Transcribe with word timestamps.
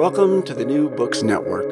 Welcome 0.00 0.42
to 0.44 0.54
the 0.54 0.64
New 0.64 0.88
Books 0.88 1.22
Network. 1.22 1.66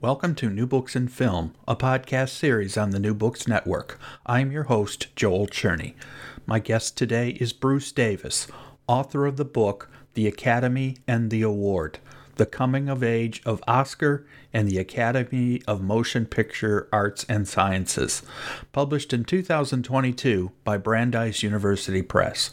Welcome 0.00 0.34
to 0.36 0.48
New 0.48 0.66
Books 0.66 0.96
in 0.96 1.08
Film, 1.08 1.54
a 1.68 1.76
podcast 1.76 2.30
series 2.30 2.78
on 2.78 2.92
the 2.92 2.98
New 2.98 3.12
Books 3.12 3.46
Network. 3.46 4.00
I'm 4.24 4.50
your 4.50 4.62
host, 4.62 5.14
Joel 5.16 5.48
Cherney. 5.48 5.92
My 6.46 6.60
guest 6.60 6.96
today 6.96 7.32
is 7.32 7.52
Bruce 7.52 7.92
Davis, 7.92 8.46
author 8.86 9.26
of 9.26 9.36
the 9.36 9.44
book 9.44 9.90
The 10.14 10.26
Academy 10.26 10.96
and 11.06 11.30
the 11.30 11.42
Award 11.42 11.98
The 12.36 12.46
Coming 12.46 12.88
of 12.88 13.02
Age 13.02 13.42
of 13.44 13.62
Oscar 13.68 14.26
and 14.50 14.66
the 14.66 14.78
Academy 14.78 15.60
of 15.68 15.82
Motion 15.82 16.24
Picture 16.24 16.88
Arts 16.90 17.26
and 17.28 17.46
Sciences, 17.46 18.22
published 18.72 19.12
in 19.12 19.24
2022 19.24 20.52
by 20.64 20.78
Brandeis 20.78 21.42
University 21.42 22.00
Press. 22.00 22.52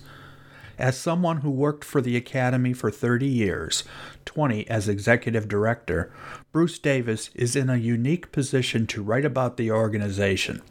As 0.77 0.97
someone 0.97 1.37
who 1.37 1.49
worked 1.49 1.85
for 1.85 2.01
the 2.01 2.17
Academy 2.17 2.73
for 2.73 2.91
30 2.91 3.25
years, 3.25 3.85
20 4.25 4.67
as 4.69 4.89
executive 4.89 5.47
director, 5.47 6.11
Bruce 6.51 6.77
Davis 6.79 7.29
is 7.33 7.55
in 7.55 7.69
a 7.69 7.77
unique 7.77 8.31
position 8.33 8.85
to 8.87 9.01
write 9.01 9.23
about 9.23 9.55
the 9.55 9.71
organization. 9.71 10.61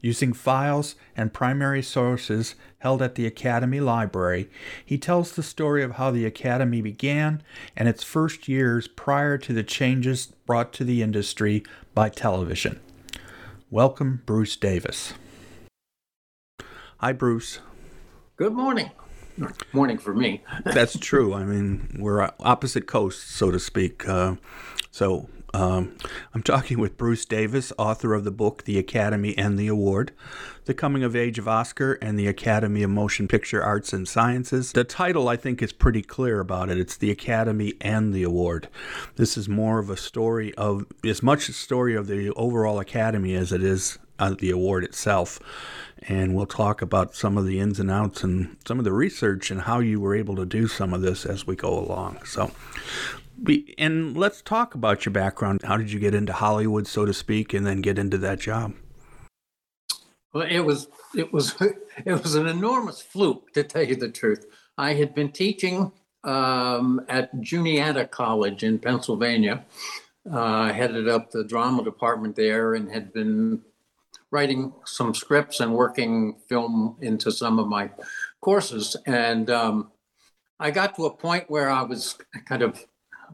Using 0.00 0.32
files 0.32 0.96
and 1.16 1.32
primary 1.32 1.82
sources 1.82 2.56
held 2.78 3.00
at 3.00 3.14
the 3.14 3.26
Academy 3.26 3.78
Library, 3.78 4.50
he 4.84 4.98
tells 4.98 5.32
the 5.32 5.42
story 5.42 5.82
of 5.84 5.92
how 5.92 6.10
the 6.10 6.26
Academy 6.26 6.80
began 6.80 7.42
and 7.76 7.88
its 7.88 8.02
first 8.02 8.48
years 8.48 8.88
prior 8.88 9.38
to 9.38 9.52
the 9.52 9.62
changes 9.62 10.26
brought 10.46 10.72
to 10.72 10.84
the 10.84 11.02
industry 11.02 11.62
by 11.94 12.08
television. 12.08 12.80
Welcome, 13.70 14.22
Bruce 14.26 14.56
Davis. 14.56 15.14
Hi, 16.98 17.12
Bruce. 17.12 17.60
Good 18.36 18.52
morning. 18.52 18.90
Morning 19.72 19.98
for 19.98 20.14
me. 20.14 20.42
That's 20.64 20.98
true. 20.98 21.34
I 21.34 21.44
mean, 21.44 21.96
we're 21.98 22.30
opposite 22.40 22.86
coasts, 22.86 23.34
so 23.34 23.50
to 23.50 23.58
speak. 23.58 24.08
Uh, 24.08 24.36
so 24.90 25.28
um, 25.56 25.96
I'm 26.34 26.42
talking 26.42 26.78
with 26.78 26.96
Bruce 26.96 27.24
Davis, 27.24 27.72
author 27.78 28.12
of 28.14 28.24
the 28.24 28.30
book 28.30 28.64
The 28.64 28.78
Academy 28.78 29.36
and 29.38 29.58
the 29.58 29.68
Award, 29.68 30.12
The 30.66 30.74
Coming 30.74 31.02
of 31.02 31.16
Age 31.16 31.38
of 31.38 31.48
Oscar 31.48 31.94
and 32.02 32.18
the 32.18 32.26
Academy 32.26 32.82
of 32.82 32.90
Motion 32.90 33.26
Picture 33.26 33.62
Arts 33.62 33.92
and 33.92 34.06
Sciences. 34.06 34.72
The 34.72 34.84
title, 34.84 35.28
I 35.28 35.36
think, 35.36 35.62
is 35.62 35.72
pretty 35.72 36.02
clear 36.02 36.40
about 36.40 36.68
it. 36.68 36.78
It's 36.78 36.96
The 36.96 37.10
Academy 37.10 37.74
and 37.80 38.12
the 38.12 38.22
Award. 38.22 38.68
This 39.16 39.38
is 39.38 39.48
more 39.48 39.78
of 39.78 39.88
a 39.88 39.96
story 39.96 40.52
of, 40.54 40.84
as 41.04 41.22
much 41.22 41.48
a 41.48 41.54
story 41.54 41.94
of 41.94 42.06
the 42.06 42.32
overall 42.32 42.78
Academy 42.78 43.34
as 43.34 43.50
it 43.50 43.62
is 43.62 43.98
uh, 44.18 44.34
the 44.38 44.50
award 44.50 44.84
itself 44.84 45.40
and 46.02 46.34
we'll 46.34 46.46
talk 46.46 46.82
about 46.82 47.14
some 47.14 47.38
of 47.38 47.46
the 47.46 47.58
ins 47.58 47.80
and 47.80 47.90
outs 47.90 48.22
and 48.22 48.56
some 48.66 48.78
of 48.78 48.84
the 48.84 48.92
research 48.92 49.50
and 49.50 49.62
how 49.62 49.80
you 49.80 50.00
were 50.00 50.14
able 50.14 50.36
to 50.36 50.46
do 50.46 50.68
some 50.68 50.92
of 50.92 51.00
this 51.00 51.24
as 51.24 51.46
we 51.46 51.56
go 51.56 51.78
along. 51.78 52.22
So, 52.24 52.50
and 53.78 54.16
let's 54.16 54.42
talk 54.42 54.74
about 54.74 55.04
your 55.04 55.12
background. 55.12 55.62
How 55.62 55.76
did 55.76 55.90
you 55.90 55.98
get 55.98 56.14
into 56.14 56.32
Hollywood, 56.32 56.86
so 56.86 57.04
to 57.04 57.14
speak, 57.14 57.54
and 57.54 57.66
then 57.66 57.80
get 57.80 57.98
into 57.98 58.18
that 58.18 58.40
job? 58.40 58.74
Well, 60.32 60.46
it 60.48 60.60
was 60.60 60.88
it 61.14 61.32
was 61.32 61.54
it 62.04 62.22
was 62.22 62.34
an 62.34 62.46
enormous 62.46 63.00
fluke, 63.00 63.52
to 63.54 63.62
tell 63.62 63.82
you 63.82 63.96
the 63.96 64.10
truth. 64.10 64.46
I 64.78 64.92
had 64.94 65.14
been 65.14 65.32
teaching 65.32 65.92
um, 66.24 67.00
at 67.08 67.40
Juniata 67.40 68.06
College 68.06 68.62
in 68.62 68.78
Pennsylvania. 68.78 69.64
Uh, 70.30 70.72
headed 70.72 71.08
up 71.08 71.30
the 71.30 71.44
drama 71.44 71.84
department 71.84 72.34
there 72.34 72.74
and 72.74 72.90
had 72.90 73.12
been 73.12 73.62
writing 74.30 74.72
some 74.84 75.14
scripts 75.14 75.60
and 75.60 75.72
working 75.72 76.36
film 76.48 76.96
into 77.00 77.30
some 77.30 77.58
of 77.58 77.68
my 77.68 77.90
courses. 78.40 78.96
And 79.06 79.50
um, 79.50 79.90
I 80.58 80.70
got 80.70 80.96
to 80.96 81.06
a 81.06 81.14
point 81.14 81.44
where 81.48 81.70
I 81.70 81.82
was 81.82 82.16
kind 82.46 82.62
of 82.62 82.84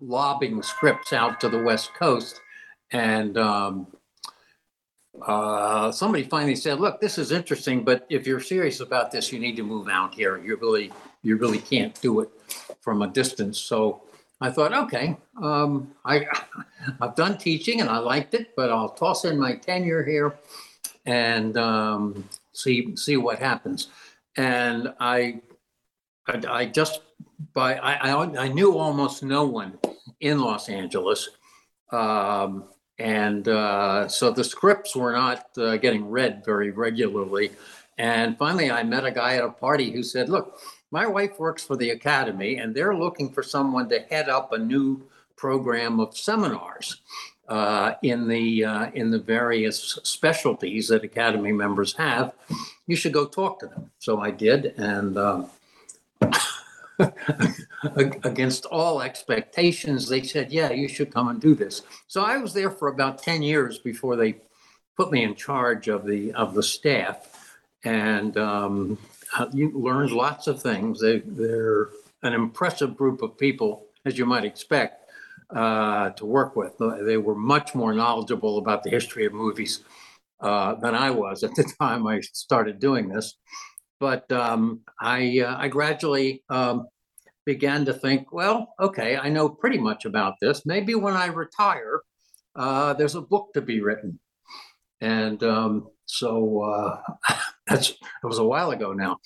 lobbing 0.01 0.63
scripts 0.63 1.13
out 1.13 1.41
to 1.41 1.49
the 1.49 1.63
West 1.63 1.95
Coast. 1.95 2.41
And 2.91 3.39
um, 3.39 3.87
uh, 5.27 5.93
somebody 5.93 6.25
finally 6.25 6.57
said, 6.57 6.81
"Look, 6.81 7.01
this 7.01 7.17
is 7.19 7.33
interesting, 7.33 7.85
but 7.85 8.07
if 8.11 8.27
you're 8.27 8.41
serious 8.41 8.81
about 8.81 9.11
this, 9.11 9.33
you 9.33 9.39
need 9.39 9.57
to 9.57 9.63
move 9.63 9.89
out 9.89 10.15
here. 10.15 10.43
You 10.43 10.57
really, 10.57 10.93
you 11.23 11.37
really 11.37 11.59
can't 11.59 11.99
do 12.03 12.21
it 12.21 12.31
from 12.81 13.03
a 13.03 13.09
distance." 13.09 13.59
So 13.59 14.03
I 14.43 14.51
thought, 14.51 14.73
okay, 14.73 15.17
um, 15.41 15.95
I, 16.05 16.27
I've 17.01 17.15
done 17.15 17.39
teaching 17.39 17.81
and 17.81 17.89
I 17.89 17.99
liked 17.99 18.35
it, 18.35 18.57
but 18.57 18.71
I'll 18.71 18.91
toss 18.91 19.25
in 19.25 19.39
my 19.39 19.55
tenure 19.55 20.05
here 20.05 20.35
and 21.07 21.57
um, 21.57 22.29
see 22.53 22.95
see 22.97 23.17
what 23.17 23.39
happens. 23.39 23.89
And 24.37 24.95
I, 25.01 25.41
I, 26.27 26.43
I 26.49 26.67
just 26.67 27.01
by 27.53 27.77
I, 27.77 28.13
I, 28.13 28.45
I 28.45 28.49
knew 28.49 28.77
almost 28.79 29.23
no 29.23 29.45
one 29.45 29.79
in 30.21 30.41
Los 30.41 30.69
Angeles, 30.69 31.29
um, 31.91 32.65
and 32.99 33.49
uh, 33.49 34.09
so 34.09 34.31
the 34.31 34.45
scripts 34.45 34.95
were 34.95 35.13
not 35.13 35.47
uh, 35.59 35.77
getting 35.77 36.09
read 36.09 36.43
very 36.45 36.71
regularly. 36.71 37.51
And 37.99 38.39
finally, 38.39 38.71
I 38.71 38.83
met 38.85 39.05
a 39.05 39.11
guy 39.11 39.37
at 39.37 39.45
a 39.45 39.51
party 39.51 39.91
who 39.91 40.03
said, 40.03 40.29
"Look, 40.29 40.59
my 40.91 41.07
wife 41.07 41.39
works 41.39 41.63
for 41.63 41.77
the 41.77 41.91
Academy, 41.91 42.57
and 42.57 42.75
they're 42.75 42.97
looking 42.97 43.33
for 43.33 43.43
someone 43.43 43.89
to 43.89 44.01
head 44.01 44.29
up 44.29 44.53
a 44.53 44.59
new 44.59 45.03
program 45.37 46.01
of 46.01 46.17
seminars." 46.17 47.03
Uh, 47.49 47.95
in 48.03 48.29
the 48.29 48.65
uh, 48.65 48.91
in 48.95 49.11
the 49.11 49.19
various 49.19 49.99
specialties 50.05 50.89
that 50.89 51.05
Academy 51.05 51.53
members 51.53 51.93
have, 51.95 52.35
you 52.87 52.97
should 52.97 53.13
go 53.13 53.27
talk 53.27 53.59
to 53.61 53.67
them. 53.67 53.91
So 53.99 54.21
I 54.21 54.31
did, 54.31 54.75
and 54.77 55.19
um, 55.19 55.51
against 57.97 58.65
all 58.67 59.03
expectations, 59.03 60.09
they 60.09 60.23
said, 60.23 60.53
"Yeah, 60.53 60.71
you 60.71 60.89
should 60.89 61.13
come 61.13 61.29
and 61.29 61.41
do 61.41 61.55
this." 61.55 61.83
So 62.07 62.23
I 62.23 62.37
was 62.39 62.55
there 62.55 62.71
for 62.71 62.89
about 62.89 63.23
ten 63.23 63.43
years 63.43 63.79
before 63.79 64.17
they 64.17 64.37
put 64.97 65.11
me 65.11 65.25
in 65.25 65.35
charge 65.35 65.89
of 65.89 66.07
the 66.07 66.33
of 66.35 66.55
the 66.55 66.63
staff, 66.63 67.57
and 67.85 68.37
um, 68.37 68.99
you 69.53 69.73
learned 69.73 70.13
lots 70.13 70.47
of 70.47 70.63
things. 70.63 71.01
They, 71.01 71.19
they're 71.19 71.89
an 72.23 72.35
impressive 72.35 72.97
group 72.97 73.21
of 73.21 73.37
people, 73.37 73.87
as 74.05 74.17
you 74.17 74.27
might 74.27 74.45
expect 74.45 75.02
uh, 75.55 76.11
to 76.11 76.27
work 76.27 76.57
with. 76.57 76.75
They 76.79 77.17
were 77.17 77.35
much 77.35 77.75
more 77.75 77.93
knowledgeable 77.93 78.59
about 78.59 78.83
the 78.83 78.91
history 78.91 79.27
of 79.27 79.33
movies 79.33 79.85
uh, 80.41 80.75
than 80.75 80.95
I 80.95 81.11
was 81.11 81.43
at 81.43 81.55
the 81.55 81.65
time 81.81 82.07
I 82.07 82.21
started 82.21 82.79
doing 82.79 83.09
this. 83.09 83.35
But 84.01 84.31
um, 84.33 84.81
I, 85.01 85.41
uh, 85.41 85.57
I 85.59 85.69
gradually 85.69 86.43
um, 86.49 86.89
began 87.45 87.85
to 87.85 87.93
think, 87.93 88.33
well, 88.33 88.75
okay, 88.81 89.17
I 89.17 89.29
know 89.29 89.49
pretty 89.49 89.79
much 89.79 90.05
about 90.05 90.35
this. 90.41 90.67
Maybe 90.67 90.95
when 90.95 91.15
I 91.15 91.27
retire, 91.27 92.01
uh, 92.57 92.95
there's 92.95 93.15
a 93.15 93.21
book 93.21 93.51
to 93.55 93.61
be 93.61 93.81
written. 93.81 94.19
And 95.01 95.43
um, 95.43 95.89
so 96.07 96.63
uh, 96.63 97.35
that's 97.73 97.91
it 97.91 98.27
was 98.27 98.39
a 98.39 98.45
while 98.45 98.71
ago 98.71 98.93
now, 98.93 99.19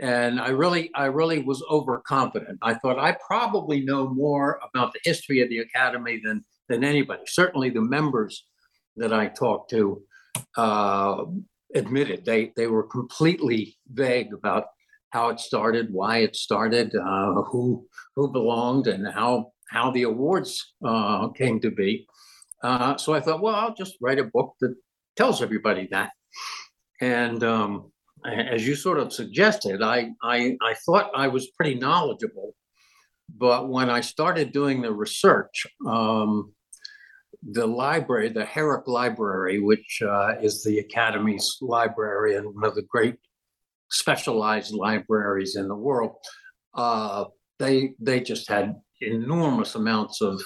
and 0.00 0.40
I 0.40 0.48
really 0.48 0.90
I 0.94 1.06
really 1.06 1.42
was 1.42 1.62
overconfident. 1.70 2.58
I 2.62 2.74
thought 2.74 2.98
I 2.98 3.16
probably 3.26 3.80
know 3.80 4.08
more 4.08 4.60
about 4.68 4.92
the 4.92 5.00
history 5.04 5.40
of 5.40 5.48
the 5.48 5.58
academy 5.58 6.20
than 6.24 6.44
than 6.68 6.84
anybody. 6.84 7.22
Certainly, 7.26 7.70
the 7.70 7.80
members 7.80 8.44
that 8.96 9.12
I 9.12 9.28
talked 9.28 9.70
to 9.70 10.02
uh, 10.56 11.24
admitted 11.74 12.24
they 12.24 12.52
they 12.56 12.66
were 12.66 12.84
completely 12.84 13.76
vague 13.92 14.32
about 14.32 14.66
how 15.10 15.28
it 15.28 15.40
started, 15.40 15.92
why 15.92 16.18
it 16.18 16.34
started, 16.36 16.94
uh, 16.94 17.42
who 17.42 17.86
who 18.16 18.32
belonged, 18.32 18.86
and 18.86 19.06
how 19.06 19.52
how 19.70 19.90
the 19.90 20.02
awards 20.02 20.74
uh, 20.84 21.28
came 21.28 21.60
to 21.60 21.70
be. 21.70 22.06
Uh, 22.62 22.96
so 22.96 23.12
I 23.12 23.20
thought, 23.20 23.42
well, 23.42 23.54
I'll 23.54 23.74
just 23.74 23.96
write 24.00 24.20
a 24.20 24.24
book 24.24 24.54
that 24.60 24.74
tells 25.16 25.42
everybody 25.42 25.88
that. 25.90 26.12
And 27.00 27.42
um, 27.42 27.91
as 28.24 28.66
you 28.66 28.74
sort 28.74 28.98
of 28.98 29.12
suggested, 29.12 29.82
I, 29.82 30.10
I, 30.22 30.56
I 30.62 30.74
thought 30.86 31.10
I 31.14 31.28
was 31.28 31.50
pretty 31.50 31.74
knowledgeable. 31.74 32.54
But 33.34 33.68
when 33.68 33.88
I 33.88 34.00
started 34.00 34.52
doing 34.52 34.82
the 34.82 34.92
research, 34.92 35.66
um, 35.86 36.52
the 37.42 37.66
library, 37.66 38.28
the 38.28 38.44
Herrick 38.44 38.86
Library, 38.86 39.58
which 39.58 40.02
uh, 40.02 40.34
is 40.40 40.62
the 40.62 40.78
Academy's 40.78 41.58
library 41.60 42.36
and 42.36 42.54
one 42.54 42.64
of 42.64 42.74
the 42.74 42.82
great 42.82 43.16
specialized 43.90 44.72
libraries 44.72 45.56
in 45.56 45.68
the 45.68 45.74
world, 45.74 46.16
uh, 46.74 47.24
they 47.58 47.94
they 47.98 48.20
just 48.20 48.48
had 48.48 48.74
enormous 49.00 49.74
amounts 49.74 50.20
of 50.20 50.40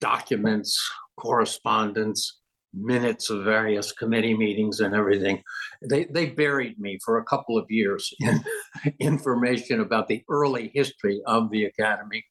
documents, 0.00 0.78
correspondence, 1.16 2.39
minutes 2.72 3.30
of 3.30 3.44
various 3.44 3.92
committee 3.92 4.36
meetings 4.36 4.80
and 4.80 4.94
everything. 4.94 5.42
They, 5.88 6.04
they 6.04 6.26
buried 6.26 6.78
me 6.78 6.98
for 7.04 7.18
a 7.18 7.24
couple 7.24 7.58
of 7.58 7.66
years 7.68 8.12
in 8.20 8.42
information 9.00 9.80
about 9.80 10.08
the 10.08 10.22
early 10.30 10.70
history 10.74 11.20
of 11.26 11.50
the 11.50 11.64
academy. 11.64 12.24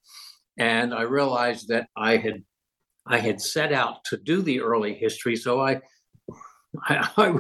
And 0.57 0.93
I 0.93 1.03
realized 1.03 1.67
that 1.69 1.87
I 1.95 2.17
had 2.17 2.43
I 3.07 3.17
had 3.17 3.41
set 3.41 3.73
out 3.73 4.03
to 4.05 4.17
do 4.17 4.41
the 4.41 4.61
early 4.61 4.93
history, 4.93 5.35
so 5.35 5.61
I 5.61 5.81
I, 6.83 7.39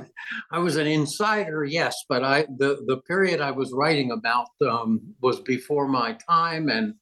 I, 0.51 0.57
was 0.57 0.77
an 0.77 0.87
insider, 0.87 1.63
yes, 1.63 1.95
but 2.09 2.23
I 2.23 2.47
the 2.57 2.83
the 2.87 2.97
period 3.07 3.41
I 3.41 3.51
was 3.51 3.71
writing 3.73 4.11
about 4.11 4.47
um, 4.67 5.01
was 5.21 5.39
before 5.41 5.87
my 5.87 6.17
time, 6.27 6.69
and 6.69 6.95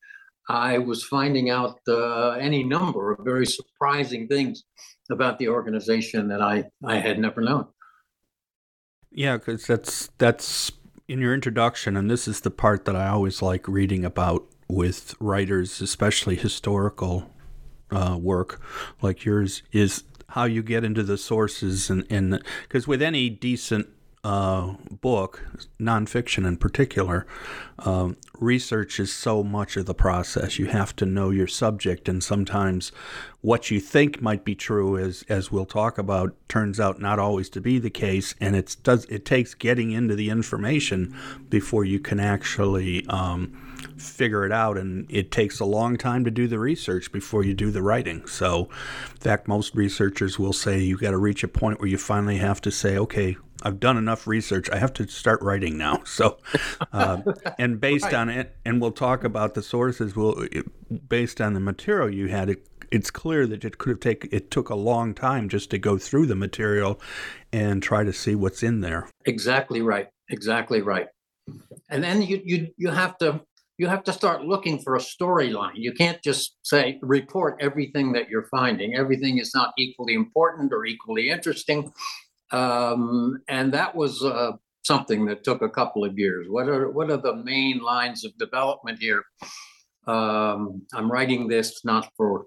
I 0.49 0.77
was 0.77 1.05
finding 1.05 1.49
out 1.49 1.79
uh, 1.87 2.31
any 2.31 2.63
number 2.63 3.11
of 3.11 3.23
very 3.23 3.45
surprising 3.45 4.27
things 4.27 4.63
about 5.09 5.39
the 5.39 5.49
organization 5.49 6.27
that 6.29 6.41
I, 6.41 6.65
I 6.83 6.97
had 6.97 7.19
never 7.19 7.41
known. 7.41 7.67
Yeah, 9.11 9.37
because 9.37 9.65
that's 9.65 10.09
that's 10.17 10.71
in 11.07 11.19
your 11.19 11.33
introduction, 11.33 11.95
and 11.95 12.11
this 12.11 12.27
is 12.27 12.41
the 12.41 12.51
part 12.51 12.85
that 12.85 12.95
I 12.95 13.07
always 13.07 13.41
like 13.41 13.67
reading 13.67 14.03
about 14.03 14.45
with 14.67 15.15
writers, 15.19 15.81
especially 15.81 16.35
historical 16.35 17.31
uh, 17.89 18.17
work 18.19 18.61
like 19.01 19.23
yours, 19.23 19.63
is 19.71 20.03
how 20.29 20.43
you 20.43 20.61
get 20.61 20.83
into 20.83 21.03
the 21.03 21.17
sources 21.17 21.89
and 21.89 22.43
because 22.63 22.85
with 22.85 23.01
any 23.01 23.29
decent 23.29 23.87
uh, 24.23 24.73
book, 24.89 25.43
nonfiction 25.79 26.45
in 26.47 26.57
particular, 26.57 27.25
um, 27.79 28.17
research 28.39 28.99
is 28.99 29.13
so 29.13 29.43
much 29.43 29.77
of 29.77 29.85
the 29.85 29.93
process. 29.93 30.59
You 30.59 30.65
have 30.67 30.95
to 30.97 31.05
know 31.05 31.29
your 31.29 31.47
subject, 31.47 32.09
and 32.09 32.23
sometimes 32.23 32.91
what 33.41 33.71
you 33.71 33.79
think 33.79 34.21
might 34.21 34.43
be 34.43 34.55
true, 34.55 34.97
as 34.97 35.23
as 35.29 35.51
we'll 35.51 35.65
talk 35.65 35.97
about, 35.97 36.35
turns 36.49 36.79
out 36.79 36.99
not 36.99 37.19
always 37.19 37.49
to 37.49 37.61
be 37.61 37.79
the 37.79 37.89
case. 37.89 38.35
And 38.41 38.55
it 38.55 38.75
does 38.83 39.05
it 39.05 39.25
takes 39.25 39.53
getting 39.53 39.91
into 39.91 40.15
the 40.15 40.29
information 40.29 41.15
before 41.49 41.85
you 41.85 41.99
can 41.99 42.19
actually. 42.19 43.05
Um, 43.07 43.63
figure 43.97 44.43
it 44.43 44.51
out 44.51 44.75
and 44.77 45.05
it 45.09 45.31
takes 45.31 45.59
a 45.59 45.65
long 45.65 45.97
time 45.97 46.23
to 46.23 46.31
do 46.31 46.47
the 46.47 46.57
research 46.57 47.11
before 47.11 47.43
you 47.43 47.53
do 47.53 47.69
the 47.69 47.81
writing 47.81 48.25
so 48.25 48.67
in 49.11 49.17
fact 49.17 49.47
most 49.47 49.75
researchers 49.75 50.39
will 50.39 50.53
say 50.53 50.79
you 50.79 50.97
got 50.97 51.11
to 51.11 51.17
reach 51.17 51.43
a 51.43 51.47
point 51.47 51.79
where 51.79 51.87
you 51.87 51.97
finally 51.97 52.37
have 52.37 52.59
to 52.59 52.71
say 52.71 52.97
okay 52.97 53.37
I've 53.63 53.79
done 53.79 53.97
enough 53.97 54.27
research. 54.27 54.69
I 54.69 54.77
have 54.77 54.93
to 54.93 55.07
start 55.07 55.41
writing 55.41 55.77
now. 55.77 56.03
So, 56.17 56.37
uh, 56.93 57.21
and 57.59 57.79
based 57.81 58.05
right. 58.05 58.13
on 58.15 58.29
it, 58.29 58.55
and 58.65 58.81
we'll 58.81 58.91
talk 58.91 59.23
about 59.23 59.53
the 59.53 59.61
sources. 59.61 60.15
Well, 60.15 60.47
based 61.07 61.39
on 61.39 61.53
the 61.53 61.59
material 61.59 62.11
you 62.11 62.27
had, 62.27 62.49
it, 62.49 62.67
it's 62.91 63.11
clear 63.11 63.45
that 63.45 63.63
it 63.63 63.77
could 63.77 63.91
have 63.91 63.99
taken. 63.99 64.29
It 64.33 64.49
took 64.49 64.69
a 64.69 64.75
long 64.75 65.13
time 65.13 65.47
just 65.47 65.69
to 65.71 65.77
go 65.77 65.99
through 65.99 66.25
the 66.25 66.35
material 66.35 66.99
and 67.53 67.83
try 67.83 68.03
to 68.03 68.11
see 68.11 68.33
what's 68.33 68.63
in 68.63 68.81
there. 68.81 69.09
Exactly 69.25 69.81
right. 69.81 70.07
Exactly 70.29 70.81
right. 70.81 71.07
And 71.89 72.03
then 72.03 72.23
you 72.23 72.41
you 72.43 72.69
you 72.77 72.89
have 72.89 73.17
to 73.19 73.41
you 73.77 73.87
have 73.87 74.03
to 74.05 74.13
start 74.13 74.43
looking 74.43 74.79
for 74.79 74.95
a 74.95 74.99
storyline. 74.99 75.75
You 75.75 75.93
can't 75.93 76.21
just 76.23 76.57
say 76.63 76.99
report 77.01 77.57
everything 77.59 78.13
that 78.13 78.27
you're 78.27 78.47
finding. 78.49 78.95
Everything 78.95 79.37
is 79.37 79.53
not 79.53 79.73
equally 79.77 80.13
important 80.13 80.73
or 80.73 80.85
equally 80.85 81.29
interesting. 81.29 81.91
Um, 82.51 83.41
and 83.47 83.73
that 83.73 83.95
was 83.95 84.23
uh, 84.23 84.53
something 84.83 85.25
that 85.25 85.43
took 85.43 85.61
a 85.61 85.69
couple 85.69 86.03
of 86.03 86.17
years. 86.17 86.47
What 86.49 86.67
are 86.69 86.89
what 86.89 87.11
are 87.11 87.17
the 87.17 87.35
main 87.35 87.79
lines 87.79 88.23
of 88.23 88.37
development 88.37 88.99
here? 88.99 89.23
Um, 90.07 90.83
I'm 90.93 91.11
writing 91.11 91.47
this 91.47 91.83
not 91.83 92.09
for 92.15 92.45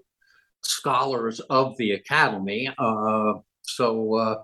scholars 0.63 1.39
of 1.41 1.77
the 1.77 1.91
academy, 1.91 2.69
uh, 2.77 3.33
so 3.61 4.15
uh, 4.15 4.35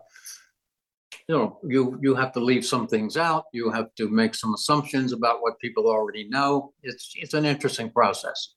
you 1.27 1.36
know 1.36 1.59
you 1.63 2.00
you 2.01 2.15
have 2.15 2.31
to 2.33 2.39
leave 2.39 2.65
some 2.65 2.88
things 2.88 3.18
out. 3.18 3.45
You 3.51 3.71
have 3.71 3.94
to 3.95 4.07
make 4.09 4.36
some 4.36 4.54
assumptions 4.54 5.12
about 5.13 5.42
what 5.42 5.59
people 5.59 5.88
already 5.88 6.30
know. 6.30 6.74
It's 6.83 7.13
it's 7.15 7.33
an 7.33 7.45
interesting 7.45 7.89
process. 7.89 8.54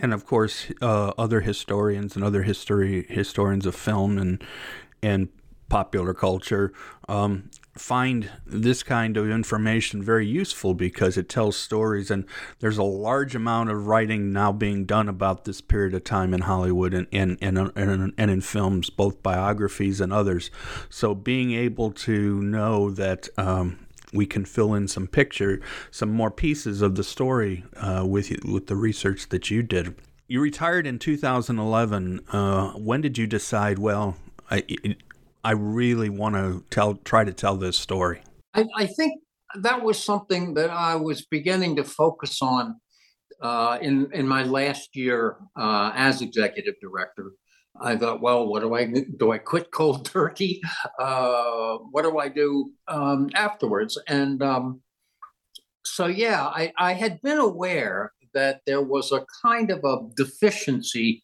And 0.00 0.14
of 0.14 0.24
course, 0.24 0.66
uh, 0.80 1.12
other 1.18 1.40
historians 1.40 2.14
and 2.14 2.24
other 2.24 2.44
history 2.44 3.04
historians 3.08 3.66
of 3.66 3.74
film 3.74 4.18
and 4.18 4.44
and 5.02 5.28
popular 5.68 6.14
culture 6.14 6.72
um, 7.08 7.50
find 7.78 8.30
this 8.44 8.82
kind 8.82 9.16
of 9.16 9.30
information 9.30 10.02
very 10.02 10.26
useful 10.26 10.74
because 10.74 11.16
it 11.16 11.28
tells 11.28 11.56
stories 11.56 12.10
and 12.10 12.24
there's 12.60 12.78
a 12.78 12.82
large 12.82 13.34
amount 13.34 13.70
of 13.70 13.86
writing 13.86 14.32
now 14.32 14.52
being 14.52 14.84
done 14.84 15.08
about 15.08 15.44
this 15.44 15.60
period 15.60 15.94
of 15.94 16.04
time 16.04 16.34
in 16.34 16.42
Hollywood 16.42 16.92
and, 16.92 17.06
and, 17.12 17.38
and, 17.40 17.58
and, 17.76 18.12
and 18.16 18.30
in 18.30 18.40
films, 18.40 18.90
both 18.90 19.22
biographies 19.22 20.00
and 20.00 20.12
others. 20.12 20.50
So 20.90 21.14
being 21.14 21.52
able 21.52 21.92
to 21.92 22.42
know 22.42 22.90
that 22.90 23.28
um, 23.38 23.78
we 24.12 24.26
can 24.26 24.44
fill 24.44 24.74
in 24.74 24.88
some 24.88 25.06
picture, 25.06 25.60
some 25.90 26.12
more 26.12 26.30
pieces 26.30 26.82
of 26.82 26.94
the 26.94 27.04
story 27.04 27.64
uh, 27.76 28.04
with 28.06 28.32
with 28.44 28.66
the 28.66 28.76
research 28.76 29.28
that 29.28 29.50
you 29.50 29.62
did. 29.62 29.94
You 30.26 30.40
retired 30.40 30.86
in 30.86 30.98
2011. 30.98 32.20
Uh, 32.28 32.70
when 32.72 33.00
did 33.00 33.18
you 33.18 33.26
decide? 33.26 33.78
Well, 33.78 34.16
I, 34.50 34.64
I 35.48 35.52
really 35.52 36.10
want 36.10 36.34
to 36.34 36.62
tell, 36.68 36.96
try 36.96 37.24
to 37.24 37.32
tell 37.32 37.56
this 37.56 37.78
story? 37.78 38.20
I, 38.52 38.66
I 38.76 38.84
think 38.84 39.22
that 39.62 39.82
was 39.82 39.98
something 39.98 40.52
that 40.54 40.68
I 40.68 40.94
was 40.96 41.24
beginning 41.24 41.76
to 41.76 41.84
focus 41.84 42.42
on 42.42 42.78
uh, 43.40 43.78
in 43.80 44.12
in 44.12 44.28
my 44.28 44.42
last 44.42 44.94
year 44.94 45.38
uh, 45.58 45.90
as 45.94 46.20
executive 46.20 46.74
director. 46.82 47.32
I 47.80 47.96
thought, 47.96 48.20
well, 48.20 48.46
what 48.46 48.60
do 48.60 48.74
I 48.74 48.92
do? 49.18 49.32
I 49.32 49.38
quit 49.38 49.70
cold 49.70 50.04
turkey? 50.12 50.60
Uh, 50.98 51.78
what 51.92 52.02
do 52.02 52.18
I 52.18 52.28
do 52.28 52.70
um, 52.86 53.30
afterwards? 53.34 53.98
And 54.06 54.42
um, 54.42 54.82
so, 55.82 56.08
yeah, 56.08 56.44
I, 56.44 56.74
I 56.76 56.92
had 56.92 57.22
been 57.22 57.38
aware 57.38 58.12
that 58.34 58.60
there 58.66 58.82
was 58.82 59.12
a 59.12 59.24
kind 59.42 59.70
of 59.70 59.82
a 59.82 59.96
deficiency 60.14 61.22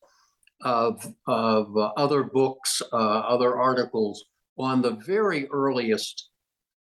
of, 0.64 1.06
of 1.26 1.76
uh, 1.76 1.90
other 1.96 2.24
books, 2.24 2.82
uh, 2.92 2.96
other 2.96 3.56
articles 3.56 4.24
on 4.58 4.82
the 4.82 4.92
very 5.06 5.46
earliest, 5.48 6.30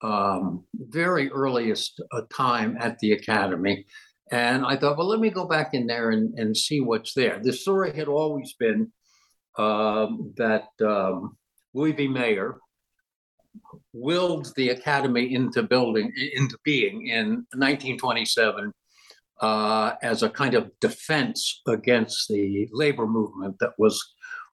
um, 0.02 0.64
very 0.74 1.30
earliest 1.30 2.00
uh, 2.12 2.22
time 2.32 2.76
at 2.78 2.98
the 3.00 3.12
Academy. 3.12 3.84
And 4.30 4.64
I 4.64 4.76
thought, 4.76 4.96
well, 4.96 5.08
let 5.08 5.20
me 5.20 5.30
go 5.30 5.46
back 5.46 5.74
in 5.74 5.86
there 5.86 6.10
and, 6.10 6.38
and 6.38 6.56
see 6.56 6.80
what's 6.80 7.14
there. 7.14 7.40
The 7.42 7.52
story 7.52 7.94
had 7.94 8.08
always 8.08 8.54
been 8.58 8.90
um, 9.58 10.32
that 10.36 10.68
um, 10.80 11.36
Louis 11.74 11.92
B. 11.92 12.08
Mayer 12.08 12.58
willed 13.92 14.52
the 14.56 14.70
Academy 14.70 15.34
into 15.34 15.62
building 15.62 16.12
into 16.34 16.58
being 16.64 17.06
in 17.06 17.46
1927 17.54 18.72
uh, 19.44 19.96
as 20.02 20.22
a 20.22 20.30
kind 20.30 20.54
of 20.54 20.70
defense 20.80 21.60
against 21.68 22.28
the 22.28 22.68
labor 22.72 23.06
movement 23.06 23.54
that 23.60 23.74
was 23.78 23.96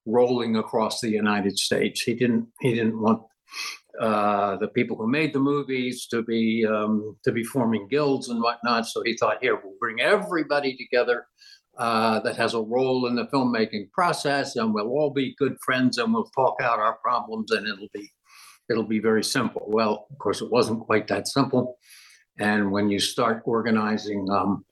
rolling 0.04 0.56
across 0.56 1.00
the 1.00 1.08
United 1.08 1.58
States. 1.58 2.02
He 2.02 2.14
didn't 2.14 2.46
he 2.60 2.74
didn't 2.74 3.00
want 3.00 3.22
uh, 4.00 4.56
the 4.56 4.68
people 4.68 4.96
who 4.96 5.08
made 5.20 5.32
the 5.32 5.46
movies 5.52 6.06
to 6.08 6.22
be 6.22 6.66
um, 6.76 7.16
to 7.24 7.32
be 7.32 7.44
forming 7.44 7.88
guilds 7.88 8.28
and 8.28 8.42
whatnot. 8.42 8.86
So 8.86 9.02
he 9.02 9.16
thought, 9.16 9.42
here 9.44 9.58
we'll 9.62 9.80
bring 9.80 10.00
everybody 10.00 10.76
together 10.76 11.26
uh, 11.78 12.20
that 12.20 12.36
has 12.36 12.52
a 12.54 12.60
role 12.76 13.06
in 13.06 13.14
the 13.14 13.28
filmmaking 13.32 13.90
process, 13.92 14.56
and 14.56 14.74
we'll 14.74 14.94
all 14.96 15.10
be 15.10 15.36
good 15.38 15.56
friends, 15.64 15.96
and 15.96 16.12
we'll 16.12 16.30
talk 16.40 16.56
out 16.60 16.80
our 16.80 16.96
problems, 17.08 17.50
and 17.52 17.66
it'll 17.66 17.94
be 17.94 18.10
it'll 18.68 18.92
be 18.96 19.00
very 19.10 19.24
simple. 19.24 19.64
Well, 19.68 20.06
of 20.10 20.18
course, 20.18 20.42
it 20.42 20.50
wasn't 20.50 20.86
quite 20.88 21.06
that 21.08 21.28
simple. 21.28 21.78
And 22.38 22.72
when 22.74 22.90
you 22.90 22.98
start 22.98 23.42
organizing 23.44 24.28
um, 24.30 24.64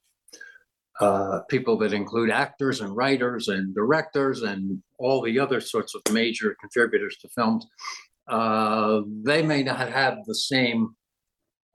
uh, 1.01 1.41
people 1.49 1.77
that 1.79 1.93
include 1.93 2.29
actors 2.29 2.79
and 2.79 2.95
writers 2.95 3.47
and 3.47 3.73
directors 3.73 4.43
and 4.43 4.81
all 4.99 5.21
the 5.21 5.39
other 5.39 5.59
sorts 5.59 5.95
of 5.95 6.01
major 6.13 6.55
contributors 6.61 7.17
to 7.17 7.27
films, 7.29 7.65
uh, 8.27 9.01
they 9.23 9.41
may 9.41 9.63
not 9.63 9.89
have 9.89 10.19
the 10.27 10.35
same 10.35 10.95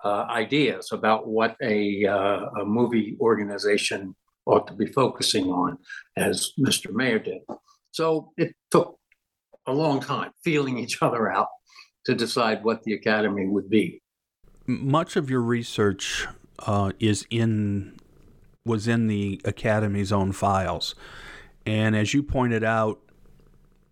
uh, 0.04 0.26
ideas 0.30 0.90
about 0.92 1.26
what 1.26 1.56
a, 1.60 2.06
uh, 2.06 2.46
a 2.60 2.64
movie 2.64 3.16
organization 3.20 4.14
ought 4.46 4.68
to 4.68 4.74
be 4.74 4.86
focusing 4.86 5.46
on, 5.46 5.76
as 6.16 6.52
Mr. 6.58 6.92
Mayer 6.92 7.18
did. 7.18 7.40
So 7.90 8.30
it 8.36 8.54
took 8.70 8.96
a 9.66 9.72
long 9.72 9.98
time 9.98 10.30
feeling 10.44 10.78
each 10.78 11.02
other 11.02 11.32
out 11.32 11.48
to 12.04 12.14
decide 12.14 12.62
what 12.62 12.84
the 12.84 12.94
academy 12.94 13.48
would 13.48 13.68
be. 13.68 14.00
Much 14.68 15.16
of 15.16 15.28
your 15.28 15.40
research 15.40 16.28
uh, 16.60 16.92
is 17.00 17.26
in 17.28 17.96
was 18.66 18.86
in 18.86 19.06
the 19.06 19.40
academy's 19.44 20.12
own 20.12 20.32
files, 20.32 20.94
and 21.64 21.96
as 21.96 22.12
you 22.12 22.22
pointed 22.22 22.64
out, 22.64 23.00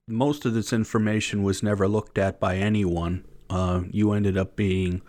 most 0.07 0.45
of 0.45 0.53
this 0.53 0.73
information 0.73 1.43
was 1.43 1.63
never 1.63 1.89
looked 1.89 2.19
at 2.19 2.39
by 2.39 2.57
anyone. 2.57 3.25
Uh, 3.49 3.83
you 3.91 4.13
ended 4.13 4.37
up 4.37 4.57
being 4.57 5.01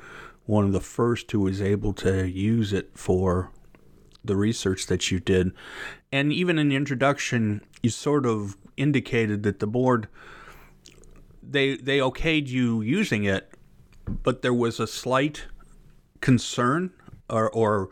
one 0.46 0.64
of 0.64 0.72
the 0.72 0.80
first 0.80 1.32
who 1.32 1.42
was 1.42 1.62
able 1.62 1.92
to 1.92 2.30
use 2.30 2.72
it 2.72 2.92
for 2.94 3.52
the 4.24 4.36
research 4.36 4.88
that 4.88 5.12
you 5.12 5.20
did. 5.20 5.52
And 6.12 6.32
even 6.32 6.58
in 6.58 6.70
the 6.70 6.76
introduction, 6.76 7.62
you 7.84 7.90
sort 7.90 8.26
of 8.26 8.58
indicated 8.78 9.44
that 9.44 9.60
the 9.60 9.68
board 9.68 10.08
they 11.48 11.76
they 11.76 12.00
okayed 12.00 12.48
you 12.48 12.82
using 12.82 13.24
it, 13.24 13.52
but 14.24 14.42
there 14.42 14.54
was 14.54 14.80
a 14.80 14.88
slight 14.88 15.46
concern 16.22 16.92
or 17.30 17.50
or 17.52 17.90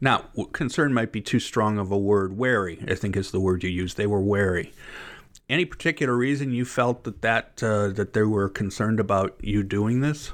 not 0.00 0.30
concern 0.52 0.92
might 0.92 1.12
be 1.12 1.20
too 1.20 1.40
strong 1.40 1.78
of 1.78 1.90
a 1.90 1.98
word. 1.98 2.36
Wary, 2.36 2.84
I 2.88 2.94
think, 2.94 3.16
is 3.16 3.30
the 3.30 3.40
word 3.40 3.64
you 3.64 3.70
used. 3.70 3.96
They 3.96 4.06
were 4.06 4.20
wary. 4.20 4.72
Any 5.48 5.64
particular 5.64 6.16
reason 6.16 6.52
you 6.52 6.64
felt 6.64 7.04
that 7.04 7.22
that 7.22 7.62
uh, 7.62 7.88
that 7.88 8.12
they 8.12 8.22
were 8.22 8.48
concerned 8.48 8.98
about 8.98 9.36
you 9.40 9.62
doing 9.62 10.00
this? 10.00 10.32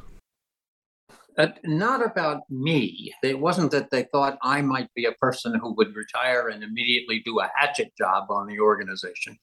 Uh, 1.38 1.48
not 1.64 2.04
about 2.04 2.42
me. 2.50 3.12
It 3.22 3.38
wasn't 3.38 3.70
that 3.70 3.90
they 3.90 4.04
thought 4.04 4.38
I 4.42 4.60
might 4.60 4.92
be 4.94 5.06
a 5.06 5.12
person 5.12 5.58
who 5.58 5.74
would 5.74 5.96
retire 5.96 6.48
and 6.48 6.62
immediately 6.62 7.22
do 7.24 7.40
a 7.40 7.50
hatchet 7.54 7.92
job 7.96 8.30
on 8.30 8.46
the 8.46 8.60
organization. 8.60 9.38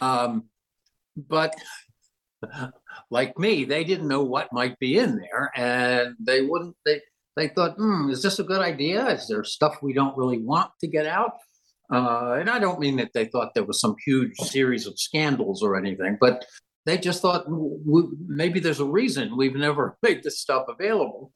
Um, 0.00 0.44
but 1.16 1.54
like 3.10 3.38
me, 3.38 3.64
they 3.64 3.84
didn't 3.84 4.08
know 4.08 4.22
what 4.22 4.52
might 4.52 4.78
be 4.78 4.98
in 4.98 5.16
there, 5.16 5.50
and 5.56 6.14
they 6.20 6.42
wouldn't. 6.42 6.76
They 6.84 7.00
they 7.36 7.48
thought, 7.48 7.76
hmm, 7.76 8.10
is 8.10 8.22
this 8.22 8.38
a 8.38 8.44
good 8.44 8.62
idea? 8.62 9.06
Is 9.08 9.28
there 9.28 9.44
stuff 9.44 9.82
we 9.82 9.92
don't 9.92 10.16
really 10.16 10.38
want 10.38 10.70
to 10.80 10.86
get 10.86 11.06
out? 11.06 11.32
Uh, 11.92 12.36
and 12.40 12.50
I 12.50 12.58
don't 12.58 12.80
mean 12.80 12.96
that 12.96 13.12
they 13.12 13.26
thought 13.26 13.54
there 13.54 13.64
was 13.64 13.80
some 13.80 13.94
huge 14.04 14.36
series 14.38 14.86
of 14.86 14.98
scandals 14.98 15.62
or 15.62 15.76
anything, 15.76 16.18
but 16.20 16.44
they 16.84 16.98
just 16.98 17.20
thought 17.20 17.46
maybe 18.26 18.58
there's 18.58 18.80
a 18.80 18.84
reason 18.84 19.36
we've 19.36 19.54
never 19.54 19.98
made 20.02 20.22
this 20.22 20.40
stuff 20.40 20.66
available. 20.68 21.32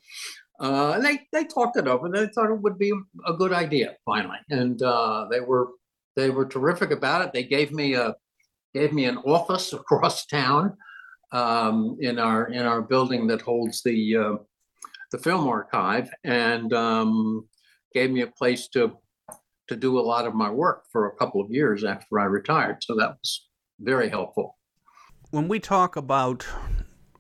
Uh, 0.61 0.93
and 0.93 1.05
they, 1.05 1.21
they 1.33 1.45
talked 1.45 1.77
it 1.77 1.87
over. 1.87 2.09
They 2.09 2.27
thought 2.29 2.51
it 2.51 2.61
would 2.61 2.79
be 2.79 2.93
a 3.27 3.33
good 3.33 3.53
idea 3.53 3.95
finally, 4.05 4.39
and 4.51 4.83
uh, 4.83 5.27
they 5.31 5.41
were 5.41 5.69
they 6.17 6.29
were 6.29 6.45
terrific 6.45 6.91
about 6.91 7.25
it. 7.25 7.33
They 7.33 7.45
gave 7.45 7.73
me 7.73 7.95
a 7.95 8.15
gave 8.75 8.93
me 8.93 9.07
an 9.07 9.17
office 9.19 9.73
across 9.81 10.27
town 10.27 10.77
um, 11.33 11.97
in 12.01 12.19
our 12.19 12.49
in 12.49 12.67
our 12.67 12.83
building 12.83 13.27
that 13.29 13.41
holds 13.41 13.83
the 13.83 14.17
uh, 14.17 14.35
the 15.11 15.19
film 15.19 15.49
archive, 15.49 16.09
and 16.25 16.73
um, 16.73 17.49
gave 17.95 18.11
me 18.11 18.23
a 18.23 18.27
place 18.27 18.69
to 18.69 18.97
to 19.69 19.77
do 19.77 19.99
a 19.99 20.03
lot 20.03 20.27
of 20.27 20.35
my 20.35 20.51
work 20.51 20.83
for 20.91 21.07
a 21.07 21.17
couple 21.17 21.41
of 21.41 21.51
years 21.51 21.85
after 21.85 22.19
I 22.19 22.25
retired. 22.25 22.79
So 22.83 22.97
that 22.97 23.11
was 23.11 23.47
very 23.79 24.09
helpful. 24.09 24.59
When 25.31 25.47
we 25.47 25.61
talk 25.61 25.95
about 25.95 26.45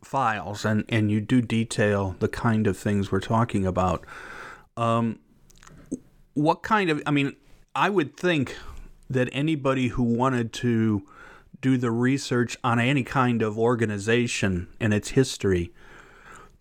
files 0.02 0.64
and, 0.64 0.85
and 0.88 1.12
you 1.12 1.20
do 1.20 1.40
detail 1.40 2.16
the 2.18 2.26
kind 2.26 2.66
of 2.66 2.76
things 2.76 3.12
we're 3.12 3.20
talking 3.20 3.64
about, 3.66 4.04
um, 4.76 5.20
what 6.35 6.64
kind 6.64 6.90
of, 6.90 7.00
I 7.06 7.12
mean, 7.12 7.37
I 7.76 7.88
would 7.88 8.16
think 8.16 8.56
that 9.09 9.28
anybody 9.32 9.88
who 9.88 10.02
wanted 10.02 10.52
to 10.54 11.06
do 11.61 11.76
the 11.76 11.92
research 11.92 12.56
on 12.64 12.80
any 12.80 13.04
kind 13.04 13.42
of 13.42 13.59
organization 13.59 14.66
and 14.80 14.92
its 14.92 15.11
history, 15.11 15.73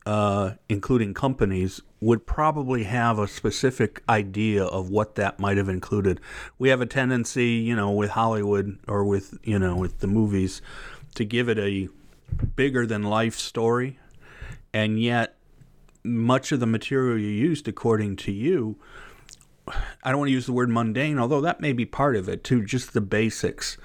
uh, 0.05 0.51
including 0.67 1.13
companies, 1.13 1.81
would 2.01 2.25
probably 2.25 2.83
have 2.83 3.19
a 3.19 3.27
specific 3.27 4.01
idea 4.07 4.63
of 4.63 4.89
what 4.89 5.15
that 5.15 5.39
might 5.39 5.57
have 5.57 5.69
included. 5.69 6.19
We 6.57 6.69
have 6.69 6.81
a 6.81 6.85
tendency, 6.85 7.51
you 7.51 7.75
know, 7.75 7.91
with 7.91 8.11
Hollywood 8.11 8.79
or 8.87 9.03
with, 9.03 9.37
you 9.43 9.59
know, 9.59 9.75
with 9.75 9.99
the 9.99 10.07
movies 10.07 10.61
to 11.15 11.25
give 11.25 11.49
it 11.49 11.59
a 11.59 11.89
bigger 12.55 12.85
than 12.85 13.03
life 13.03 13.35
story. 13.35 13.99
And 14.73 15.01
yet, 15.01 15.35
much 16.03 16.51
of 16.51 16.59
the 16.59 16.65
material 16.65 17.17
you 17.17 17.27
used, 17.27 17.67
according 17.67 18.15
to 18.17 18.31
you, 18.31 18.77
I 20.03 20.09
don't 20.11 20.19
want 20.19 20.29
to 20.29 20.33
use 20.33 20.45
the 20.45 20.53
word 20.53 20.69
mundane, 20.69 21.19
although 21.19 21.41
that 21.41 21.59
may 21.59 21.73
be 21.73 21.85
part 21.85 22.15
of 22.15 22.27
it 22.29 22.43
too, 22.43 22.63
just 22.63 22.93
the 22.93 23.01
basics. 23.01 23.77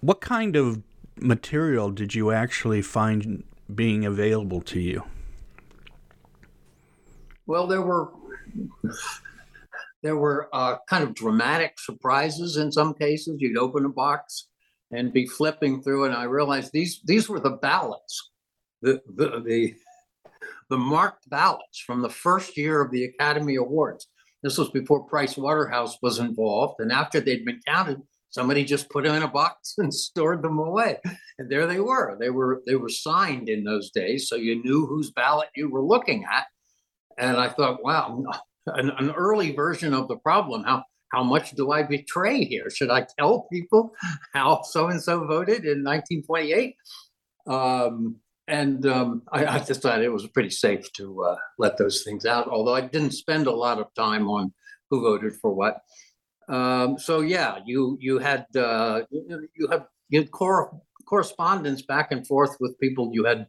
What 0.00 0.20
kind 0.20 0.56
of 0.56 0.82
material 1.20 1.90
did 1.90 2.14
you 2.14 2.32
actually 2.32 2.82
find 2.82 3.44
being 3.72 4.04
available 4.04 4.60
to 4.62 4.80
you? 4.80 5.04
Well, 7.50 7.66
there 7.66 7.82
were 7.82 8.12
there 10.04 10.16
were 10.16 10.48
uh, 10.52 10.76
kind 10.88 11.02
of 11.02 11.16
dramatic 11.16 11.80
surprises 11.80 12.56
in 12.56 12.70
some 12.70 12.94
cases. 12.94 13.38
You'd 13.40 13.58
open 13.58 13.84
a 13.84 13.88
box 13.88 14.46
and 14.92 15.12
be 15.12 15.26
flipping 15.26 15.82
through, 15.82 16.04
and 16.04 16.14
I 16.14 16.24
realized 16.24 16.70
these 16.72 17.00
these 17.04 17.28
were 17.28 17.40
the 17.40 17.58
ballots, 17.60 18.30
the 18.82 19.00
the 19.16 19.42
the, 19.44 19.74
the 20.68 20.78
marked 20.78 21.28
ballots 21.28 21.80
from 21.80 22.02
the 22.02 22.08
first 22.08 22.56
year 22.56 22.80
of 22.80 22.92
the 22.92 23.06
Academy 23.06 23.56
Awards. 23.56 24.06
This 24.44 24.56
was 24.56 24.70
before 24.70 25.02
Price 25.08 25.36
Waterhouse 25.36 25.98
was 26.02 26.20
involved, 26.20 26.76
and 26.78 26.92
after 26.92 27.18
they'd 27.18 27.44
been 27.44 27.60
counted, 27.66 28.00
somebody 28.28 28.62
just 28.62 28.88
put 28.90 29.02
them 29.02 29.16
in 29.16 29.24
a 29.24 29.28
box 29.28 29.74
and 29.78 29.92
stored 29.92 30.42
them 30.42 30.60
away, 30.60 30.98
and 31.40 31.50
there 31.50 31.66
they 31.66 31.80
were. 31.80 32.16
They 32.20 32.30
were 32.30 32.62
they 32.64 32.76
were 32.76 32.88
signed 32.88 33.48
in 33.48 33.64
those 33.64 33.90
days, 33.90 34.28
so 34.28 34.36
you 34.36 34.62
knew 34.62 34.86
whose 34.86 35.10
ballot 35.10 35.48
you 35.56 35.68
were 35.68 35.82
looking 35.82 36.24
at 36.32 36.46
and 37.18 37.36
I 37.36 37.48
thought, 37.48 37.82
wow, 37.82 38.24
an, 38.66 38.90
an 38.90 39.10
early 39.10 39.52
version 39.52 39.94
of 39.94 40.08
the 40.08 40.16
problem. 40.16 40.64
How 40.64 40.84
how 41.12 41.24
much 41.24 41.52
do 41.52 41.72
I 41.72 41.82
betray 41.82 42.44
here? 42.44 42.70
Should 42.70 42.90
I 42.90 43.06
tell 43.18 43.48
people 43.52 43.92
how 44.32 44.62
so 44.62 44.88
and 44.88 45.02
so 45.02 45.26
voted 45.26 45.64
in 45.64 45.82
1928? 45.82 46.76
Um, 47.46 48.16
and 48.46 48.84
um, 48.86 49.22
I, 49.32 49.46
I, 49.46 49.58
decided 49.58 50.04
it 50.04 50.12
was 50.12 50.26
pretty 50.28 50.50
safe 50.50 50.92
to 50.94 51.22
uh, 51.22 51.36
let 51.58 51.78
those 51.78 52.02
things 52.02 52.26
out, 52.26 52.48
although 52.48 52.74
I 52.74 52.80
didn't 52.80 53.12
spend 53.12 53.46
a 53.46 53.52
lot 53.52 53.78
of 53.78 53.94
time 53.94 54.28
on 54.28 54.52
who 54.90 55.02
voted 55.02 55.34
for 55.36 55.52
what. 55.52 55.78
Um, 56.48 56.98
so 56.98 57.20
yeah, 57.20 57.58
you 57.64 57.96
you 58.00 58.18
had 58.18 58.46
uh, 58.56 59.02
you 59.10 59.68
had 59.70 59.86
you 60.08 60.18
had 60.18 60.30
cor- 60.32 60.80
correspondence 61.08 61.82
back 61.82 62.10
and 62.10 62.26
forth 62.26 62.56
with 62.60 62.78
people 62.80 63.10
you 63.12 63.24
had 63.24 63.46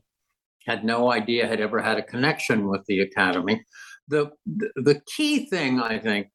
had 0.65 0.83
no 0.83 1.11
idea 1.11 1.47
had 1.47 1.61
ever 1.61 1.81
had 1.81 1.97
a 1.97 2.03
connection 2.03 2.67
with 2.67 2.85
the 2.85 3.01
academy. 3.01 3.63
The 4.07 4.31
the, 4.45 5.01
key 5.05 5.49
thing 5.49 5.79
I 5.79 5.99
think 5.99 6.27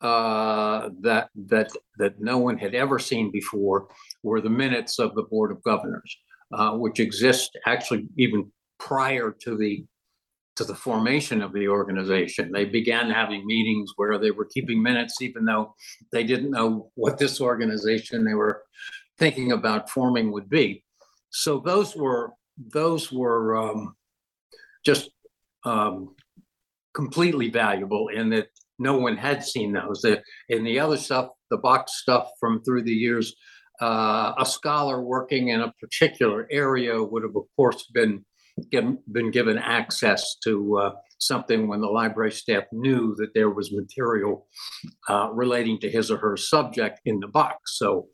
uh, 0.00 0.90
that 1.00 1.30
that 1.46 1.70
that 1.98 2.20
no 2.20 2.38
one 2.38 2.58
had 2.58 2.74
ever 2.74 2.98
seen 2.98 3.30
before 3.30 3.88
were 4.22 4.40
the 4.40 4.50
minutes 4.50 4.98
of 4.98 5.14
the 5.14 5.24
board 5.24 5.50
of 5.50 5.62
governors, 5.62 6.16
uh, 6.52 6.72
which 6.72 7.00
exist 7.00 7.58
actually 7.66 8.06
even 8.16 8.50
prior 8.78 9.34
to 9.42 9.56
the 9.56 9.84
to 10.56 10.64
the 10.64 10.74
formation 10.74 11.40
of 11.40 11.52
the 11.52 11.68
organization. 11.68 12.50
They 12.50 12.64
began 12.64 13.10
having 13.10 13.46
meetings 13.46 13.92
where 13.94 14.18
they 14.18 14.32
were 14.32 14.44
keeping 14.44 14.82
minutes, 14.82 15.22
even 15.22 15.44
though 15.44 15.74
they 16.10 16.24
didn't 16.24 16.50
know 16.50 16.90
what 16.94 17.16
this 17.16 17.40
organization 17.40 18.24
they 18.24 18.34
were 18.34 18.62
thinking 19.18 19.52
about 19.52 19.90
forming 19.90 20.32
would 20.32 20.48
be. 20.48 20.84
So 21.30 21.60
those 21.60 21.94
were 21.94 22.32
those 22.72 23.12
were 23.12 23.56
um, 23.56 23.94
just 24.84 25.10
um, 25.64 26.14
completely 26.94 27.50
valuable 27.50 28.08
in 28.08 28.30
that 28.30 28.48
no 28.78 28.96
one 28.96 29.16
had 29.16 29.44
seen 29.44 29.72
those. 29.72 30.04
In 30.48 30.64
the 30.64 30.78
other 30.78 30.96
stuff, 30.96 31.28
the 31.50 31.58
box 31.58 31.98
stuff 32.00 32.28
from 32.38 32.62
through 32.62 32.82
the 32.82 32.92
years, 32.92 33.34
uh, 33.80 34.32
a 34.38 34.46
scholar 34.46 35.02
working 35.02 35.48
in 35.48 35.60
a 35.60 35.72
particular 35.80 36.46
area 36.50 37.02
would 37.02 37.22
have, 37.22 37.36
of 37.36 37.44
course, 37.56 37.84
been 37.92 38.24
been 38.70 39.30
given 39.30 39.56
access 39.56 40.36
to 40.42 40.78
uh, 40.78 40.90
something 41.20 41.68
when 41.68 41.80
the 41.80 41.86
library 41.86 42.32
staff 42.32 42.64
knew 42.72 43.14
that 43.16 43.32
there 43.32 43.50
was 43.50 43.72
material 43.72 44.48
uh, 45.08 45.28
relating 45.32 45.78
to 45.78 45.88
his 45.88 46.10
or 46.10 46.18
her 46.18 46.36
subject 46.36 47.00
in 47.04 47.20
the 47.20 47.28
box. 47.28 47.78
So 47.78 48.08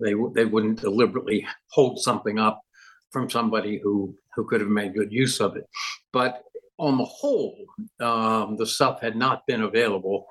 they 0.00 0.14
they 0.34 0.46
wouldn't 0.46 0.80
deliberately 0.80 1.46
hold 1.70 1.98
something 1.98 2.38
up 2.38 2.62
from 3.10 3.28
somebody 3.30 3.78
who 3.82 4.14
who 4.34 4.44
could 4.44 4.60
have 4.60 4.70
made 4.70 4.94
good 4.94 5.12
use 5.12 5.40
of 5.40 5.56
it. 5.56 5.68
But 6.12 6.42
on 6.78 6.96
the 6.96 7.04
whole, 7.04 7.56
um, 8.00 8.56
the 8.56 8.66
stuff 8.66 9.00
had 9.00 9.16
not 9.16 9.46
been 9.46 9.62
available, 9.62 10.26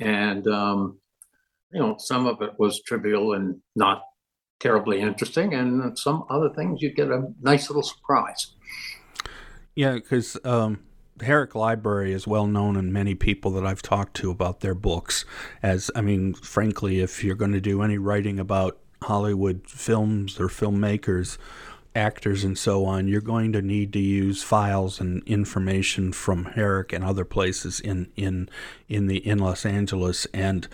and 0.00 0.46
um, 0.48 0.98
you 1.72 1.80
know 1.80 1.96
some 1.98 2.26
of 2.26 2.42
it 2.42 2.52
was 2.58 2.82
trivial 2.82 3.34
and 3.34 3.60
not 3.76 4.02
terribly 4.60 5.00
interesting, 5.00 5.54
and 5.54 5.98
some 5.98 6.24
other 6.30 6.50
things 6.50 6.82
you 6.82 6.90
get 6.90 7.08
a 7.08 7.28
nice 7.40 7.68
little 7.68 7.82
surprise. 7.82 8.54
Yeah, 9.74 9.94
because 9.94 10.36
um, 10.44 10.80
Herrick 11.20 11.54
Library 11.54 12.12
is 12.12 12.26
well 12.26 12.46
known 12.46 12.76
in 12.76 12.92
many 12.92 13.14
people 13.14 13.50
that 13.52 13.66
I've 13.66 13.82
talked 13.82 14.14
to 14.16 14.30
about 14.30 14.60
their 14.60 14.74
books. 14.74 15.24
As 15.62 15.90
I 15.94 16.00
mean, 16.00 16.34
frankly, 16.34 17.00
if 17.00 17.22
you're 17.22 17.36
going 17.36 17.52
to 17.52 17.60
do 17.60 17.82
any 17.82 17.98
writing 17.98 18.38
about 18.38 18.78
Hollywood 19.02 19.62
films 19.66 20.38
or 20.40 20.48
filmmakers, 20.48 21.38
actors, 21.94 22.44
and 22.44 22.56
so 22.56 22.84
on, 22.84 23.08
you're 23.08 23.20
going 23.20 23.52
to 23.52 23.62
need 23.62 23.92
to 23.92 23.98
use 23.98 24.42
files 24.42 25.00
and 25.00 25.22
information 25.26 26.12
from 26.12 26.44
Herrick 26.46 26.92
and 26.92 27.04
other 27.04 27.24
places 27.24 27.80
in 27.80 28.08
in 28.16 28.48
in 28.88 29.06
the 29.06 29.26
in 29.26 29.38
Los 29.38 29.64
Angeles 29.66 30.26
and. 30.32 30.68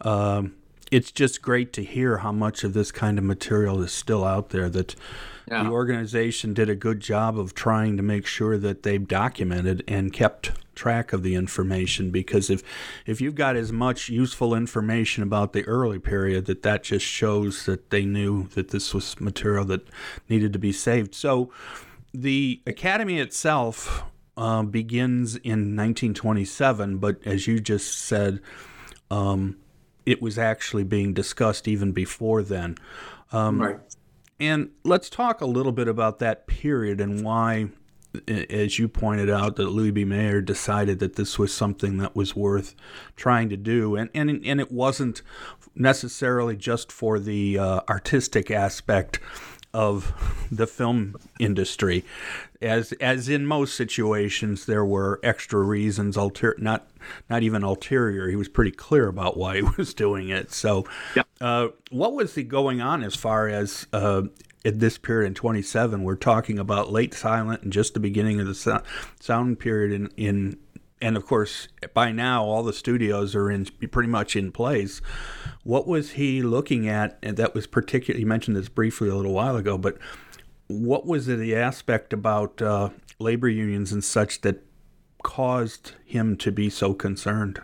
Um, 0.00 0.54
it's 0.90 1.10
just 1.10 1.42
great 1.42 1.72
to 1.72 1.82
hear 1.82 2.18
how 2.18 2.30
much 2.30 2.62
of 2.62 2.72
this 2.72 2.92
kind 2.92 3.18
of 3.18 3.24
material 3.24 3.82
is 3.82 3.90
still 3.90 4.22
out 4.22 4.50
there 4.50 4.68
that 4.68 4.94
yeah. 5.48 5.62
the 5.62 5.70
organization 5.70 6.54
did 6.54 6.68
a 6.68 6.74
good 6.74 7.00
job 7.00 7.38
of 7.38 7.54
trying 7.54 7.96
to 7.96 8.02
make 8.02 8.26
sure 8.26 8.58
that 8.58 8.82
they 8.82 8.98
documented 8.98 9.82
and 9.86 10.12
kept 10.12 10.52
track 10.74 11.12
of 11.12 11.22
the 11.22 11.36
information 11.36 12.10
because 12.10 12.50
if 12.50 12.60
if 13.06 13.20
you've 13.20 13.36
got 13.36 13.54
as 13.54 13.70
much 13.70 14.08
useful 14.08 14.54
information 14.54 15.22
about 15.22 15.52
the 15.52 15.64
early 15.66 16.00
period 16.00 16.46
that 16.46 16.62
that 16.62 16.82
just 16.82 17.06
shows 17.06 17.64
that 17.64 17.90
they 17.90 18.04
knew 18.04 18.48
that 18.48 18.70
this 18.70 18.92
was 18.92 19.20
material 19.20 19.64
that 19.64 19.86
needed 20.28 20.52
to 20.52 20.58
be 20.58 20.72
saved 20.72 21.14
so 21.14 21.48
the 22.12 22.60
academy 22.66 23.20
itself 23.20 24.02
uh, 24.36 24.64
begins 24.64 25.36
in 25.36 25.76
1927 25.76 26.98
but 26.98 27.24
as 27.24 27.46
you 27.46 27.60
just 27.60 27.96
said 27.96 28.40
um, 29.12 29.56
it 30.06 30.20
was 30.20 30.38
actually 30.38 30.84
being 30.84 31.14
discussed 31.14 31.66
even 31.68 31.92
before 31.92 32.42
then. 32.42 32.76
Um, 33.32 33.60
right. 33.60 33.78
And 34.44 34.72
let's 34.84 35.08
talk 35.08 35.40
a 35.40 35.46
little 35.46 35.72
bit 35.72 35.88
about 35.88 36.18
that 36.18 36.46
period 36.46 37.00
and 37.00 37.24
why, 37.24 37.68
as 38.28 38.78
you 38.78 38.88
pointed 38.88 39.30
out, 39.30 39.56
that 39.56 39.70
Louis 39.70 39.90
B. 39.90 40.04
Mayer 40.04 40.42
decided 40.42 40.98
that 40.98 41.16
this 41.16 41.38
was 41.38 41.52
something 41.52 41.96
that 41.96 42.14
was 42.14 42.36
worth 42.36 42.74
trying 43.16 43.48
to 43.48 43.56
do, 43.56 43.96
and 43.96 44.10
and 44.14 44.44
and 44.44 44.60
it 44.60 44.70
wasn't 44.70 45.22
necessarily 45.74 46.56
just 46.56 46.92
for 46.92 47.18
the 47.18 47.58
uh, 47.58 47.80
artistic 47.88 48.50
aspect 48.50 49.18
of 49.74 50.46
the 50.50 50.66
film 50.66 51.16
industry. 51.38 52.04
As 52.62 52.92
as 52.92 53.28
in 53.28 53.44
most 53.44 53.74
situations, 53.74 54.64
there 54.64 54.84
were 54.84 55.20
extra 55.22 55.60
reasons, 55.60 56.16
alter 56.16 56.54
not 56.58 56.88
not 57.28 57.42
even 57.42 57.62
ulterior. 57.62 58.28
He 58.28 58.36
was 58.36 58.48
pretty 58.48 58.70
clear 58.70 59.08
about 59.08 59.36
why 59.36 59.56
he 59.56 59.62
was 59.76 59.92
doing 59.92 60.30
it. 60.30 60.52
So, 60.52 60.86
yep. 61.14 61.26
uh, 61.40 61.68
what 61.90 62.14
was 62.14 62.34
the 62.34 62.44
going 62.44 62.80
on 62.80 63.02
as 63.02 63.14
far 63.14 63.48
as 63.48 63.86
uh, 63.92 64.22
in 64.64 64.78
this 64.78 64.96
period 64.96 65.26
in 65.26 65.34
27? 65.34 66.02
We're 66.02 66.14
talking 66.14 66.58
about 66.58 66.90
late 66.90 67.12
silent 67.12 67.62
and 67.62 67.72
just 67.72 67.92
the 67.92 68.00
beginning 68.00 68.40
of 68.40 68.46
the 68.46 68.54
so- 68.54 68.82
sound 69.20 69.58
period 69.58 69.92
in 69.92 70.10
in 70.16 70.58
and 71.04 71.18
of 71.18 71.26
course, 71.26 71.68
by 71.92 72.12
now 72.12 72.44
all 72.44 72.62
the 72.62 72.72
studios 72.72 73.34
are 73.34 73.50
in 73.50 73.66
pretty 73.66 74.08
much 74.08 74.34
in 74.34 74.50
place. 74.50 75.02
What 75.62 75.86
was 75.86 76.12
he 76.12 76.40
looking 76.40 76.88
at? 76.88 77.18
And 77.22 77.36
that 77.36 77.54
was 77.54 77.66
particularly 77.66 78.22
you 78.22 78.26
mentioned 78.26 78.56
this 78.56 78.70
briefly 78.70 79.10
a 79.10 79.14
little 79.14 79.34
while 79.34 79.54
ago, 79.54 79.76
but 79.76 79.98
what 80.66 81.04
was 81.04 81.26
the 81.26 81.54
aspect 81.54 82.14
about 82.14 82.62
uh, 82.62 82.88
labor 83.18 83.50
unions 83.50 83.92
and 83.92 84.02
such 84.02 84.40
that 84.40 84.64
caused 85.22 85.92
him 86.06 86.38
to 86.38 86.50
be 86.50 86.70
so 86.70 86.94
concerned? 86.94 87.60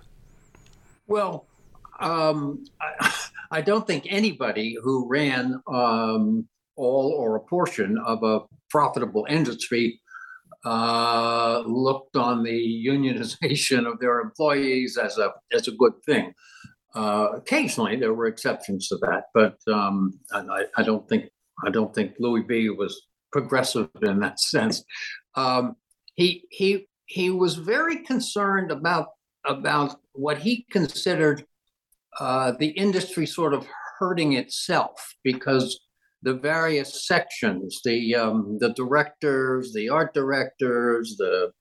Well, 1.07 1.47
um, 1.99 2.67
I, 2.79 3.14
I, 3.53 3.61
don't 3.62 3.87
think 3.87 4.07
anybody 4.11 4.77
who 4.83 5.09
ran 5.09 5.62
um, 5.67 6.47
all 6.77 7.12
or 7.12 7.37
a 7.37 7.41
portion 7.41 7.97
of 8.05 8.23
a 8.23 8.41
profitable 8.69 9.27
industry 9.31 10.00
uh, 10.64 11.62
looked 11.66 12.16
on 12.16 12.42
the 12.42 12.87
unionization 12.87 13.90
of 13.90 13.99
their 13.99 14.20
employees 14.20 14.96
as 14.96 15.18
a 15.18 15.33
as 15.53 15.68
a 15.68 15.73
good 15.73 15.94
thing. 16.05 16.35
Uh, 16.94 17.29
occasionally, 17.35 17.96
there 17.96 18.14
were 18.14 18.27
exceptions 18.27 18.88
to 18.88 18.96
that, 18.96 19.25
but 19.33 19.57
um, 19.73 20.18
I, 20.33 20.64
I, 20.77 20.83
don't 20.83 21.09
think 21.09 21.31
I 21.64 21.70
don't 21.70 21.94
think 21.94 22.14
Louis 22.18 22.42
B 22.42 22.68
was 22.68 23.07
progressive 23.31 23.88
in 24.03 24.18
that 24.20 24.40
sense. 24.55 24.83
Um, 25.35 25.77
he 26.16 26.44
he 26.51 26.88
he 27.07 27.31
was 27.31 27.55
very 27.55 28.03
concerned 28.05 28.70
about 28.70 29.09
about 29.46 30.01
what 30.12 30.38
he 30.38 30.66
considered 30.70 31.44
uh, 32.18 32.53
the 32.59 32.68
industry 32.68 33.25
sort 33.25 33.55
of 33.55 33.66
hurting 33.99 34.33
itself 34.33 35.14
because 35.23 35.79
the 36.23 36.35
various 36.35 37.07
sections, 37.07 37.81
the 37.85 38.15
um, 38.15 38.59
the 38.61 38.73
directors, 38.75 39.73
the 39.73 39.89
art 39.89 40.13
directors, 40.15 41.17
the 41.17 41.53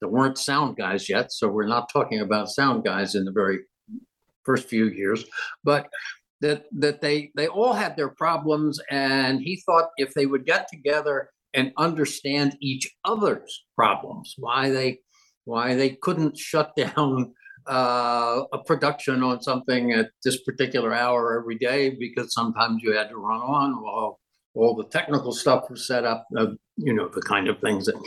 there 0.00 0.10
weren't 0.10 0.38
sound 0.38 0.76
guys 0.76 1.08
yet, 1.08 1.32
so 1.32 1.48
we're 1.48 1.66
not 1.66 1.90
talking 1.92 2.20
about 2.20 2.50
sound 2.50 2.84
guys 2.84 3.14
in 3.14 3.24
the 3.24 3.32
very 3.32 3.60
first 4.44 4.68
few 4.68 4.86
years, 4.86 5.24
but 5.64 5.88
that 6.40 6.64
that 6.72 7.00
they 7.00 7.30
they 7.34 7.48
all 7.48 7.72
had 7.72 7.96
their 7.96 8.10
problems, 8.10 8.80
and 8.90 9.40
he 9.40 9.62
thought 9.66 9.90
if 9.96 10.14
they 10.14 10.26
would 10.26 10.46
get 10.46 10.68
together 10.68 11.30
and 11.54 11.72
understand 11.78 12.56
each 12.60 12.94
other's 13.04 13.64
problems, 13.74 14.34
why 14.38 14.70
they 14.70 15.00
why 15.44 15.74
they 15.74 15.90
couldn't 15.90 16.36
shut 16.38 16.74
down 16.76 17.34
uh, 17.68 18.44
a 18.52 18.58
production 18.58 19.22
on 19.22 19.42
something 19.42 19.92
at 19.92 20.10
this 20.24 20.42
particular 20.42 20.94
hour 20.94 21.38
every 21.38 21.58
day 21.58 21.90
because 21.90 22.32
sometimes 22.32 22.82
you 22.82 22.92
had 22.92 23.08
to 23.08 23.16
run 23.16 23.40
on 23.40 23.82
while 23.82 24.20
all 24.54 24.74
the 24.74 24.84
technical 24.84 25.32
stuff 25.32 25.68
was 25.68 25.86
set 25.86 26.04
up, 26.04 26.26
uh, 26.36 26.46
you 26.76 26.94
know, 26.94 27.08
the 27.08 27.20
kind 27.22 27.48
of 27.48 27.60
things 27.60 27.86
that 27.86 28.00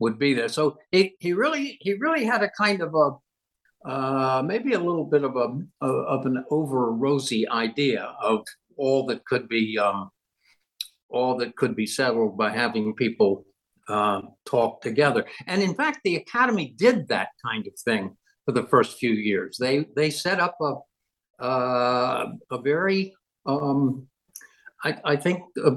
would 0.00 0.18
be 0.18 0.34
there. 0.34 0.48
So 0.48 0.76
he, 0.92 1.14
he 1.18 1.32
really 1.32 1.78
he 1.80 1.94
really 1.94 2.24
had 2.24 2.42
a 2.42 2.50
kind 2.50 2.82
of 2.82 2.94
a 2.94 3.88
uh, 3.88 4.42
maybe 4.42 4.72
a 4.72 4.78
little 4.78 5.04
bit 5.04 5.24
of 5.24 5.36
a 5.36 5.86
of 5.86 6.26
an 6.26 6.44
over 6.50 6.92
rosy 6.92 7.48
idea 7.48 8.14
of 8.22 8.44
all 8.76 9.06
that 9.06 9.24
could 9.24 9.48
be 9.48 9.78
um, 9.78 10.10
all 11.08 11.36
that 11.38 11.56
could 11.56 11.76
be 11.76 11.86
settled 11.86 12.36
by 12.36 12.50
having 12.50 12.94
people 12.94 13.44
uh, 13.88 14.22
talk 14.44 14.82
together. 14.82 15.24
And 15.46 15.62
in 15.62 15.74
fact, 15.74 16.00
the 16.04 16.16
academy 16.16 16.74
did 16.76 17.08
that 17.08 17.28
kind 17.44 17.66
of 17.66 17.74
thing 17.78 18.16
for 18.44 18.52
the 18.52 18.66
first 18.66 18.98
few 18.98 19.12
years. 19.12 19.56
They 19.58 19.86
they 19.96 20.10
set 20.10 20.40
up 20.40 20.56
a 20.60 20.74
uh, 21.42 22.32
a 22.50 22.58
very 22.58 23.14
um, 23.46 24.06
I, 24.84 24.96
I 25.04 25.16
think 25.16 25.42
a, 25.64 25.76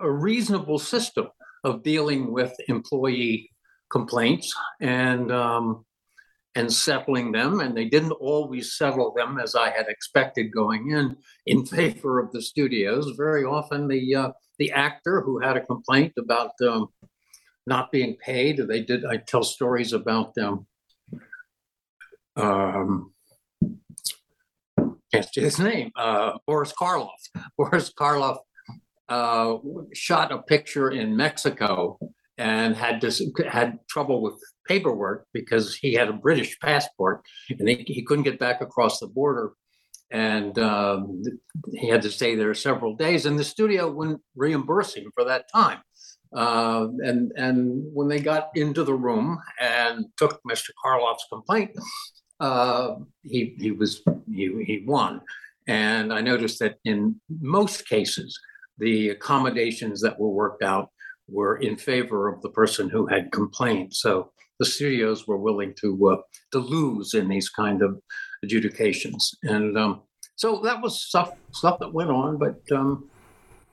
a, 0.00 0.10
reasonable 0.10 0.78
system 0.78 1.28
of 1.64 1.82
dealing 1.82 2.32
with 2.32 2.52
employee 2.68 3.50
complaints 3.90 4.54
and 4.80 5.32
um, 5.32 5.84
and 6.54 6.72
settling 6.72 7.32
them. 7.32 7.60
And 7.60 7.76
they 7.76 7.86
didn't 7.86 8.12
always 8.12 8.76
settle 8.76 9.12
them 9.16 9.38
as 9.38 9.54
I 9.54 9.70
had 9.70 9.88
expected 9.88 10.52
going 10.52 10.90
in 10.90 11.16
in 11.46 11.66
favor 11.76 12.18
of 12.18 12.32
the 12.32 12.42
studios. 12.42 13.14
Very 13.16 13.44
often, 13.44 13.88
the 13.88 14.14
uh, 14.14 14.30
the 14.58 14.72
actor 14.72 15.20
who 15.20 15.38
had 15.38 15.56
a 15.56 15.64
complaint 15.64 16.12
about 16.18 16.50
um, 16.66 16.88
not 17.66 17.92
being 17.92 18.16
paid, 18.16 18.58
they 18.58 18.82
did. 18.82 19.04
I 19.04 19.18
tell 19.18 19.42
stories 19.42 19.92
about 19.92 20.34
them. 20.34 20.66
Um, 22.38 23.12
can't 25.12 25.26
say 25.32 25.42
his 25.42 25.58
name. 25.58 25.90
Uh, 25.96 26.38
Boris 26.46 26.72
Karloff. 26.72 27.08
Boris 27.58 27.92
Karloff 27.92 28.38
uh, 29.08 29.56
shot 29.94 30.32
a 30.32 30.42
picture 30.42 30.90
in 30.90 31.16
Mexico 31.16 31.98
and 32.36 32.76
had 32.76 33.00
this, 33.00 33.22
had 33.48 33.78
trouble 33.88 34.22
with 34.22 34.34
paperwork 34.66 35.26
because 35.32 35.74
he 35.74 35.94
had 35.94 36.08
a 36.08 36.12
British 36.12 36.58
passport 36.60 37.22
and 37.58 37.68
he, 37.68 37.84
he 37.86 38.02
couldn't 38.02 38.24
get 38.24 38.38
back 38.38 38.60
across 38.60 39.00
the 39.00 39.06
border. 39.06 39.52
And 40.10 40.58
um, 40.58 41.22
he 41.74 41.88
had 41.88 42.00
to 42.02 42.10
stay 42.10 42.34
there 42.34 42.54
several 42.54 42.96
days, 42.96 43.26
and 43.26 43.38
the 43.38 43.44
studio 43.44 43.92
wouldn't 43.92 44.22
reimburse 44.34 44.94
him 44.94 45.10
for 45.14 45.24
that 45.24 45.52
time. 45.54 45.80
Uh, 46.34 46.88
and 47.00 47.30
and 47.36 47.84
when 47.92 48.08
they 48.08 48.18
got 48.18 48.48
into 48.54 48.84
the 48.84 48.94
room 48.94 49.38
and 49.60 50.06
took 50.16 50.40
Mr. 50.48 50.70
Karloff's 50.82 51.26
complaint, 51.30 51.72
uh, 52.40 52.96
he 53.22 53.54
he 53.58 53.70
was 53.70 54.02
he, 54.30 54.64
he 54.64 54.84
won. 54.86 55.20
And 55.66 56.12
I 56.12 56.20
noticed 56.22 56.60
that 56.60 56.78
in 56.84 57.20
most 57.28 57.86
cases, 57.86 58.38
the 58.78 59.10
accommodations 59.10 60.00
that 60.00 60.18
were 60.18 60.30
worked 60.30 60.62
out 60.62 60.88
were 61.28 61.56
in 61.56 61.76
favor 61.76 62.28
of 62.28 62.40
the 62.40 62.48
person 62.48 62.88
who 62.88 63.06
had 63.06 63.30
complained. 63.32 63.92
So 63.92 64.32
the 64.58 64.64
studios 64.64 65.28
were 65.28 65.36
willing 65.36 65.74
to 65.80 66.10
uh, 66.10 66.16
to 66.52 66.58
lose 66.58 67.14
in 67.14 67.28
these 67.28 67.48
kind 67.48 67.82
of 67.82 68.00
adjudications, 68.42 69.34
and 69.42 69.76
um, 69.76 70.02
so 70.36 70.60
that 70.64 70.80
was 70.80 71.02
stuff 71.02 71.32
stuff 71.52 71.78
that 71.80 71.92
went 71.92 72.10
on. 72.10 72.38
But 72.38 72.60
um, 72.72 73.08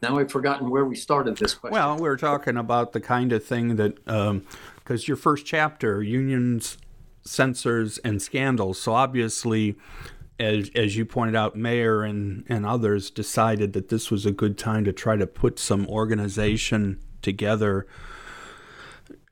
now 0.01 0.19
I've 0.19 0.31
forgotten 0.31 0.69
where 0.69 0.85
we 0.85 0.95
started 0.95 1.37
this 1.37 1.53
question. 1.53 1.73
Well, 1.73 1.97
we 1.97 2.07
are 2.07 2.17
talking 2.17 2.57
about 2.57 2.91
the 2.93 3.01
kind 3.01 3.31
of 3.31 3.43
thing 3.43 3.77
that 3.77 4.03
because 4.05 4.29
um, 4.29 5.07
your 5.07 5.17
first 5.17 5.45
chapter, 5.45 6.03
unions, 6.03 6.77
censors, 7.25 7.97
and 7.99 8.21
scandals. 8.21 8.79
So 8.81 8.93
obviously. 8.93 9.75
As, 10.37 10.69
as 10.75 10.97
you 10.97 11.05
pointed 11.05 11.33
out, 11.33 11.55
Mayer 11.55 12.03
and, 12.03 12.43
and 12.49 12.65
others 12.65 13.09
decided 13.09 13.71
that 13.71 13.87
this 13.87 14.11
was 14.11 14.25
a 14.25 14.33
good 14.33 14.57
time 14.57 14.83
to 14.83 14.91
try 14.91 15.15
to 15.15 15.25
put 15.25 15.57
some 15.57 15.87
organization 15.87 16.99
together 17.21 17.87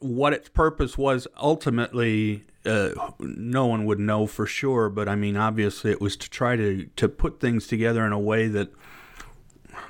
what 0.03 0.33
its 0.33 0.49
purpose 0.49 0.97
was 0.97 1.27
ultimately 1.37 2.43
uh, 2.65 2.89
no 3.19 3.65
one 3.65 3.85
would 3.85 3.99
know 3.99 4.27
for 4.27 4.45
sure 4.45 4.89
but 4.89 5.07
i 5.07 5.15
mean 5.15 5.37
obviously 5.37 5.91
it 5.91 6.01
was 6.01 6.17
to 6.17 6.29
try 6.29 6.55
to 6.57 6.85
to 6.97 7.07
put 7.07 7.39
things 7.39 7.67
together 7.67 8.05
in 8.05 8.11
a 8.11 8.19
way 8.19 8.47
that 8.47 8.69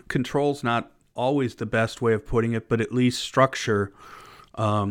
control's 0.08 0.64
not 0.64 0.92
always 1.16 1.56
the 1.56 1.66
best 1.66 2.02
way 2.02 2.14
of 2.14 2.26
putting 2.26 2.54
it 2.54 2.70
but 2.70 2.80
at 2.80 2.92
least 2.92 3.24
structure 3.24 3.92
because 4.54 4.82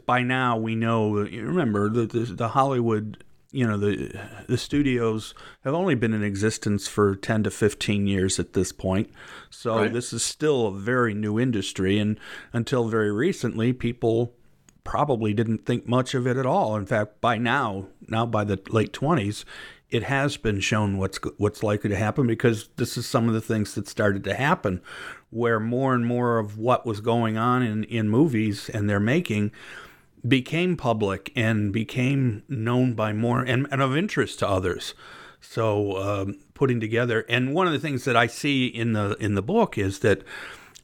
um, 0.00 0.02
by 0.06 0.22
now 0.22 0.56
we 0.56 0.74
know 0.74 1.10
remember 1.10 1.88
the, 1.88 2.06
the, 2.06 2.20
the 2.20 2.48
hollywood 2.48 3.24
you 3.50 3.66
know 3.66 3.78
the 3.78 4.18
the 4.48 4.58
studios 4.58 5.34
have 5.64 5.74
only 5.74 5.94
been 5.94 6.12
in 6.12 6.22
existence 6.22 6.86
for 6.86 7.16
10 7.16 7.44
to 7.44 7.50
15 7.50 8.06
years 8.06 8.38
at 8.38 8.52
this 8.52 8.72
point 8.72 9.10
so 9.50 9.76
right. 9.76 9.92
this 9.92 10.12
is 10.12 10.22
still 10.22 10.66
a 10.66 10.72
very 10.72 11.14
new 11.14 11.38
industry 11.38 11.98
and 11.98 12.20
until 12.52 12.88
very 12.88 13.10
recently 13.10 13.72
people 13.72 14.34
probably 14.86 15.34
didn't 15.34 15.66
think 15.66 15.88
much 15.88 16.14
of 16.14 16.28
it 16.28 16.36
at 16.36 16.46
all. 16.46 16.76
In 16.76 16.86
fact, 16.86 17.20
by 17.20 17.36
now, 17.36 17.88
now 18.08 18.24
by 18.24 18.44
the 18.44 18.58
late 18.70 18.92
20s, 18.92 19.44
it 19.90 20.02
has 20.04 20.36
been 20.36 20.60
shown 20.60 20.98
what's 20.98 21.18
what's 21.38 21.62
likely 21.62 21.88
to 21.90 21.96
happen 21.96 22.26
because 22.26 22.68
this 22.76 22.96
is 22.96 23.06
some 23.06 23.28
of 23.28 23.34
the 23.34 23.40
things 23.40 23.74
that 23.74 23.88
started 23.88 24.24
to 24.24 24.34
happen 24.34 24.82
where 25.30 25.60
more 25.60 25.94
and 25.94 26.06
more 26.06 26.38
of 26.38 26.58
what 26.58 26.86
was 26.86 27.00
going 27.00 27.36
on 27.36 27.62
in, 27.62 27.84
in 27.84 28.08
movies 28.08 28.68
and 28.70 28.90
their 28.90 29.00
making 29.00 29.52
became 30.26 30.76
public 30.76 31.32
and 31.36 31.72
became 31.72 32.42
known 32.48 32.94
by 32.94 33.12
more 33.12 33.42
and, 33.42 33.68
and 33.70 33.80
of 33.80 33.96
interest 33.96 34.40
to 34.40 34.48
others. 34.48 34.94
So 35.40 35.96
um, 35.98 36.38
putting 36.54 36.80
together 36.80 37.24
and 37.28 37.54
one 37.54 37.66
of 37.66 37.72
the 37.72 37.78
things 37.78 38.04
that 38.04 38.16
I 38.16 38.26
see 38.26 38.66
in 38.66 38.92
the 38.92 39.16
in 39.20 39.34
the 39.34 39.42
book 39.42 39.78
is 39.78 40.00
that 40.00 40.22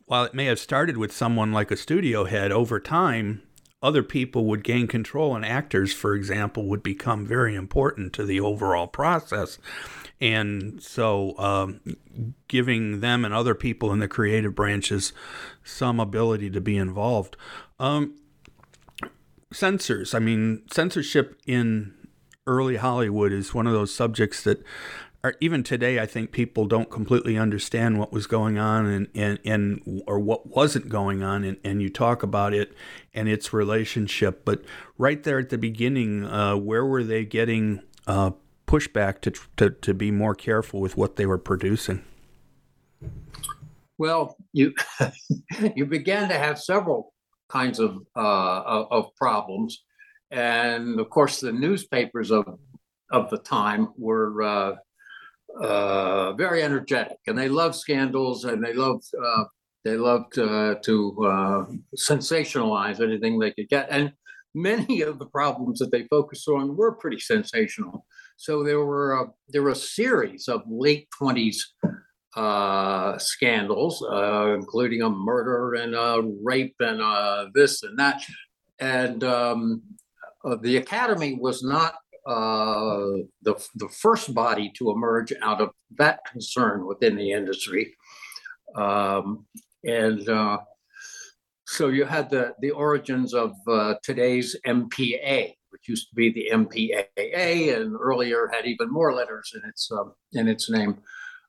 while 0.07 0.25
it 0.25 0.35
may 0.35 0.45
have 0.45 0.61
started 0.61 0.97
with 0.97 1.11
someone 1.11 1.53
like 1.53 1.71
a 1.71 1.77
studio 1.77 2.25
head 2.25 2.53
over 2.53 2.79
time 2.79 3.43
other 3.83 4.03
people 4.03 4.47
would 4.47 4.63
gain 4.63 4.87
control, 4.87 5.35
and 5.35 5.45
actors, 5.45 5.93
for 5.93 6.15
example, 6.15 6.67
would 6.67 6.83
become 6.83 7.27
very 7.27 7.55
important 7.55 8.13
to 8.13 8.25
the 8.25 8.41
overall 8.41 8.87
process. 8.87 9.59
And 10.21 10.81
so, 10.81 11.37
um, 11.39 11.81
giving 12.47 13.01
them 13.01 13.25
and 13.25 13.35
other 13.35 13.55
people 13.55 13.93
in 13.93 13.99
the 13.99 14.07
creative 14.07 14.55
branches 14.55 15.13
some 15.65 15.99
ability 15.99 16.51
to 16.51 16.61
be 16.61 16.77
involved. 16.77 17.37
Um, 17.81 18.17
censors, 19.53 20.15
I 20.15 20.21
mean, 20.21 20.63
censorship 20.71 21.41
in 21.47 21.95
early 22.47 22.77
Hollywood 22.77 23.33
is 23.33 23.55
one 23.55 23.67
of 23.67 23.73
those 23.73 23.95
subjects 23.95 24.43
that 24.43 24.63
or 25.25 25.35
even 25.41 25.63
today, 25.63 26.01
I 26.01 26.07
think 26.07 26.33
people 26.33 26.67
don't 26.67 26.91
completely 26.91 27.39
understand 27.39 27.99
what 27.99 28.13
was 28.13 28.27
going 28.27 28.59
on 28.59 28.87
and, 28.87 29.09
and, 29.15 29.39
and 29.45 30.03
or 30.07 30.19
what 30.19 30.49
wasn't 30.49 30.89
going 30.89 31.23
on, 31.23 31.45
and, 31.45 31.59
and 31.63 31.81
you 31.81 31.91
talk 31.91 32.25
about 32.25 32.53
it 32.53 32.75
and 33.15 33.29
its 33.29 33.53
relationship. 33.53 34.45
But 34.45 34.65
right 34.99 35.23
there 35.23 35.39
at 35.39 35.51
the 35.51 35.59
beginning, 35.59 36.25
uh, 36.25 36.57
where 36.57 36.85
were 36.85 37.05
they 37.05 37.25
getting 37.25 37.83
uh, 38.09 38.33
pushback 38.67 39.21
to, 39.21 39.33
to 39.59 39.71
to 39.71 39.95
be 39.95 40.11
more 40.11 40.35
careful 40.35 40.81
with 40.81 40.97
what 40.97 41.15
they 41.15 41.27
were 41.27 41.39
producing? 41.39 42.03
Well, 43.99 44.37
you 44.53 44.75
you 45.77 45.87
began 45.87 46.31
to 46.31 46.39
have 46.39 46.59
several 46.59 47.13
kinds 47.49 47.79
of 47.79 47.99
uh, 48.17 48.85
of 48.91 49.15
problems, 49.15 49.85
and 50.33 50.99
of 50.99 51.11
course, 51.11 51.39
the 51.39 51.53
newspapers 51.53 52.33
of 52.33 52.59
of 53.13 53.31
the 53.31 53.39
time 53.39 53.89
were 53.97 54.43
uh, 54.43 54.73
uh, 55.61 56.33
very 56.35 56.63
energetic, 56.63 57.19
and 57.27 57.37
they 57.37 57.49
love 57.49 57.75
scandals, 57.75 58.45
and 58.45 58.65
they 58.65 58.73
love 58.73 59.03
uh, 59.25 59.45
they 59.85 59.97
loved 59.97 60.39
uh, 60.39 60.77
to 60.83 61.25
uh, 61.25 61.65
sensationalize 61.97 63.01
anything 63.01 63.39
they 63.39 63.53
could 63.53 63.69
get, 63.69 63.89
and 63.91 64.13
many 64.55 65.01
of 65.01 65.19
the 65.19 65.27
problems 65.27 65.79
that 65.79 65.91
they 65.91 66.07
focused 66.09 66.49
on 66.49 66.77
were 66.77 66.95
pretty 66.97 67.19
sensational. 67.19 68.07
So 68.37 68.63
there 68.63 68.85
were 68.85 69.13
a, 69.13 69.27
there 69.49 69.63
were 69.63 69.71
a 69.71 69.75
series 69.75 70.49
of 70.49 70.63
late 70.69 71.09
twenties 71.17 71.75
uh, 72.37 73.19
scandals, 73.19 74.03
uh, 74.03 74.55
including 74.55 75.03
a 75.03 75.11
murder 75.11 75.75
and 75.75 75.95
a 75.95 76.23
rape 76.43 76.75
and 76.81 77.01
uh, 77.01 77.47
this 77.55 77.83
and 77.83 77.99
that, 77.99 78.23
and 78.79 79.23
um, 79.25 79.83
the 80.63 80.77
Academy 80.77 81.39
was 81.41 81.63
not 81.63 81.95
uh, 82.27 83.25
the, 83.43 83.55
the 83.77 83.89
first 83.89 84.35
body 84.35 84.73
to 84.77 84.91
emerge 84.91 85.33
out 85.43 85.61
of 85.61 85.71
that 85.99 86.25
concern 86.25 86.87
within 86.87 87.17
the 87.17 87.33
industry. 87.33 87.95
Um, 88.75 89.47
and 89.85 90.29
uh, 90.29 90.59
so 91.67 91.89
you 91.89 92.05
had 92.05 92.31
the, 92.31 92.55
the 92.61 92.71
origins 92.71 93.35
of 93.35 93.53
uh, 93.67 93.95
today's 94.03 94.57
MPA, 94.67 95.55
which 95.71 95.89
used 95.89 96.09
to 96.11 96.15
be 96.15 96.31
the 96.31 96.51
MPAA, 96.53 97.77
and 97.77 97.97
earlier 97.99 98.51
had 98.53 98.67
even 98.67 98.91
more 98.91 99.13
letters 99.15 99.53
in 99.55 99.69
its 99.69 99.91
um, 99.91 100.13
in 100.33 100.49
its 100.49 100.71
name. 100.71 100.99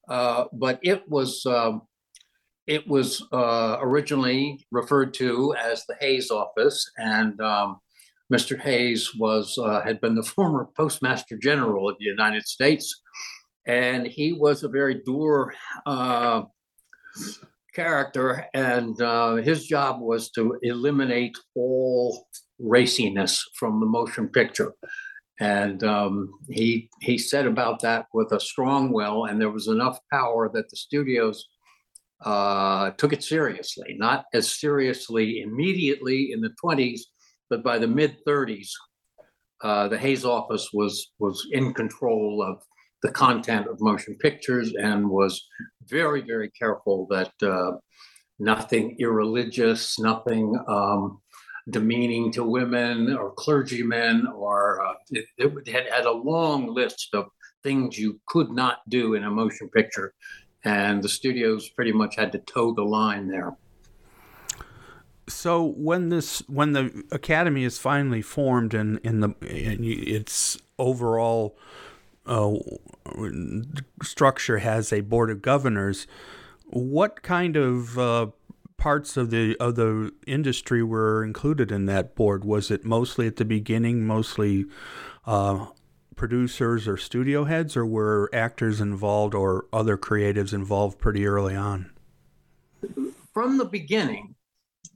Uh, 0.08 0.46
but 0.54 0.80
it 0.82 1.08
was 1.10 1.46
um, 1.46 1.82
it 2.68 2.88
was 2.88 3.22
uh, 3.32 3.78
originally 3.82 4.66
referred 4.72 5.14
to 5.16 5.54
as 5.56 5.86
the 5.86 5.96
Hays 6.00 6.32
Office, 6.32 6.90
and 6.98 7.40
um, 7.42 7.80
Mr. 8.32 8.60
Hays 8.60 9.16
was 9.16 9.58
uh, 9.58 9.82
had 9.82 10.00
been 10.02 10.16
the 10.16 10.24
former 10.36 10.70
Postmaster 10.76 11.38
General 11.38 11.90
of 11.90 11.98
the 12.00 12.06
United 12.06 12.46
States, 12.46 13.02
and 13.68 14.06
he 14.06 14.34
was 14.34 14.64
a 14.64 14.70
very 14.70 15.02
dour 15.06 15.54
uh, 15.86 16.44
character, 17.74 18.46
and 18.54 19.02
uh, 19.02 19.36
his 19.36 19.66
job 19.66 20.02
was 20.02 20.30
to 20.32 20.58
eliminate 20.62 21.38
all 21.56 22.28
raciness 22.62 23.42
from 23.56 23.80
the 23.80 23.86
motion 23.86 24.30
picture. 24.30 24.74
And 25.40 25.84
um, 25.84 26.32
he 26.50 26.90
he 27.02 27.18
set 27.18 27.48
about 27.48 27.82
that 27.82 28.06
with 28.14 28.32
a 28.32 28.40
strong 28.40 28.92
will, 28.94 29.26
and 29.26 29.42
there 29.42 29.50
was 29.50 29.68
enough 29.68 30.00
power 30.12 30.50
that 30.54 30.70
the 30.70 30.78
studios 30.78 31.48
uh, 32.24 32.92
took 32.92 33.14
it 33.14 33.24
seriously, 33.24 33.96
not 33.98 34.26
as 34.34 34.60
seriously 34.60 35.42
immediately 35.42 36.32
in 36.32 36.42
the 36.42 36.54
20s, 36.64 37.02
but 37.54 37.62
by 37.62 37.78
the 37.78 37.88
mid 37.88 38.18
30s, 38.26 38.70
uh, 39.62 39.88
the 39.88 39.98
Hays 40.00 40.26
office 40.26 40.70
was 40.74 41.12
was 41.20 41.48
in 41.52 41.72
control 41.72 42.42
of 42.42 42.64
the 43.04 43.12
content 43.12 43.68
of 43.68 43.80
motion 43.80 44.18
pictures 44.20 44.74
and 44.74 45.08
was 45.08 45.40
very 45.88 46.22
very 46.22 46.50
careful 46.50 47.06
that 47.12 47.32
uh, 47.44 47.74
nothing 48.40 48.96
irreligious, 48.98 50.00
nothing 50.00 50.58
um, 50.68 51.22
demeaning 51.70 52.32
to 52.32 52.44
women 52.44 53.16
or 53.16 53.34
clergymen, 53.34 54.26
or 54.36 54.84
uh, 54.84 54.94
it, 55.12 55.26
it 55.38 55.68
had, 55.68 55.86
had 55.98 56.06
a 56.06 56.22
long 56.34 56.74
list 56.74 57.10
of 57.14 57.26
things 57.62 58.00
you 58.00 58.20
could 58.26 58.50
not 58.50 58.80
do 58.90 59.14
in 59.14 59.26
a 59.26 59.30
motion 59.30 59.70
picture, 59.70 60.16
and 60.66 61.04
the 61.04 61.16
studios 61.20 61.70
pretty 61.70 61.92
much 61.92 62.16
had 62.16 62.32
to 62.32 62.40
toe 62.40 62.74
the 62.74 62.82
line 62.82 63.28
there 63.28 63.56
so 65.28 65.64
when 65.64 66.10
this 66.10 66.40
when 66.48 66.74
the 66.74 67.04
academy 67.12 67.64
is 67.64 67.78
finally 67.78 68.22
formed 68.22 68.74
and 68.74 69.00
in 69.04 69.22
the 69.22 69.30
in 69.42 69.80
its 69.84 70.58
overall 70.78 71.58
uh, 72.26 72.54
structure 74.02 74.60
has 74.60 74.92
a 74.92 75.02
board 75.02 75.30
of 75.30 75.42
governors, 75.42 76.08
what 76.66 77.22
kind 77.22 77.56
of 77.56 77.98
uh, 77.98 78.28
parts 78.78 79.18
of 79.18 79.30
the 79.30 79.56
of 79.60 79.76
the 79.76 80.12
industry 80.28 80.84
were 80.84 81.24
included 81.24 81.72
in 81.72 81.86
that 81.86 82.16
board? 82.16 82.44
Was 82.44 82.70
it 82.70 82.86
mostly 82.86 83.28
at 83.28 83.38
the 83.38 83.46
beginning, 83.46 84.06
mostly 84.06 84.66
uh, 85.26 85.68
producers 86.16 86.88
or 86.88 86.98
studio 86.98 87.46
heads, 87.46 87.78
or 87.78 87.86
were 87.86 88.30
actors 88.34 88.82
involved 88.82 89.34
or 89.34 89.66
other 89.72 89.98
creatives 89.98 90.54
involved 90.54 91.00
pretty 91.00 91.26
early 91.26 91.56
on? 91.56 91.92
From 93.34 93.58
the 93.58 93.66
beginning, 93.66 94.36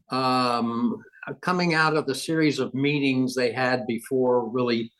um, 0.09 1.03
coming 1.41 1.73
out 1.73 1.95
of 1.95 2.05
the 2.05 2.15
series 2.15 2.59
of 2.59 2.73
meetings 2.73 3.35
they 3.35 3.51
had 3.51 3.85
before 3.87 4.49
really 4.49 4.91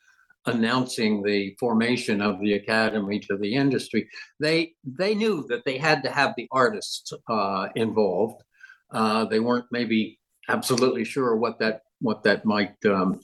announcing 0.46 1.22
the 1.22 1.54
formation 1.60 2.20
of 2.20 2.40
the 2.40 2.54
academy 2.54 3.20
to 3.20 3.36
the 3.36 3.54
industry, 3.54 4.08
they 4.40 4.72
they 4.84 5.14
knew 5.14 5.46
that 5.48 5.64
they 5.64 5.78
had 5.78 6.02
to 6.02 6.10
have 6.10 6.34
the 6.36 6.48
artists 6.50 7.12
uh, 7.28 7.68
involved. 7.74 8.42
Uh, 8.90 9.24
they 9.26 9.40
weren't 9.40 9.66
maybe 9.70 10.18
absolutely 10.48 11.04
sure 11.04 11.36
what 11.36 11.58
that 11.58 11.82
what 12.00 12.22
that 12.22 12.44
might 12.44 12.74
um, 12.86 13.20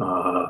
uh, 0.00 0.46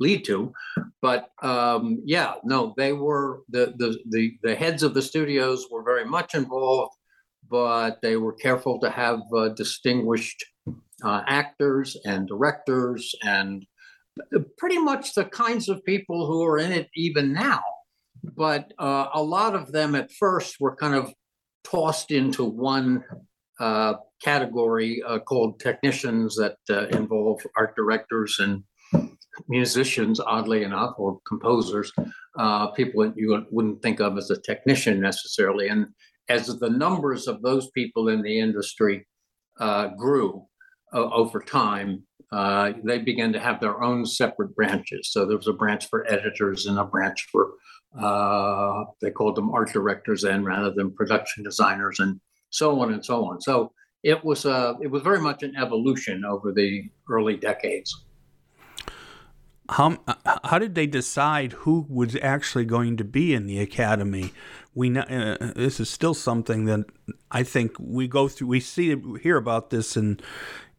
lead 0.00 0.24
to. 0.24 0.52
But 1.00 1.30
um, 1.42 2.00
yeah, 2.04 2.34
no, 2.44 2.74
they 2.76 2.92
were 2.92 3.42
the, 3.48 3.74
the 3.76 3.98
the 4.10 4.38
the 4.42 4.54
heads 4.54 4.82
of 4.82 4.94
the 4.94 5.02
studios 5.02 5.66
were 5.70 5.82
very 5.82 6.04
much 6.04 6.34
involved, 6.34 6.94
but 7.50 8.00
they 8.02 8.16
were 8.16 8.32
careful 8.32 8.78
to 8.80 8.90
have 8.90 9.20
uh, 9.36 9.48
distinguished 9.50 10.44
uh, 11.04 11.22
actors 11.26 11.96
and 12.04 12.28
directors 12.28 13.14
and 13.22 13.66
pretty 14.58 14.78
much 14.78 15.14
the 15.14 15.24
kinds 15.24 15.68
of 15.68 15.84
people 15.84 16.26
who 16.26 16.44
are 16.44 16.58
in 16.58 16.72
it 16.72 16.88
even 16.94 17.32
now. 17.32 17.62
But 18.22 18.72
uh, 18.78 19.08
a 19.12 19.22
lot 19.22 19.54
of 19.54 19.72
them 19.72 19.94
at 19.94 20.12
first 20.12 20.56
were 20.60 20.76
kind 20.76 20.94
of 20.94 21.12
tossed 21.64 22.10
into 22.10 22.44
one 22.44 23.04
uh, 23.60 23.94
category 24.22 25.02
uh, 25.06 25.18
called 25.18 25.60
technicians 25.60 26.36
that 26.36 26.56
uh, 26.70 26.86
involve 26.88 27.40
art 27.56 27.76
directors 27.76 28.38
and 28.38 28.62
musicians, 29.48 30.20
oddly 30.20 30.62
enough, 30.62 30.94
or 30.96 31.18
composers, 31.26 31.92
uh, 32.38 32.68
people 32.68 33.02
that 33.02 33.14
you 33.16 33.44
wouldn't 33.50 33.82
think 33.82 34.00
of 34.00 34.16
as 34.16 34.30
a 34.30 34.40
technician 34.40 35.00
necessarily. 35.00 35.68
And 35.68 35.88
as 36.28 36.46
the 36.46 36.70
numbers 36.70 37.26
of 37.26 37.42
those 37.42 37.70
people 37.70 38.08
in 38.08 38.22
the 38.22 38.38
industry 38.38 39.06
uh, 39.58 39.88
grew 39.88 40.46
uh, 40.92 41.10
over 41.10 41.40
time, 41.40 42.04
uh, 42.32 42.72
they 42.82 42.98
began 42.98 43.32
to 43.32 43.40
have 43.40 43.60
their 43.60 43.82
own 43.82 44.06
separate 44.06 44.54
branches. 44.56 45.10
So 45.12 45.26
there 45.26 45.36
was 45.36 45.46
a 45.46 45.52
branch 45.52 45.88
for 45.88 46.10
editors 46.10 46.66
and 46.66 46.78
a 46.78 46.84
branch 46.84 47.26
for, 47.30 47.52
uh, 47.98 48.84
they 49.00 49.10
called 49.10 49.36
them 49.36 49.50
art 49.50 49.72
directors 49.72 50.22
then 50.22 50.44
rather 50.44 50.70
than 50.70 50.94
production 50.94 51.44
designers 51.44 52.00
and 52.00 52.20
so 52.50 52.80
on 52.80 52.92
and 52.92 53.04
so 53.04 53.24
on. 53.24 53.40
So 53.40 53.72
it 54.02 54.24
was, 54.24 54.46
uh, 54.46 54.74
it 54.82 54.88
was 54.90 55.02
very 55.02 55.20
much 55.20 55.42
an 55.42 55.56
evolution 55.56 56.24
over 56.24 56.52
the 56.52 56.90
early 57.08 57.36
decades 57.36 58.03
how 59.70 59.98
how 60.44 60.58
did 60.58 60.74
they 60.74 60.86
decide 60.86 61.52
who 61.52 61.86
was 61.88 62.16
actually 62.22 62.64
going 62.64 62.96
to 62.98 63.04
be 63.04 63.32
in 63.32 63.46
the 63.46 63.60
academy? 63.60 64.32
We 64.74 64.90
know, 64.90 65.02
uh, 65.02 65.52
this 65.54 65.80
is 65.80 65.88
still 65.88 66.14
something 66.14 66.64
that 66.66 66.84
I 67.30 67.44
think 67.44 67.76
we 67.78 68.08
go 68.08 68.28
through. 68.28 68.48
We 68.48 68.60
see 68.60 68.94
hear 69.22 69.36
about 69.36 69.70
this 69.70 69.96
in 69.96 70.20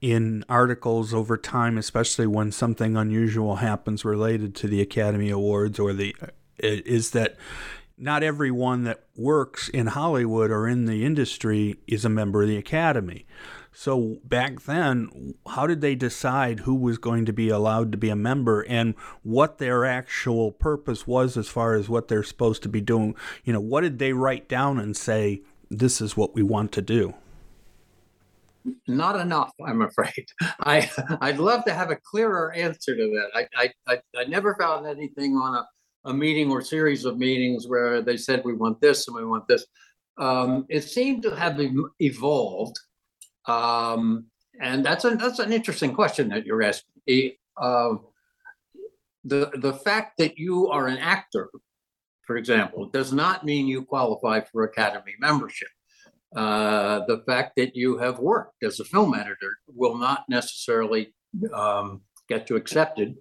in 0.02 0.46
articles 0.48 1.14
over 1.14 1.36
time, 1.36 1.78
especially 1.78 2.28
when 2.28 2.52
something 2.52 2.96
unusual 2.96 3.58
happens 3.58 4.06
related 4.06 4.54
to 4.56 4.68
the 4.68 4.82
Academy 4.82 5.30
Awards 5.32 5.80
or 5.80 5.94
the 5.94 6.16
uh, 6.22 6.28
is 6.62 7.12
that 7.12 7.38
not 7.98 8.24
everyone 8.24 8.84
that 8.84 9.04
works 9.16 9.70
in 9.70 9.88
Hollywood 9.88 10.52
or 10.52 10.68
in 10.68 10.86
the 10.86 11.06
industry 11.06 11.78
is 11.88 12.06
a 12.06 12.10
member 12.10 12.44
of 12.44 12.50
the 12.50 12.58
Academy. 12.58 13.26
So 13.78 14.20
back 14.24 14.62
then, 14.62 15.36
how 15.50 15.68
did 15.68 15.82
they 15.82 15.96
decide 15.96 16.62
who 16.62 16.74
was 16.76 16.98
going 16.98 17.26
to 17.26 17.34
be 17.34 17.50
allowed 17.50 17.92
to 17.92 17.98
be 17.98 18.10
a 18.10 18.16
member 18.16 18.62
and 18.62 18.96
what 19.22 19.58
their 19.58 19.84
actual 19.84 20.54
purpose 20.54 21.06
was 21.06 21.36
as 21.36 21.50
far 21.50 21.76
as 21.76 21.90
what 21.90 22.08
they're 22.08 22.24
supposed 22.24 22.64
to 22.64 22.70
be 22.70 22.80
doing? 22.80 23.16
You 23.44 23.52
know, 23.52 23.60
what 23.60 23.82
did 23.82 24.00
they 24.00 24.14
write 24.14 24.48
down 24.48 24.80
and 24.80 24.96
say, 24.96 25.42
this 25.70 26.00
is 26.00 26.16
what 26.16 26.34
we 26.34 26.42
want 26.42 26.72
to 26.72 26.82
do? 26.82 27.16
Not 28.88 29.20
enough, 29.20 29.52
I'm 29.64 29.82
afraid. 29.82 30.26
I 30.62 30.90
I'd 31.20 31.38
love 31.38 31.66
to 31.66 31.74
have 31.74 31.92
a 31.92 31.98
clearer 31.98 32.54
answer 32.54 32.96
to 32.96 33.28
that. 33.36 33.48
I 33.58 33.70
I, 33.92 34.00
I, 34.18 34.24
never 34.24 34.56
found 34.56 34.88
anything 34.88 35.34
on 35.36 35.54
a, 35.54 36.10
a 36.10 36.14
meeting 36.14 36.50
or 36.50 36.62
series 36.62 37.04
of 37.04 37.18
meetings 37.18 37.68
where 37.68 38.02
they 38.02 38.16
said 38.16 38.42
we 38.46 38.54
want 38.54 38.80
this 38.80 39.08
and 39.10 39.18
we 39.18 39.26
want 39.26 39.50
this. 39.50 39.66
Um, 40.18 40.66
it 40.70 40.82
seemed 40.82 41.24
to 41.24 41.36
have 41.36 41.60
evolved 42.00 42.78
um, 43.48 44.26
and 44.62 44.86
that's 44.86 45.06
a, 45.06 45.12
that's 45.12 45.40
an 45.40 45.52
interesting 45.52 45.94
question 45.94 46.30
that 46.30 46.46
you're 46.46 46.64
asking. 46.64 47.32
Uh, 47.58 47.96
the 49.24 49.52
the 49.56 49.74
fact 49.74 50.18
that 50.18 50.38
you 50.38 50.68
are 50.70 50.88
an 50.88 50.98
actor, 50.98 51.50
for 52.26 52.38
example, 52.38 52.90
does 52.90 53.12
not 53.12 53.44
mean 53.44 53.68
you 53.68 53.84
qualify 53.84 54.42
for 54.42 54.64
Academy 54.64 55.14
membership. 55.20 55.70
Uh, 56.36 57.06
the 57.08 57.24
fact 57.26 57.54
that 57.56 57.76
you 57.76 57.98
have 57.98 58.20
worked 58.20 58.64
as 58.64 58.80
a 58.80 58.86
film 58.86 59.14
editor 59.14 59.58
will 59.68 59.98
not 59.98 60.26
necessarily 60.28 61.14
um, 61.54 62.02
get 62.28 62.50
you 62.50 62.56
accepted 62.56 63.16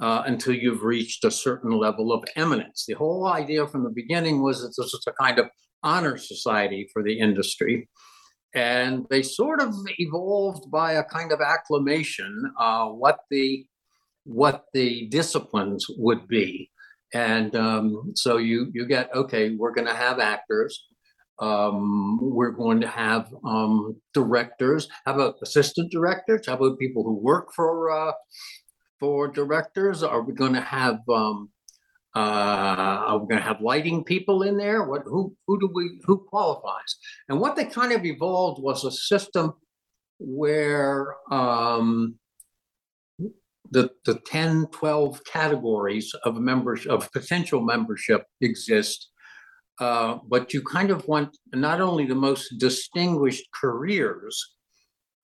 uh, 0.00 0.22
until 0.26 0.54
you've 0.54 0.82
reached 0.82 1.24
a 1.24 1.30
certain 1.30 1.72
level 1.72 2.12
of 2.12 2.24
eminence. 2.36 2.84
The 2.86 2.94
whole 2.94 3.26
idea 3.26 3.66
from 3.66 3.84
the 3.84 3.90
beginning 3.90 4.42
was 4.42 4.62
that 4.62 4.68
this 4.68 4.92
was 4.92 5.04
a 5.06 5.12
kind 5.12 5.38
of 5.38 5.48
honor 5.82 6.16
society 6.16 6.88
for 6.92 7.02
the 7.02 7.18
industry 7.18 7.88
and 8.54 9.06
they 9.10 9.22
sort 9.22 9.60
of 9.60 9.74
evolved 9.98 10.70
by 10.70 10.92
a 10.92 11.04
kind 11.04 11.32
of 11.32 11.40
acclamation 11.40 12.52
uh, 12.58 12.86
what 12.86 13.18
the 13.30 13.66
what 14.24 14.64
the 14.72 15.06
disciplines 15.08 15.86
would 15.98 16.26
be. 16.28 16.70
And 17.12 17.54
um, 17.54 18.12
so 18.14 18.38
you 18.38 18.70
you 18.72 18.86
get 18.86 19.14
okay 19.14 19.54
we're 19.54 19.74
going 19.74 19.86
to 19.86 19.94
have 19.94 20.18
actors 20.18 20.86
um, 21.40 22.18
we're 22.20 22.52
going 22.52 22.80
to 22.80 22.88
have 22.88 23.32
um, 23.44 24.00
directors. 24.12 24.88
How 25.04 25.14
about 25.14 25.36
assistant 25.42 25.90
directors? 25.90 26.46
How 26.46 26.54
about 26.54 26.78
people 26.78 27.02
who 27.02 27.14
work 27.14 27.52
for 27.54 27.90
uh, 27.90 28.12
for 29.00 29.28
directors? 29.28 30.02
Are 30.02 30.22
we 30.22 30.32
going 30.32 30.54
to 30.54 30.60
have 30.60 31.00
um, 31.08 31.50
uh, 32.16 32.18
are 33.08 33.18
we 33.18 33.26
going 33.26 33.42
to 33.42 33.48
have 33.48 33.60
lighting 33.60 34.04
people 34.04 34.42
in 34.42 34.56
there? 34.56 34.84
What 34.84 35.02
who 35.04 35.34
who 35.46 35.58
do 35.58 35.70
we 35.72 36.00
who 36.04 36.18
qualifies? 36.18 36.96
And 37.28 37.40
what 37.40 37.56
they 37.56 37.64
kind 37.64 37.92
of 37.92 38.04
evolved 38.04 38.62
was 38.62 38.84
a 38.84 38.92
system 38.92 39.54
where 40.18 41.16
um, 41.32 42.16
the 43.70 43.90
the 44.04 44.20
10, 44.26 44.68
12 44.70 45.24
categories 45.24 46.14
of 46.24 46.36
members 46.36 46.86
of 46.86 47.10
potential 47.12 47.60
membership 47.60 48.24
exist. 48.40 49.08
Uh, 49.80 50.18
but 50.28 50.54
you 50.54 50.62
kind 50.62 50.90
of 50.90 51.08
want 51.08 51.36
not 51.52 51.80
only 51.80 52.06
the 52.06 52.14
most 52.14 52.58
distinguished 52.58 53.44
careers 53.52 54.54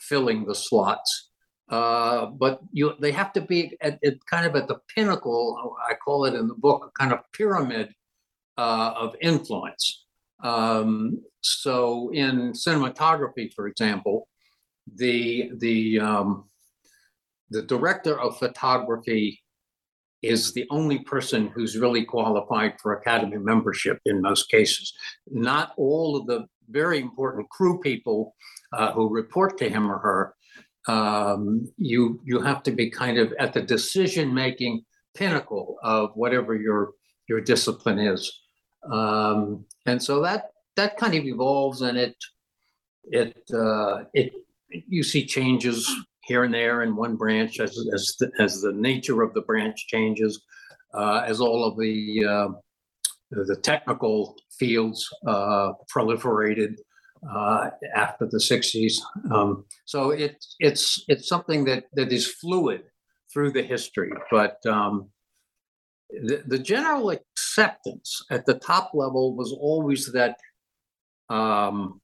filling 0.00 0.44
the 0.44 0.56
slots, 0.56 1.29
uh, 1.70 2.26
but 2.26 2.60
you 2.72 2.94
they 2.98 3.12
have 3.12 3.32
to 3.32 3.40
be 3.40 3.76
at, 3.80 3.98
at, 4.04 4.24
kind 4.26 4.44
of 4.44 4.56
at 4.56 4.66
the 4.66 4.78
pinnacle. 4.94 5.76
I 5.88 5.94
call 5.94 6.24
it 6.24 6.34
in 6.34 6.48
the 6.48 6.54
book 6.54 6.84
a 6.84 6.98
kind 6.98 7.12
of 7.12 7.20
pyramid 7.32 7.94
uh, 8.58 8.92
of 8.96 9.14
influence. 9.20 10.06
Um, 10.42 11.22
so 11.42 12.10
in 12.12 12.52
cinematography, 12.52 13.54
for 13.54 13.68
example, 13.68 14.28
the 14.96 15.52
the 15.58 16.00
um, 16.00 16.44
the 17.50 17.62
director 17.62 18.18
of 18.20 18.38
photography 18.38 19.40
is 20.22 20.52
the 20.52 20.66
only 20.70 20.98
person 20.98 21.48
who's 21.48 21.78
really 21.78 22.04
qualified 22.04 22.78
for 22.80 22.92
academy 22.92 23.38
membership 23.38 23.98
in 24.04 24.20
most 24.20 24.50
cases. 24.50 24.92
Not 25.30 25.72
all 25.76 26.16
of 26.16 26.26
the 26.26 26.46
very 26.68 26.98
important 26.98 27.48
crew 27.48 27.80
people 27.80 28.34
uh, 28.72 28.92
who 28.92 29.08
report 29.08 29.56
to 29.58 29.68
him 29.68 29.90
or 29.90 29.98
her 29.98 30.34
um, 30.88 31.70
you 31.76 32.20
you 32.24 32.40
have 32.40 32.62
to 32.64 32.70
be 32.70 32.90
kind 32.90 33.18
of 33.18 33.32
at 33.38 33.52
the 33.52 33.62
decision 33.62 34.32
making 34.32 34.84
pinnacle 35.14 35.76
of 35.82 36.10
whatever 36.14 36.54
your 36.54 36.92
your 37.28 37.40
discipline 37.40 37.98
is. 37.98 38.40
Um, 38.90 39.64
and 39.86 40.02
so 40.02 40.22
that 40.22 40.50
that 40.76 40.96
kind 40.96 41.14
of 41.14 41.24
evolves 41.24 41.82
and 41.82 41.98
it 41.98 42.16
it 43.04 43.42
uh, 43.52 44.04
it 44.14 44.32
you 44.68 45.02
see 45.02 45.26
changes 45.26 45.92
here 46.22 46.44
and 46.44 46.54
there 46.54 46.82
in 46.82 46.96
one 46.96 47.16
branch 47.16 47.60
as 47.60 47.76
as 47.92 48.16
the, 48.18 48.30
as 48.38 48.60
the 48.62 48.72
nature 48.72 49.22
of 49.22 49.34
the 49.34 49.42
branch 49.42 49.86
changes 49.88 50.42
uh, 50.94 51.22
as 51.26 51.40
all 51.40 51.64
of 51.64 51.78
the 51.78 52.24
uh, 52.24 52.48
the 53.30 53.56
technical 53.56 54.36
fields 54.58 55.08
uh, 55.26 55.72
proliferated 55.94 56.76
uh, 57.28 57.70
after 57.94 58.26
the 58.26 58.38
60s. 58.38 58.94
Um, 59.30 59.64
so 59.84 60.10
it, 60.10 60.44
it's 60.58 61.04
it's 61.08 61.28
something 61.28 61.64
that 61.64 61.84
that 61.94 62.12
is 62.12 62.26
fluid 62.26 62.82
through 63.32 63.52
the 63.52 63.62
history, 63.62 64.12
but 64.30 64.64
um, 64.66 65.10
the, 66.10 66.42
the 66.46 66.58
general 66.58 67.10
acceptance 67.10 68.24
at 68.30 68.46
the 68.46 68.54
top 68.54 68.90
level 68.94 69.36
was 69.36 69.52
always 69.52 70.12
that 70.12 70.36
um, 71.28 72.00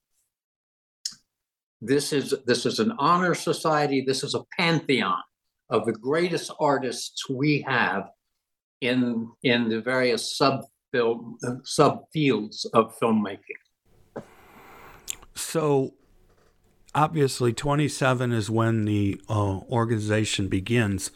this 1.81 2.13
is 2.13 2.35
this 2.47 2.67
is 2.67 2.79
an 2.79 2.93
honor 2.99 3.35
society. 3.35 4.05
This 4.07 4.23
is 4.23 4.35
a 4.35 4.45
pantheon 4.57 5.23
of 5.71 5.85
the 5.85 5.93
greatest 5.93 6.53
artists 6.61 7.29
we 7.29 7.65
have 7.67 8.11
in 8.81 9.31
in 9.43 9.69
the 9.69 9.81
various 9.81 10.37
sub 10.37 10.65
film 10.93 11.37
uh, 11.45 11.57
subfields 11.65 12.67
of 12.73 12.97
filmmaking. 12.99 13.61
So 15.37 15.95
obviously 16.95 17.53
27 17.53 18.33
is 18.33 18.51
when 18.51 18.87
the 18.87 19.21
uh, 19.29 19.59
organization 19.71 20.49
begins. 20.49 21.11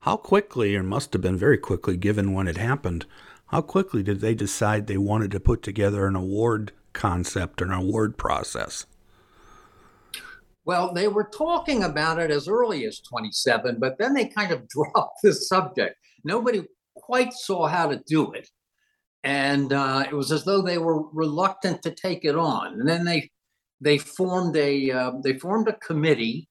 How 0.00 0.16
quickly, 0.16 0.74
or 0.74 0.82
must 0.82 1.12
have 1.12 1.20
been 1.20 1.36
very 1.36 1.58
quickly 1.58 1.96
given 1.96 2.32
when 2.32 2.48
it 2.48 2.56
happened, 2.56 3.04
how 3.48 3.60
quickly 3.60 4.02
did 4.02 4.20
they 4.20 4.34
decide 4.34 4.86
they 4.86 4.96
wanted 4.96 5.30
to 5.32 5.40
put 5.40 5.62
together 5.62 6.06
an 6.06 6.16
award 6.16 6.72
concept, 6.94 7.60
an 7.60 7.70
award 7.70 8.16
process? 8.16 8.86
Well, 10.64 10.94
they 10.94 11.08
were 11.08 11.28
talking 11.36 11.82
about 11.82 12.18
it 12.18 12.30
as 12.30 12.48
early 12.48 12.86
as 12.86 13.00
27, 13.00 13.78
but 13.78 13.98
then 13.98 14.14
they 14.14 14.26
kind 14.26 14.52
of 14.52 14.68
dropped 14.68 15.18
the 15.22 15.34
subject. 15.34 15.96
Nobody 16.24 16.64
quite 16.94 17.34
saw 17.34 17.66
how 17.66 17.88
to 17.88 18.00
do 18.06 18.32
it. 18.32 18.48
And 19.22 19.72
uh, 19.74 20.04
it 20.08 20.14
was 20.14 20.32
as 20.32 20.44
though 20.44 20.62
they 20.62 20.78
were 20.78 21.02
reluctant 21.12 21.82
to 21.82 21.90
take 21.90 22.24
it 22.24 22.36
on. 22.36 22.80
And 22.80 22.88
then 22.88 23.04
they 23.04 23.30
they 23.80 23.98
formed 23.98 24.56
a 24.56 24.90
uh, 24.90 25.12
they 25.22 25.38
formed 25.38 25.68
a 25.68 25.74
committee, 25.74 26.48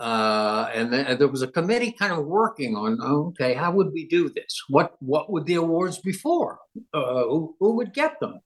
uh, 0.00 0.68
and, 0.74 0.90
th- 0.90 1.06
and 1.08 1.18
there 1.18 1.28
was 1.28 1.42
a 1.42 1.48
committee 1.48 1.92
kind 1.92 2.12
of 2.12 2.26
working 2.26 2.76
on 2.76 3.00
okay, 3.00 3.54
how 3.54 3.72
would 3.72 3.92
we 3.92 4.06
do 4.06 4.28
this? 4.28 4.62
What 4.68 4.94
what 5.00 5.30
would 5.30 5.46
the 5.46 5.54
awards 5.54 5.98
be 6.00 6.12
for? 6.12 6.58
Uh, 6.92 7.24
who, 7.24 7.56
who 7.60 7.76
would 7.76 7.94
get 7.94 8.18
them? 8.20 8.40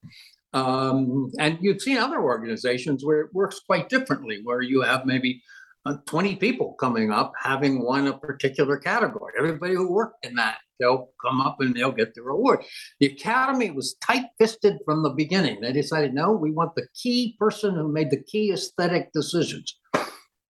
Um, 0.53 1.31
and 1.39 1.59
you've 1.61 1.83
seen 1.83 1.99
other 1.99 2.21
organizations 2.23 3.05
where 3.05 3.21
it 3.21 3.35
works 3.35 3.61
quite 3.61 3.89
differently, 3.89 4.41
where 4.43 4.63
you 4.63 4.81
have 4.81 5.05
maybe 5.05 5.43
uh, 5.85 5.97
20 6.07 6.37
people 6.37 6.75
coming 6.81 7.13
up 7.13 7.33
having 7.41 7.85
won 7.85 8.07
a 8.07 8.19
particular 8.19 8.79
category. 8.79 9.35
Everybody 9.39 9.75
who 9.75 9.93
worked 9.93 10.25
in 10.25 10.35
that, 10.37 10.59
they'll 10.79 11.11
come 11.25 11.41
up 11.41 11.57
and 11.61 11.75
they'll 11.75 11.93
get 11.93 12.15
the 12.15 12.23
award. 12.23 12.65
The 13.01 13.07
Academy 13.07 13.71
was 13.71 13.97
tight 14.03 14.27
fisted 14.39 14.79
from 14.85 15.03
the 15.03 15.11
beginning. 15.11 15.61
They 15.61 15.73
decided, 15.73 16.15
no, 16.15 16.33
we 16.33 16.51
want 16.51 16.75
the 16.75 16.87
key 16.95 17.37
person 17.39 17.75
who 17.75 17.93
made 17.93 18.11
the 18.11 18.23
key 18.23 18.53
aesthetic 18.53 19.13
decisions. 19.13 19.79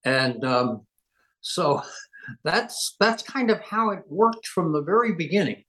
And 0.04 0.44
um, 0.44 0.86
so 1.40 1.82
that's 2.44 2.96
that's 3.00 3.22
kind 3.22 3.50
of 3.50 3.60
how 3.60 3.90
it 3.90 4.00
worked 4.08 4.46
from 4.46 4.72
the 4.72 4.82
very 4.82 5.12
beginning. 5.12 5.64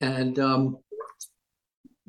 And 0.00 0.38
um, 0.38 0.78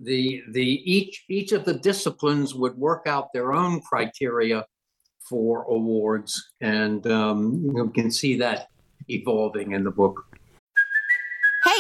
the 0.02 0.42
the 0.52 0.66
each 0.66 1.26
each 1.30 1.52
of 1.52 1.66
the 1.66 1.76
disciplines 1.76 2.56
would 2.56 2.76
work 2.76 3.08
out 3.08 3.34
their 3.34 3.54
own 3.54 3.82
criteria 3.82 4.66
for 5.30 5.64
awards, 5.64 6.52
and 6.62 7.06
um, 7.08 7.62
you 7.76 7.92
can 7.94 8.12
see 8.12 8.38
that 8.38 8.68
evolving 9.08 9.74
in 9.74 9.84
the 9.84 9.92
book. 9.92 10.26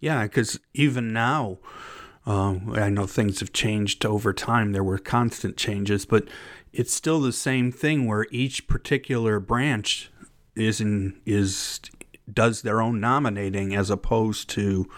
Yeah, 0.00 0.22
because 0.22 0.58
even 0.72 1.12
now, 1.12 1.58
uh, 2.26 2.56
I 2.72 2.88
know 2.88 3.06
things 3.06 3.40
have 3.40 3.52
changed 3.52 4.04
over 4.04 4.32
time. 4.32 4.72
There 4.72 4.84
were 4.84 4.98
constant 4.98 5.56
changes, 5.56 6.06
but 6.06 6.26
it's 6.72 6.94
still 6.94 7.20
the 7.20 7.32
same 7.32 7.70
thing 7.70 8.06
where 8.06 8.26
each 8.30 8.66
particular 8.66 9.40
branch 9.40 10.10
is 10.56 10.80
in, 10.80 11.20
is 11.26 11.80
does 12.32 12.62
their 12.62 12.80
own 12.80 13.00
nominating 13.00 13.74
as 13.74 13.90
opposed 13.90 14.48
to 14.50 14.88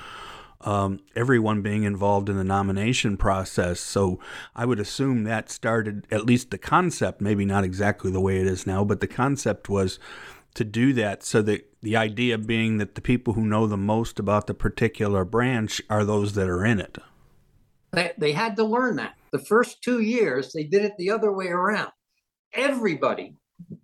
um, 0.60 1.00
everyone 1.16 1.62
being 1.62 1.82
involved 1.82 2.28
in 2.28 2.36
the 2.36 2.44
nomination 2.44 3.16
process. 3.16 3.80
So 3.80 4.20
I 4.54 4.64
would 4.64 4.78
assume 4.78 5.24
that 5.24 5.50
started 5.50 6.06
at 6.10 6.24
least 6.24 6.50
the 6.50 6.58
concept, 6.58 7.20
maybe 7.20 7.44
not 7.44 7.64
exactly 7.64 8.10
the 8.10 8.20
way 8.20 8.40
it 8.40 8.46
is 8.46 8.66
now, 8.66 8.84
but 8.84 9.00
the 9.00 9.08
concept 9.08 9.68
was 9.68 9.98
to 10.54 10.64
do 10.64 10.92
that 10.92 11.24
so 11.24 11.42
that 11.42 11.71
the 11.82 11.96
idea 11.96 12.38
being 12.38 12.78
that 12.78 12.94
the 12.94 13.00
people 13.00 13.34
who 13.34 13.44
know 13.44 13.66
the 13.66 13.76
most 13.76 14.18
about 14.18 14.46
the 14.46 14.54
particular 14.54 15.24
branch 15.24 15.82
are 15.90 16.04
those 16.04 16.34
that 16.34 16.48
are 16.48 16.64
in 16.64 16.80
it. 16.80 16.98
They, 17.92 18.12
they 18.16 18.32
had 18.32 18.56
to 18.56 18.64
learn 18.64 18.96
that. 18.96 19.14
The 19.32 19.38
first 19.38 19.82
two 19.82 20.00
years, 20.00 20.52
they 20.52 20.64
did 20.64 20.84
it 20.84 20.92
the 20.96 21.10
other 21.10 21.32
way 21.32 21.48
around. 21.48 21.90
Everybody 22.54 23.34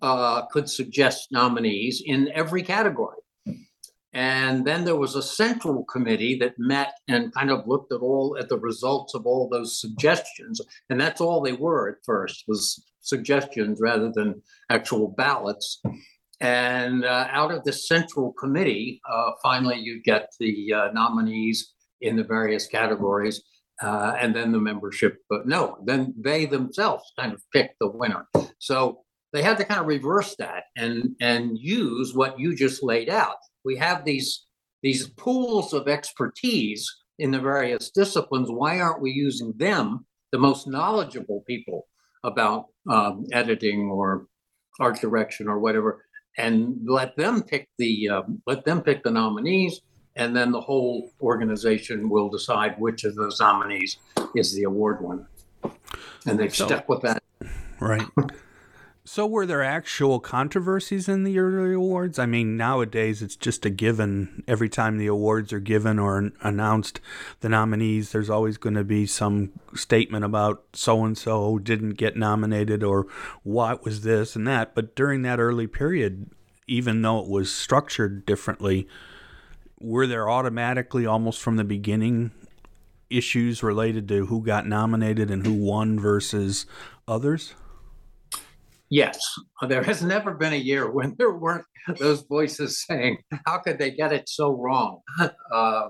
uh, 0.01 0.45
could 0.47 0.69
suggest 0.69 1.27
nominees 1.31 2.01
in 2.05 2.31
every 2.33 2.63
category. 2.63 3.17
And 4.11 4.65
then 4.65 4.85
there 4.85 4.95
was 4.95 5.15
a 5.15 5.21
central 5.21 5.83
committee 5.85 6.35
that 6.39 6.55
met 6.57 6.93
and 7.07 7.33
kind 7.33 7.51
of 7.51 7.67
looked 7.67 7.93
at 7.93 8.01
all 8.01 8.35
at 8.39 8.49
the 8.49 8.57
results 8.57 9.13
of 9.13 9.27
all 9.27 9.47
those 9.47 9.79
suggestions. 9.79 10.59
And 10.89 10.99
that's 10.99 11.21
all 11.21 11.41
they 11.41 11.53
were 11.53 11.89
at 11.89 12.03
first 12.03 12.45
was 12.47 12.83
suggestions 13.01 13.79
rather 13.79 14.11
than 14.11 14.41
actual 14.69 15.13
ballots. 15.15 15.81
And 16.41 17.03
uh, 17.03 17.27
out 17.29 17.51
of 17.51 17.63
the 17.63 17.73
central 17.73 18.33
committee, 18.33 19.01
uh, 19.11 19.31
finally 19.43 19.77
you 19.77 20.01
get 20.01 20.29
the 20.39 20.73
uh, 20.73 20.91
nominees 20.93 21.73
in 22.01 22.15
the 22.15 22.23
various 22.23 22.65
categories, 22.67 23.43
uh, 23.81 24.15
and 24.19 24.35
then 24.35 24.51
the 24.51 24.59
membership. 24.59 25.17
But 25.29 25.47
no, 25.47 25.77
then 25.85 26.13
they 26.17 26.45
themselves 26.45 27.11
kind 27.19 27.33
of 27.33 27.41
pick 27.53 27.71
the 27.79 27.89
winner. 27.89 28.25
So 28.59 29.01
they 29.33 29.43
had 29.43 29.57
to 29.57 29.65
kind 29.65 29.81
of 29.81 29.87
reverse 29.87 30.35
that 30.39 30.63
and 30.77 31.15
and 31.21 31.57
use 31.57 32.13
what 32.13 32.39
you 32.39 32.55
just 32.55 32.83
laid 32.83 33.09
out. 33.09 33.37
We 33.65 33.75
have 33.77 34.05
these 34.05 34.45
these 34.81 35.09
pools 35.09 35.73
of 35.73 35.87
expertise 35.87 36.89
in 37.19 37.31
the 37.31 37.39
various 37.39 37.91
disciplines. 37.91 38.49
Why 38.49 38.79
aren't 38.79 39.01
we 39.01 39.11
using 39.11 39.53
them, 39.57 40.05
the 40.31 40.39
most 40.39 40.67
knowledgeable 40.67 41.43
people 41.45 41.87
about 42.23 42.67
um, 42.89 43.25
editing 43.33 43.89
or 43.91 44.27
art 44.79 45.01
direction 45.01 45.47
or 45.49 45.59
whatever? 45.59 46.05
And 46.39 46.79
let 46.85 47.15
them 47.17 47.43
pick 47.43 47.67
the 47.77 48.09
um, 48.09 48.41
let 48.47 48.63
them 48.63 48.81
pick 48.81 49.03
the 49.03 49.11
nominees, 49.11 49.81
and 50.15 50.35
then 50.35 50.51
the 50.51 50.61
whole 50.61 51.11
organization 51.21 52.09
will 52.09 52.29
decide 52.29 52.79
which 52.79 53.03
of 53.03 53.15
those 53.15 53.39
nominees 53.39 53.97
is 54.35 54.53
the 54.53 54.63
award 54.63 54.99
winner. 55.01 55.29
And 56.25 56.39
they've 56.39 56.55
so, 56.55 56.65
stuck 56.65 56.87
with 56.89 57.01
that. 57.01 57.21
Right. 57.79 58.05
so 59.11 59.25
were 59.25 59.47
there 59.47 59.63
actual 59.63 60.19
controversies 60.19 61.09
in 61.09 61.23
the 61.23 61.39
early 61.39 61.73
awards? 61.73 62.19
I 62.19 62.27
mean, 62.27 62.55
nowadays 62.55 63.23
it's 63.23 63.35
just 63.35 63.65
a 63.65 63.71
given. 63.71 64.43
Every 64.47 64.69
time 64.69 64.99
the 64.99 65.07
awards 65.07 65.51
are 65.51 65.59
given 65.59 65.97
or 65.97 66.31
announced, 66.41 67.01
the 67.39 67.49
nominees, 67.49 68.11
there's 68.11 68.29
always 68.29 68.57
going 68.57 68.75
to 68.75 68.83
be 68.83 69.07
some 69.07 69.51
statement 69.73 70.25
about 70.25 70.63
so 70.73 71.03
and 71.03 71.17
so 71.17 71.57
didn't 71.57 71.95
get 71.95 72.17
nominated 72.17 72.83
or 72.83 73.07
what 73.41 73.83
was 73.83 74.01
this 74.01 74.35
and 74.35 74.47
that. 74.47 74.75
But 74.75 74.95
during 74.95 75.23
that 75.23 75.39
early 75.39 75.65
period, 75.65 76.29
even 76.67 77.01
though 77.01 77.17
it 77.17 77.27
was 77.27 77.51
structured 77.51 78.27
differently, 78.27 78.87
were 79.79 80.05
there 80.05 80.29
automatically 80.29 81.07
almost 81.07 81.41
from 81.41 81.57
the 81.57 81.63
beginning 81.63 82.29
issues 83.09 83.63
related 83.63 84.07
to 84.09 84.27
who 84.27 84.43
got 84.43 84.67
nominated 84.67 85.31
and 85.31 85.47
who 85.47 85.53
won 85.53 85.99
versus 85.99 86.67
others? 87.07 87.55
Yes, 88.89 89.19
there 89.67 89.83
has 89.83 90.01
never 90.01 90.33
been 90.33 90.53
a 90.53 90.57
year 90.57 90.89
when 90.89 91.15
there 91.17 91.33
weren't 91.33 91.65
those 91.99 92.21
voices 92.23 92.83
saying, 92.87 93.17
"How 93.45 93.59
could 93.59 93.77
they 93.77 93.91
get 93.91 94.13
it 94.13 94.27
so 94.27 94.51
wrong?" 94.51 95.01
Uh, 95.51 95.89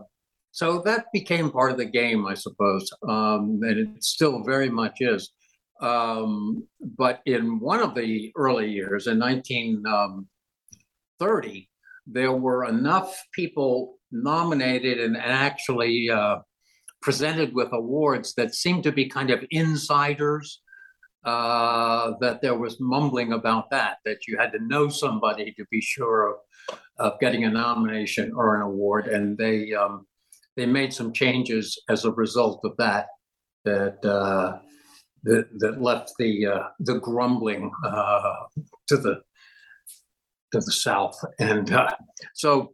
so 0.52 0.82
that 0.82 1.06
became 1.14 1.52
part 1.52 1.72
of 1.72 1.78
the 1.78 1.86
game, 1.86 2.26
I 2.26 2.34
suppose, 2.34 2.90
um, 3.08 3.60
and 3.62 3.78
it 3.78 4.04
still 4.04 4.44
very 4.44 4.70
much 4.70 4.98
is. 5.00 5.32
Um, 5.82 6.68
but 6.98 7.22
in 7.26 7.60
one 7.60 7.80
of 7.80 7.96
the 7.96 8.32
early 8.36 8.70
years, 8.70 9.08
in 9.08 9.20
19, 9.20 9.86
um, 9.88 10.28
30, 11.20 11.70
there 12.08 12.34
were 12.34 12.66
enough 12.66 13.16
people 13.34 14.00
nominated 14.12 15.00
and, 15.00 15.16
actually 15.16 16.10
uh, 16.10 16.38
presented 17.02 17.54
with 17.54 17.72
awards 17.72 18.34
that 18.34 18.56
seemed 18.56 18.84
to 18.84 18.92
be 18.92 19.08
kind 19.08 19.30
of 19.30 19.46
insiders. 19.52 20.62
Uh, 21.26 22.14
that 22.22 22.42
there 22.42 22.56
was 22.56 22.80
mumbling 22.80 23.34
about 23.34 23.70
that, 23.70 23.98
that 24.06 24.26
you 24.26 24.38
had 24.38 24.54
to 24.54 24.66
know 24.68 24.88
somebody 24.88 25.52
to 25.52 25.66
be 25.70 25.82
sure 25.82 26.30
of, 26.30 26.78
of 26.98 27.20
getting 27.20 27.44
a 27.44 27.50
nomination 27.50 28.32
or 28.34 28.56
an 28.56 28.62
award, 28.62 29.06
and 29.08 29.38
they 29.38 29.74
um, 29.74 30.08
they 30.56 30.66
made 30.66 30.94
some 30.94 31.12
changes 31.12 31.78
as 31.90 32.06
a 32.06 32.12
result 32.12 32.62
of 32.64 32.72
that. 32.78 33.08
That 33.66 34.04
uh, 34.06 34.60
that, 35.24 35.48
that 35.60 35.82
left 35.82 36.14
the 36.20 36.46
uh, 36.46 36.64
the 36.80 37.00
grumbling 37.00 37.70
uh, 37.86 38.36
to 38.88 38.96
the 38.96 39.16
to 40.54 40.60
the 40.60 40.72
south, 40.72 41.20
and 41.38 41.70
uh, 41.74 41.92
so 42.34 42.74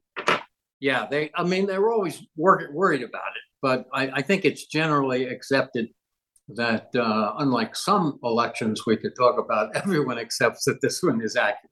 yeah, 0.79 1.07
they. 1.09 1.31
I 1.33 1.43
mean, 1.43 1.65
they 1.65 1.79
were 1.79 1.91
always 1.91 2.21
wor- 2.35 2.69
worried 2.71 3.01
about 3.01 3.31
it, 3.35 3.43
but 3.61 3.85
I, 3.91 4.09
I 4.17 4.21
think 4.21 4.45
it's 4.45 4.67
generally 4.67 5.25
accepted 5.25 5.89
that 6.49 6.95
uh, 6.95 7.33
unlike 7.39 7.75
some 7.75 8.19
elections 8.23 8.85
we 8.85 8.97
could 8.97 9.15
talk 9.15 9.37
about, 9.39 9.75
everyone 9.75 10.19
accepts 10.19 10.65
that 10.65 10.81
this 10.81 11.01
one 11.01 11.21
is 11.21 11.35
accurate. 11.35 11.71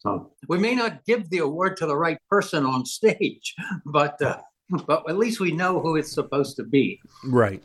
So 0.00 0.30
we 0.48 0.58
may 0.58 0.74
not 0.74 1.04
give 1.04 1.28
the 1.28 1.38
award 1.38 1.76
to 1.78 1.86
the 1.86 1.96
right 1.96 2.18
person 2.30 2.64
on 2.64 2.86
stage, 2.86 3.54
but 3.86 4.20
uh, 4.22 4.38
but 4.86 5.08
at 5.08 5.18
least 5.18 5.40
we 5.40 5.52
know 5.52 5.80
who 5.80 5.96
it's 5.96 6.12
supposed 6.12 6.56
to 6.56 6.64
be. 6.64 7.00
Right. 7.24 7.62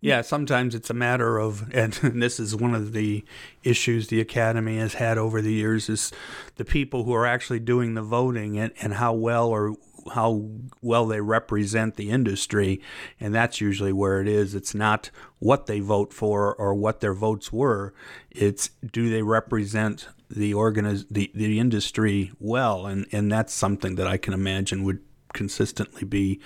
Yeah, 0.00 0.20
sometimes 0.20 0.74
it's 0.74 0.90
a 0.90 0.94
matter 0.94 1.38
of, 1.38 1.70
and 1.74 1.92
this 1.94 2.38
is 2.38 2.54
one 2.54 2.74
of 2.74 2.92
the 2.92 3.24
issues 3.62 4.08
the 4.08 4.20
Academy 4.20 4.76
has 4.78 4.94
had 4.94 5.16
over 5.16 5.40
the 5.40 5.52
years, 5.52 5.88
is 5.88 6.12
the 6.56 6.64
people 6.64 7.04
who 7.04 7.14
are 7.14 7.26
actually 7.26 7.60
doing 7.60 7.94
the 7.94 8.02
voting 8.02 8.58
and, 8.58 8.72
and 8.82 8.94
how 8.94 9.14
well 9.14 9.48
or 9.48 9.76
how 10.12 10.50
well 10.82 11.06
they 11.06 11.20
represent 11.20 11.96
the 11.96 12.10
industry, 12.10 12.80
and 13.18 13.34
that's 13.34 13.60
usually 13.60 13.92
where 13.92 14.20
it 14.20 14.28
is. 14.28 14.54
It's 14.54 14.74
not 14.74 15.10
what 15.38 15.66
they 15.66 15.80
vote 15.80 16.12
for 16.12 16.54
or 16.54 16.74
what 16.74 17.00
their 17.00 17.14
votes 17.14 17.52
were. 17.52 17.94
It's 18.30 18.70
do 18.92 19.10
they 19.10 19.22
represent 19.22 20.08
the 20.30 20.52
organiz- 20.52 21.06
the, 21.10 21.30
the 21.34 21.58
industry 21.58 22.32
well, 22.38 22.86
and 22.86 23.06
and 23.12 23.30
that's 23.30 23.54
something 23.54 23.94
that 23.96 24.06
I 24.06 24.16
can 24.16 24.32
imagine 24.32 24.84
would 24.84 25.00
consistently 25.32 26.04
be 26.04 26.40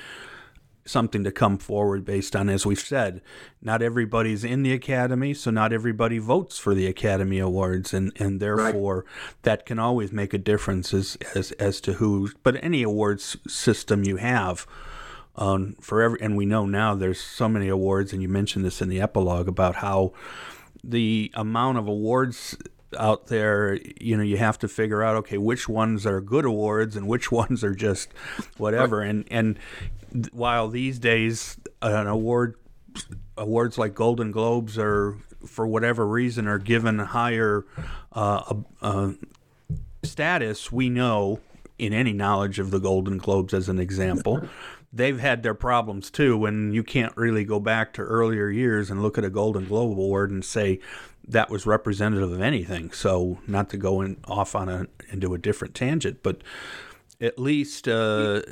something 0.88 1.24
to 1.24 1.30
come 1.30 1.58
forward 1.58 2.04
based 2.04 2.34
on, 2.34 2.48
as 2.48 2.64
we've 2.64 2.78
said, 2.78 3.20
not 3.62 3.82
everybody's 3.82 4.44
in 4.44 4.62
the 4.62 4.72
Academy, 4.72 5.34
so 5.34 5.50
not 5.50 5.72
everybody 5.72 6.18
votes 6.18 6.58
for 6.58 6.74
the 6.74 6.86
Academy 6.86 7.38
Awards, 7.38 7.92
and, 7.92 8.12
and 8.16 8.40
therefore 8.40 8.96
right. 8.96 9.34
that 9.42 9.66
can 9.66 9.78
always 9.78 10.12
make 10.12 10.32
a 10.32 10.38
difference 10.38 10.94
as, 10.94 11.16
as, 11.34 11.52
as 11.52 11.80
to 11.82 11.94
who, 11.94 12.30
but 12.42 12.62
any 12.62 12.82
awards 12.82 13.36
system 13.46 14.04
you 14.04 14.16
have. 14.16 14.66
Um, 15.36 15.76
for 15.80 16.02
every, 16.02 16.20
and 16.20 16.36
we 16.36 16.46
know 16.46 16.66
now 16.66 16.96
there's 16.96 17.20
so 17.20 17.48
many 17.48 17.68
awards, 17.68 18.12
and 18.12 18.20
you 18.20 18.28
mentioned 18.28 18.64
this 18.64 18.82
in 18.82 18.88
the 18.88 19.00
epilogue 19.00 19.46
about 19.46 19.76
how 19.76 20.12
the 20.82 21.30
amount 21.34 21.78
of 21.78 21.86
awards 21.86 22.56
out 22.96 23.26
there, 23.26 23.78
you 24.00 24.16
know, 24.16 24.22
you 24.22 24.36
have 24.36 24.58
to 24.60 24.68
figure 24.68 25.02
out 25.02 25.16
okay, 25.16 25.38
which 25.38 25.68
ones 25.68 26.06
are 26.06 26.20
good 26.20 26.44
awards 26.44 26.96
and 26.96 27.06
which 27.06 27.30
ones 27.32 27.62
are 27.62 27.74
just 27.74 28.08
whatever. 28.56 29.02
And 29.02 29.24
and 29.30 29.58
while 30.32 30.68
these 30.68 30.98
days 30.98 31.56
an 31.82 32.06
award 32.06 32.54
awards 33.36 33.78
like 33.78 33.94
Golden 33.94 34.30
Globes 34.30 34.78
are 34.78 35.16
for 35.46 35.66
whatever 35.66 36.06
reason 36.06 36.48
are 36.48 36.58
given 36.58 36.98
higher 36.98 37.64
uh, 38.12 38.54
uh, 38.82 39.12
status, 40.02 40.72
we 40.72 40.88
know 40.88 41.40
in 41.78 41.92
any 41.92 42.12
knowledge 42.12 42.58
of 42.58 42.70
the 42.70 42.80
Golden 42.80 43.18
Globes 43.18 43.54
as 43.54 43.68
an 43.68 43.78
example. 43.78 44.48
They've 44.92 45.18
had 45.18 45.42
their 45.42 45.54
problems 45.54 46.10
too, 46.10 46.44
and 46.46 46.74
you 46.74 46.82
can't 46.82 47.16
really 47.16 47.44
go 47.44 47.60
back 47.60 47.92
to 47.94 48.02
earlier 48.02 48.48
years 48.48 48.90
and 48.90 49.02
look 49.02 49.18
at 49.18 49.24
a 49.24 49.30
Golden 49.30 49.66
Globe 49.66 49.92
award 49.92 50.30
and 50.30 50.44
say 50.44 50.80
that 51.28 51.50
was 51.50 51.66
representative 51.66 52.32
of 52.32 52.40
anything. 52.40 52.90
So, 52.92 53.38
not 53.46 53.68
to 53.70 53.76
go 53.76 54.00
in, 54.00 54.16
off 54.24 54.56
on 54.56 54.68
a 54.68 54.86
into 55.10 55.34
a 55.34 55.38
different 55.38 55.74
tangent, 55.74 56.22
but 56.22 56.40
at 57.20 57.38
least, 57.38 57.88
uh, 57.88 58.42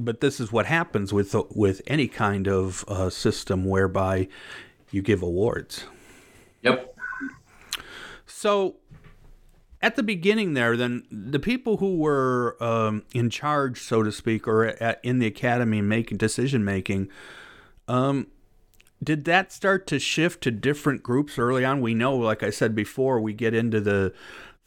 but 0.00 0.20
this 0.20 0.40
is 0.40 0.52
what 0.52 0.66
happens 0.66 1.12
with 1.12 1.34
with 1.50 1.82
any 1.86 2.08
kind 2.08 2.46
of 2.46 2.84
uh, 2.88 3.10
system 3.10 3.64
whereby 3.64 4.28
you 4.90 5.02
give 5.02 5.22
awards. 5.22 5.84
Yep. 6.62 6.96
So, 8.26 8.76
at 9.82 9.96
the 9.96 10.02
beginning, 10.02 10.54
there, 10.54 10.76
then 10.76 11.04
the 11.10 11.40
people 11.40 11.78
who 11.78 11.96
were 11.98 12.56
um, 12.62 13.02
in 13.12 13.30
charge, 13.30 13.80
so 13.80 14.02
to 14.02 14.12
speak, 14.12 14.46
or 14.46 14.66
at, 14.66 15.00
in 15.02 15.18
the 15.18 15.26
academy 15.26 15.80
making 15.82 16.18
decision 16.18 16.64
making, 16.64 17.08
um, 17.88 18.28
did 19.02 19.24
that 19.24 19.52
start 19.52 19.86
to 19.88 19.98
shift 19.98 20.42
to 20.42 20.50
different 20.50 21.02
groups 21.02 21.38
early 21.38 21.64
on? 21.64 21.80
We 21.80 21.94
know, 21.94 22.16
like 22.16 22.42
I 22.42 22.50
said 22.50 22.74
before, 22.74 23.20
we 23.20 23.32
get 23.32 23.54
into 23.54 23.80
the 23.80 24.12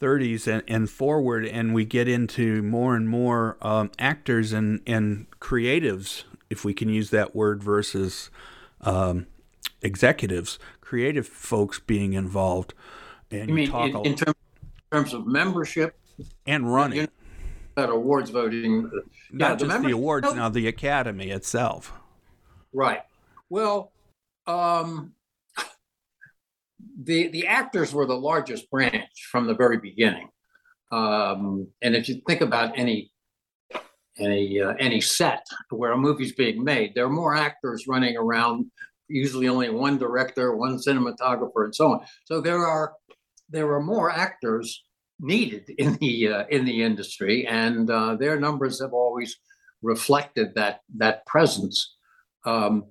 30s 0.02 0.46
and, 0.46 0.62
and 0.66 0.90
forward, 0.90 1.46
and 1.46 1.72
we 1.72 1.84
get 1.84 2.08
into 2.08 2.62
more 2.62 2.96
and 2.96 3.08
more 3.08 3.56
um, 3.62 3.90
actors 3.98 4.52
and, 4.52 4.80
and 4.86 5.26
creatives, 5.40 6.24
if 6.50 6.64
we 6.64 6.74
can 6.74 6.88
use 6.88 7.10
that 7.10 7.34
word, 7.36 7.62
versus 7.62 8.28
um, 8.80 9.26
executives, 9.80 10.58
creative 10.80 11.26
folks 11.26 11.78
being 11.78 12.14
involved. 12.14 12.74
And 13.30 13.48
you, 13.48 13.54
mean 13.54 13.74
in, 13.74 13.96
in, 14.04 14.16
terms, 14.16 14.36
in, 14.62 14.98
terms, 14.98 15.14
of 15.14 15.26
membership 15.26 15.96
and 16.46 16.72
running? 16.72 16.98
You 16.98 17.08
know, 17.76 17.92
awards 17.92 18.30
voting. 18.30 18.90
Not 19.30 19.50
yeah, 19.50 19.56
just 19.56 19.82
the, 19.82 19.88
the 19.88 19.94
awards, 19.94 20.26
no. 20.26 20.34
now 20.34 20.48
the 20.48 20.66
academy 20.66 21.30
itself. 21.30 21.92
Right. 22.72 23.02
Well, 23.48 23.92
um, 24.46 25.14
the 27.04 27.28
the 27.28 27.46
actors 27.46 27.92
were 27.92 28.06
the 28.06 28.14
largest 28.14 28.70
branch 28.70 29.10
from 29.30 29.46
the 29.46 29.54
very 29.54 29.78
beginning. 29.78 30.28
Um, 30.90 31.68
and 31.80 31.96
if 31.96 32.08
you 32.08 32.20
think 32.26 32.40
about 32.42 32.78
any 32.78 33.12
any 34.18 34.60
uh, 34.60 34.74
any 34.78 35.00
set 35.00 35.44
where 35.70 35.92
a 35.92 35.96
movie's 35.96 36.34
being 36.34 36.62
made, 36.62 36.94
there 36.94 37.06
are 37.06 37.10
more 37.10 37.34
actors 37.34 37.86
running 37.88 38.16
around. 38.16 38.66
Usually, 39.08 39.48
only 39.48 39.70
one 39.70 39.98
director, 39.98 40.56
one 40.56 40.78
cinematographer, 40.78 41.64
and 41.64 41.74
so 41.74 41.92
on. 41.92 42.00
So 42.24 42.40
there 42.40 42.64
are 42.66 42.92
there 43.48 43.70
are 43.72 43.82
more 43.82 44.10
actors 44.10 44.82
needed 45.20 45.64
in 45.78 45.94
the 45.96 46.28
uh, 46.28 46.44
in 46.50 46.64
the 46.64 46.82
industry, 46.82 47.46
and 47.46 47.88
uh, 47.90 48.16
their 48.16 48.38
numbers 48.38 48.80
have 48.80 48.92
always 48.92 49.36
reflected 49.82 50.54
that 50.54 50.80
that 50.96 51.26
presence. 51.26 51.96
Um, 52.44 52.86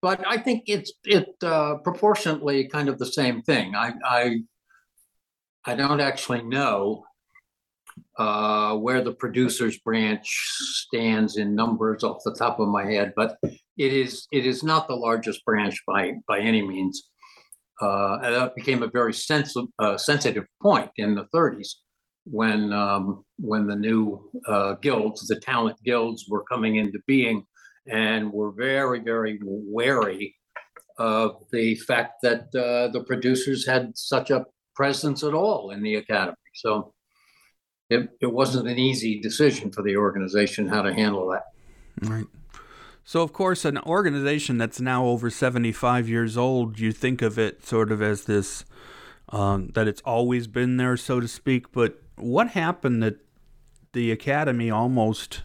but 0.00 0.24
I 0.26 0.38
think 0.38 0.64
it's 0.66 0.92
it 1.04 1.34
uh, 1.42 1.76
proportionately 1.76 2.68
kind 2.68 2.88
of 2.88 2.98
the 2.98 3.06
same 3.06 3.42
thing. 3.42 3.74
I 3.74 3.92
I, 4.04 4.38
I 5.64 5.74
don't 5.74 6.00
actually 6.00 6.42
know 6.42 7.04
uh, 8.18 8.76
where 8.76 9.02
the 9.02 9.12
producers 9.12 9.78
branch 9.78 10.26
stands 10.26 11.36
in 11.36 11.54
numbers 11.54 12.04
off 12.04 12.22
the 12.24 12.34
top 12.34 12.60
of 12.60 12.68
my 12.68 12.84
head, 12.84 13.12
but 13.16 13.36
it 13.42 13.92
is 13.92 14.26
it 14.32 14.46
is 14.46 14.62
not 14.62 14.88
the 14.88 14.94
largest 14.94 15.44
branch 15.44 15.76
by 15.86 16.12
by 16.26 16.40
any 16.40 16.62
means. 16.62 17.08
Uh, 17.80 18.18
that 18.18 18.56
became 18.56 18.82
a 18.82 18.90
very 18.90 19.14
sensitive 19.14 19.68
uh, 19.78 19.96
sensitive 19.96 20.44
point 20.60 20.90
in 20.96 21.14
the 21.14 21.24
30s 21.32 21.68
when 22.24 22.72
um, 22.72 23.24
when 23.38 23.66
the 23.66 23.76
new 23.76 24.30
uh, 24.46 24.74
guilds, 24.74 25.26
the 25.26 25.38
talent 25.40 25.76
guilds, 25.84 26.26
were 26.28 26.44
coming 26.44 26.76
into 26.76 26.98
being 27.06 27.44
and 27.90 28.32
were 28.32 28.52
very, 28.52 29.00
very 29.00 29.38
wary 29.42 30.36
of 30.98 31.44
the 31.52 31.76
fact 31.76 32.22
that 32.22 32.54
uh, 32.54 32.88
the 32.88 33.04
producers 33.06 33.66
had 33.66 33.96
such 33.96 34.30
a 34.30 34.44
presence 34.74 35.22
at 35.22 35.34
all 35.34 35.70
in 35.70 35.82
the 35.82 35.94
academy. 35.96 36.36
So 36.54 36.92
it, 37.90 38.08
it 38.20 38.32
wasn't 38.32 38.68
an 38.68 38.78
easy 38.78 39.20
decision 39.20 39.70
for 39.70 39.82
the 39.82 39.96
organization 39.96 40.68
how 40.68 40.82
to 40.82 40.92
handle 40.92 41.30
that. 41.30 41.44
Right. 42.08 42.26
So, 43.04 43.22
of 43.22 43.32
course, 43.32 43.64
an 43.64 43.78
organization 43.78 44.58
that's 44.58 44.80
now 44.80 45.06
over 45.06 45.30
75 45.30 46.08
years 46.08 46.36
old, 46.36 46.78
you 46.78 46.92
think 46.92 47.22
of 47.22 47.38
it 47.38 47.64
sort 47.64 47.90
of 47.90 48.02
as 48.02 48.24
this, 48.24 48.66
um, 49.30 49.68
that 49.68 49.88
it's 49.88 50.02
always 50.02 50.46
been 50.46 50.76
there, 50.76 50.96
so 50.96 51.18
to 51.18 51.26
speak. 51.26 51.72
But 51.72 52.02
what 52.16 52.48
happened 52.48 53.02
that 53.02 53.16
the 53.94 54.12
Academy 54.12 54.70
almost 54.70 55.42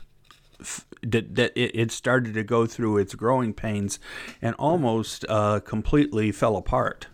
that, 1.01 1.35
that 1.35 1.51
it, 1.55 1.91
started 1.91 2.33
to 2.33 2.43
go 2.43 2.65
through 2.65 2.97
its 2.97 3.15
growing 3.15 3.53
pains 3.53 3.99
and 4.41 4.55
almost 4.57 5.25
uh, 5.29 5.59
completely 5.59 6.31
fell 6.31 6.55
apart. 6.55 7.07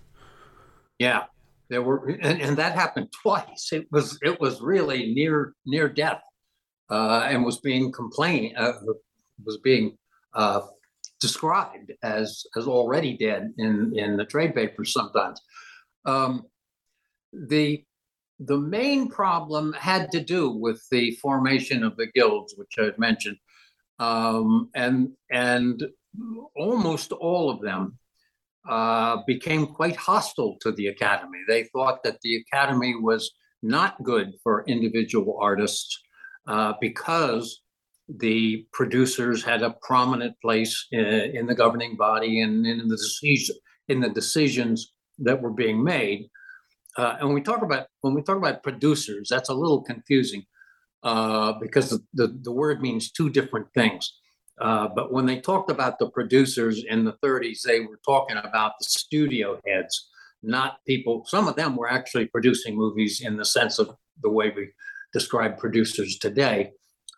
Yeah, 1.00 1.26
there 1.70 1.82
were, 1.82 2.08
and, 2.22 2.42
and, 2.42 2.58
that 2.58 2.74
happened 2.74 3.12
twice. 3.22 3.70
It 3.72 3.88
was 3.92 4.18
it 4.22 4.40
was 4.40 4.62
really 4.62 5.14
near 5.14 5.54
near 5.66 5.88
death, 5.88 6.22
uh, 6.90 7.28
and 7.30 7.46
was 7.46 7.60
being 7.60 7.92
complained 7.92 8.58
uh, 8.58 8.74
was 9.46 9.58
being 9.60 9.98
uh, 10.34 10.62
described 11.22 11.94
as 12.04 12.44
as 12.58 12.68
already 12.68 13.18
dead 13.18 13.54
in 13.58 13.94
in 13.98 14.18
the 14.18 14.26
trade 14.26 14.56
papers 14.56 14.94
sometimes. 14.94 15.40
Um, 16.06 16.46
the 17.32 17.84
the 18.40 18.58
main 18.58 19.10
problem 19.10 19.74
had 19.74 20.12
to 20.12 20.20
do 20.22 20.50
with 20.50 20.82
the 20.92 21.12
formation 21.22 21.84
of 21.84 21.98
the 21.98 22.08
guilds, 22.08 22.54
which 22.58 22.76
I 22.78 22.84
had 22.84 23.00
mentioned, 23.00 23.38
um, 24.00 24.70
and 24.76 25.10
and 25.32 25.84
almost 26.56 27.12
all 27.12 27.50
of 27.50 27.62
them 27.62 27.98
uh, 28.68 29.18
became 29.28 29.68
quite 29.68 29.96
hostile 29.96 30.58
to 30.62 30.72
the 30.72 30.88
academy. 30.88 31.40
They 31.48 31.64
thought 31.66 32.04
that 32.04 32.20
the 32.22 32.38
academy 32.38 32.96
was 32.96 33.32
not 33.62 34.02
good 34.04 34.34
for 34.44 34.64
individual 34.68 35.38
artists 35.42 36.00
uh, 36.48 36.74
because 36.80 37.62
the 38.08 38.66
producers 38.74 39.44
had 39.44 39.62
a 39.62 39.76
prominent 39.82 40.36
place 40.42 40.88
in, 40.92 41.06
in 41.06 41.46
the 41.46 41.56
governing 41.56 41.96
body 41.96 42.42
and 42.42 42.66
in 42.66 42.88
the 42.88 42.98
decision 42.98 43.56
in 43.88 44.00
the 44.00 44.10
decisions 44.10 44.94
that 45.18 45.42
were 45.42 45.52
being 45.52 45.84
made. 45.84 46.30
Uh, 47.00 47.16
and 47.18 47.30
when 47.30 47.36
we 47.36 47.42
talk 47.42 47.62
about 47.62 47.88
when 48.02 48.14
we 48.14 48.22
talk 48.22 48.36
about 48.36 48.62
producers, 48.62 49.30
that's 49.30 49.48
a 49.48 49.54
little 49.54 49.82
confusing 49.82 50.44
uh, 51.04 51.54
because 51.62 51.90
the, 51.92 52.00
the, 52.14 52.38
the 52.42 52.52
word 52.52 52.82
means 52.82 53.10
two 53.10 53.30
different 53.30 53.68
things. 53.74 54.20
Uh, 54.60 54.90
but 54.94 55.14
when 55.14 55.26
they 55.26 55.40
talked 55.40 55.72
about 55.72 55.98
the 55.98 56.10
producers 56.10 56.84
in 56.84 57.06
the 57.06 57.16
30s, 57.24 57.62
they 57.62 57.80
were 57.80 58.02
talking 58.06 58.36
about 58.36 58.74
the 58.80 58.84
studio 58.84 59.58
heads, 59.66 60.10
not 60.44 60.80
people. 60.86 61.24
Some 61.26 61.48
of 61.48 61.56
them 61.56 61.78
were 61.78 61.90
actually 61.90 62.26
producing 62.26 62.76
movies 62.76 63.22
in 63.22 63.38
the 63.38 63.46
sense 63.46 63.80
of 63.80 63.96
the 64.22 64.30
way 64.30 64.52
we 64.54 64.68
describe 65.14 65.58
producers 65.58 66.18
today. 66.18 66.72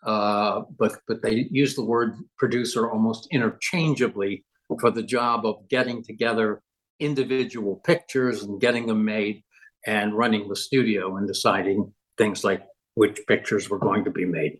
Uh, 0.04 0.62
but 0.78 0.92
but 1.08 1.22
they 1.22 1.48
use 1.50 1.74
the 1.74 1.84
word 1.84 2.14
producer 2.38 2.88
almost 2.88 3.26
interchangeably 3.32 4.44
for 4.80 4.92
the 4.92 5.02
job 5.02 5.44
of 5.44 5.68
getting 5.68 6.04
together 6.04 6.62
individual 7.00 7.80
pictures 7.84 8.44
and 8.44 8.60
getting 8.60 8.86
them 8.86 9.04
made 9.04 9.42
and 9.86 10.16
running 10.16 10.48
the 10.48 10.56
studio 10.56 11.16
and 11.16 11.26
deciding 11.26 11.92
things 12.18 12.44
like 12.44 12.62
which 12.94 13.20
pictures 13.26 13.68
were 13.70 13.78
going 13.78 14.04
to 14.04 14.10
be 14.10 14.24
made. 14.24 14.58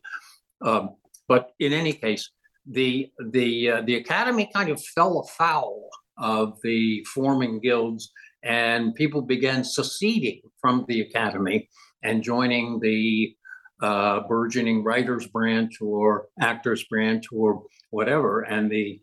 Um, 0.63 0.97
but 1.29 1.53
in 1.59 1.73
any 1.73 1.93
case, 1.93 2.31
the 2.67 3.11
the 3.31 3.71
uh, 3.71 3.83
the 3.83 3.97
academy 3.97 4.51
kind 4.55 4.71
of 4.71 4.83
fell 4.83 5.21
afoul 5.21 5.89
of 6.19 6.59
the 6.63 7.05
forming 7.13 7.61
guilds, 7.61 8.13
and 8.43 8.95
people 8.95 9.23
began 9.23 9.65
seceding 9.65 10.41
from 10.61 10.85
the 10.89 11.01
academy 11.01 11.69
and 12.03 12.23
joining 12.23 12.81
the 12.81 13.35
uh, 13.83 14.21
burgeoning 14.29 14.85
writers 14.85 15.27
branch 15.27 15.81
or 15.81 16.29
actors 16.41 16.85
branch 16.85 17.27
or 17.33 17.65
whatever. 17.91 18.43
And 18.43 18.71
the 18.71 19.01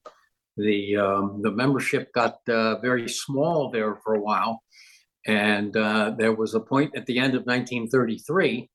the 0.55 0.97
um, 0.97 1.41
the 1.41 1.51
membership 1.51 2.13
got 2.13 2.37
uh, 2.47 2.79
very 2.79 3.09
small 3.09 3.71
there 3.71 3.95
for 4.03 4.15
a 4.15 4.21
while, 4.21 4.61
and 5.29 5.77
uh, 5.77 6.15
there 6.17 6.33
was 6.33 6.55
a 6.55 6.59
point 6.59 6.97
at 6.97 7.05
the 7.05 7.19
end 7.19 7.35
of 7.35 7.45
1933 7.45 8.67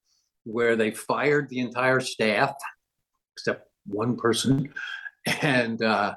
where 0.44 0.76
they 0.76 0.92
fired 0.92 1.48
the 1.48 1.59
entire 1.59 1.98
staff 1.98 2.55
except 3.32 3.66
one 3.86 4.16
person 4.16 4.72
and 5.42 5.82
uh, 5.82 6.14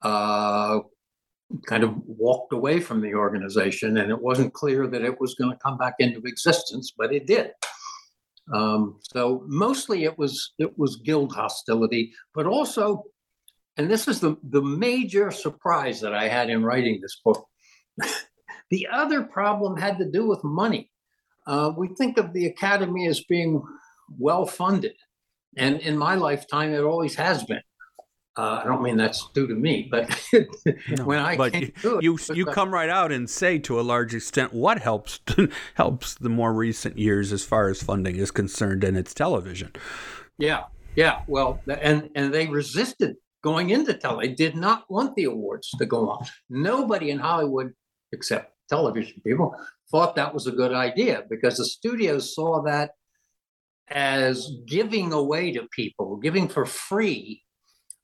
uh, 0.00 0.78
kind 1.66 1.84
of 1.84 1.94
walked 2.06 2.54
away 2.54 2.80
from 2.80 3.02
the 3.02 3.12
organization. 3.12 3.98
And 3.98 4.10
it 4.10 4.18
wasn't 4.18 4.54
clear 4.54 4.86
that 4.86 5.02
it 5.02 5.20
was 5.20 5.34
going 5.34 5.50
to 5.50 5.58
come 5.58 5.76
back 5.76 5.96
into 5.98 6.22
existence, 6.24 6.94
but 6.96 7.12
it 7.12 7.26
did. 7.26 7.50
Um, 8.54 8.98
so 9.02 9.44
mostly 9.46 10.04
it 10.04 10.16
was 10.16 10.54
it 10.58 10.78
was 10.78 10.96
guild 11.04 11.34
hostility, 11.34 12.14
but 12.34 12.46
also, 12.46 13.04
and 13.76 13.90
this 13.90 14.08
is 14.08 14.20
the 14.20 14.36
the 14.42 14.62
major 14.62 15.30
surprise 15.30 16.00
that 16.00 16.14
I 16.14 16.28
had 16.28 16.48
in 16.48 16.64
writing 16.64 17.00
this 17.02 17.20
book. 17.22 17.46
the 18.70 18.88
other 18.90 19.22
problem 19.22 19.76
had 19.76 19.98
to 19.98 20.10
do 20.10 20.26
with 20.26 20.42
money. 20.44 20.90
Uh, 21.46 21.72
we 21.76 21.88
think 21.88 22.18
of 22.18 22.32
the 22.32 22.46
academy 22.46 23.06
as 23.06 23.22
being 23.24 23.62
well 24.18 24.46
funded, 24.46 24.94
and 25.56 25.80
in 25.80 25.96
my 25.96 26.14
lifetime, 26.14 26.72
it 26.72 26.82
always 26.82 27.14
has 27.14 27.44
been. 27.44 27.62
Uh, 28.38 28.60
I 28.62 28.64
don't 28.64 28.82
mean 28.82 28.98
that's 28.98 29.30
due 29.30 29.46
to 29.46 29.54
me, 29.54 29.88
but 29.90 30.10
no, 30.90 31.04
when 31.04 31.20
I 31.20 31.38
but 31.38 31.54
came 31.54 31.72
you 31.82 31.96
it, 31.96 32.02
you, 32.02 32.18
you 32.34 32.44
come 32.44 32.72
right 32.72 32.90
out 32.90 33.10
and 33.10 33.30
say 33.30 33.58
to 33.60 33.80
a 33.80 33.82
large 33.82 34.14
extent 34.14 34.52
what 34.52 34.82
helps 34.82 35.20
helps 35.74 36.14
the 36.16 36.28
more 36.28 36.52
recent 36.52 36.98
years 36.98 37.32
as 37.32 37.44
far 37.44 37.68
as 37.68 37.82
funding 37.82 38.16
is 38.16 38.30
concerned, 38.30 38.84
and 38.84 38.96
it's 38.98 39.14
television. 39.14 39.72
Yeah, 40.36 40.64
yeah. 40.96 41.22
Well, 41.26 41.60
and 41.66 42.10
and 42.14 42.34
they 42.34 42.46
resisted 42.46 43.16
going 43.42 43.70
into 43.70 43.94
tele. 43.94 44.26
They 44.26 44.34
did 44.34 44.54
not 44.54 44.84
want 44.90 45.14
the 45.14 45.24
awards 45.24 45.70
to 45.78 45.86
go 45.86 46.10
on. 46.10 46.26
Nobody 46.50 47.10
in 47.10 47.18
Hollywood, 47.18 47.72
except 48.12 48.52
television 48.68 49.20
people, 49.24 49.54
thought 49.90 50.16
that 50.16 50.34
was 50.34 50.46
a 50.46 50.52
good 50.52 50.72
idea 50.72 51.22
because 51.30 51.56
the 51.56 51.64
studios 51.64 52.34
saw 52.34 52.62
that 52.62 52.92
as 53.88 54.50
giving 54.66 55.12
away 55.12 55.52
to 55.52 55.68
people, 55.72 56.16
giving 56.16 56.48
for 56.48 56.66
free 56.66 57.42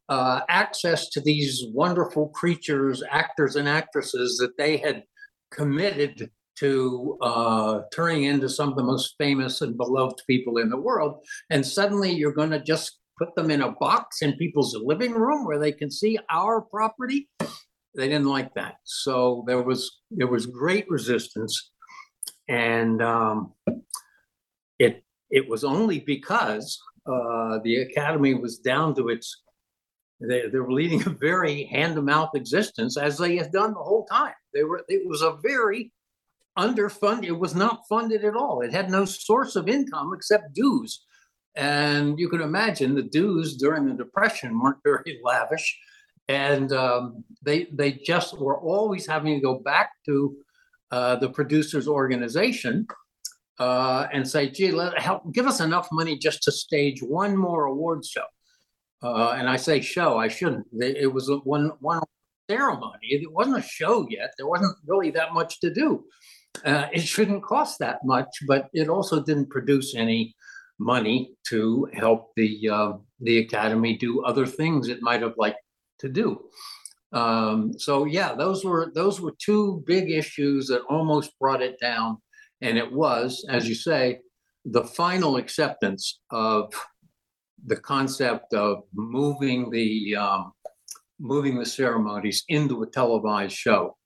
uh, 0.08 0.40
access 0.48 1.08
to 1.08 1.20
these 1.20 1.64
wonderful 1.72 2.28
creatures, 2.28 3.02
actors 3.10 3.56
and 3.56 3.68
actresses 3.68 4.36
that 4.38 4.56
they 4.58 4.76
had 4.76 5.02
committed 5.50 6.30
to 6.58 7.18
uh, 7.22 7.80
turning 7.92 8.24
into 8.24 8.48
some 8.48 8.68
of 8.68 8.76
the 8.76 8.82
most 8.82 9.14
famous 9.18 9.60
and 9.62 9.76
beloved 9.76 10.20
people 10.26 10.58
in 10.58 10.68
the 10.68 10.76
world. 10.76 11.16
And 11.50 11.66
suddenly 11.66 12.12
you're 12.12 12.32
going 12.32 12.50
to 12.50 12.62
just 12.62 12.98
put 13.18 13.34
them 13.34 13.50
in 13.50 13.62
a 13.62 13.72
box 13.72 14.22
in 14.22 14.34
people's 14.34 14.76
living 14.82 15.12
room 15.12 15.46
where 15.46 15.58
they 15.58 15.72
can 15.72 15.90
see 15.90 16.18
our 16.30 16.60
property. 16.60 17.28
They 17.94 18.08
didn't 18.08 18.26
like 18.26 18.54
that. 18.54 18.76
So 18.84 19.44
there 19.46 19.62
was 19.62 20.00
there 20.10 20.26
was 20.26 20.46
great 20.46 20.88
resistance. 20.88 21.70
And 22.48 23.02
um, 23.02 23.52
it 24.78 25.04
it 25.30 25.48
was 25.48 25.64
only 25.64 26.00
because 26.00 26.80
uh, 27.06 27.58
the 27.64 27.82
academy 27.82 28.34
was 28.34 28.58
down 28.58 28.94
to 28.96 29.08
its 29.08 29.42
they, 30.20 30.48
they 30.48 30.58
were 30.58 30.72
leading 30.72 31.02
a 31.06 31.10
very 31.10 31.64
hand-to-mouth 31.64 32.30
existence 32.34 32.96
as 32.96 33.18
they 33.18 33.36
had 33.36 33.52
done 33.52 33.72
the 33.72 33.82
whole 33.82 34.06
time. 34.06 34.34
They 34.54 34.64
were 34.64 34.82
it 34.88 35.06
was 35.06 35.22
a 35.22 35.36
very 35.42 35.92
underfunded. 36.58 37.24
It 37.24 37.38
was 37.38 37.54
not 37.54 37.82
funded 37.88 38.24
at 38.24 38.36
all. 38.36 38.60
It 38.60 38.72
had 38.72 38.90
no 38.90 39.04
source 39.04 39.56
of 39.56 39.68
income 39.68 40.12
except 40.14 40.54
dues. 40.54 41.04
And 41.54 42.18
you 42.18 42.28
can 42.28 42.40
imagine 42.40 42.94
the 42.94 43.02
dues 43.02 43.56
during 43.56 43.86
the 43.86 43.94
Depression 43.94 44.58
weren't 44.58 44.82
very 44.84 45.20
lavish, 45.24 45.78
and 46.32 46.72
um, 46.72 47.24
they 47.42 47.64
they 47.72 47.92
just 47.92 48.38
were 48.38 48.58
always 48.58 49.06
having 49.06 49.34
to 49.34 49.40
go 49.40 49.58
back 49.58 49.90
to 50.06 50.36
uh, 50.90 51.16
the 51.16 51.28
producers' 51.28 51.86
organization 51.86 52.86
uh, 53.58 54.06
and 54.12 54.26
say, 54.26 54.48
"Gee, 54.48 54.72
let 54.72 54.98
help 54.98 55.32
give 55.32 55.46
us 55.46 55.60
enough 55.60 55.88
money 55.92 56.16
just 56.16 56.42
to 56.44 56.52
stage 56.52 57.02
one 57.02 57.36
more 57.36 57.66
award 57.66 58.04
show." 58.04 58.24
Uh, 59.02 59.34
and 59.36 59.48
I 59.48 59.56
say 59.56 59.80
show, 59.80 60.16
I 60.16 60.28
shouldn't. 60.28 60.66
It 60.80 61.12
was 61.12 61.28
a 61.28 61.36
one 61.38 61.72
one 61.80 62.00
ceremony. 62.48 63.08
It 63.10 63.32
wasn't 63.32 63.58
a 63.58 63.62
show 63.62 64.06
yet. 64.08 64.32
There 64.38 64.46
wasn't 64.46 64.76
really 64.86 65.10
that 65.10 65.34
much 65.34 65.60
to 65.60 65.72
do. 65.72 66.04
Uh, 66.64 66.86
it 66.92 67.02
shouldn't 67.02 67.42
cost 67.42 67.78
that 67.80 67.98
much, 68.04 68.28
but 68.46 68.68
it 68.72 68.88
also 68.88 69.22
didn't 69.22 69.50
produce 69.50 69.94
any 69.94 70.34
money 70.78 71.34
to 71.48 71.88
help 71.92 72.30
the 72.36 72.68
uh, 72.68 72.92
the 73.20 73.38
academy 73.38 73.96
do 73.96 74.24
other 74.24 74.46
things 74.46 74.88
it 74.88 75.02
might 75.02 75.22
have 75.22 75.34
liked 75.36 75.58
to 75.98 76.08
do. 76.08 76.44
Um, 77.12 77.72
so 77.78 78.04
yeah, 78.04 78.34
those 78.34 78.64
were 78.64 78.90
those 78.94 79.20
were 79.20 79.34
two 79.38 79.82
big 79.86 80.10
issues 80.10 80.66
that 80.68 80.82
almost 80.88 81.38
brought 81.38 81.62
it 81.62 81.78
down, 81.80 82.18
and 82.60 82.78
it 82.78 82.90
was, 82.90 83.44
as 83.48 83.68
you 83.68 83.74
say, 83.74 84.20
the 84.64 84.84
final 84.84 85.36
acceptance 85.36 86.20
of 86.30 86.72
the 87.66 87.76
concept 87.76 88.54
of 88.54 88.82
moving 88.94 89.70
the 89.70 90.16
um, 90.16 90.52
moving 91.20 91.58
the 91.58 91.66
ceremonies 91.66 92.44
into 92.48 92.82
a 92.82 92.90
televised 92.90 93.56
show 93.56 93.96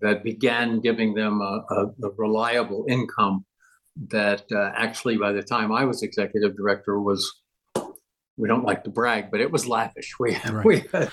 that 0.00 0.24
began 0.24 0.80
giving 0.80 1.14
them 1.14 1.40
a, 1.40 1.64
a, 1.70 1.86
a 2.04 2.10
reliable 2.16 2.84
income 2.88 3.44
that 4.08 4.44
uh, 4.52 4.70
actually 4.74 5.16
by 5.16 5.32
the 5.32 5.42
time 5.42 5.70
I 5.70 5.84
was 5.84 6.02
executive 6.02 6.56
director 6.56 7.00
was 7.00 7.41
we 8.36 8.48
don't 8.48 8.64
like 8.64 8.84
to 8.84 8.90
brag 8.90 9.30
but 9.30 9.40
it 9.40 9.50
was 9.50 9.66
lavish 9.66 10.14
we, 10.20 10.36
right. 10.36 10.64
we 10.64 10.80
had, 10.92 11.10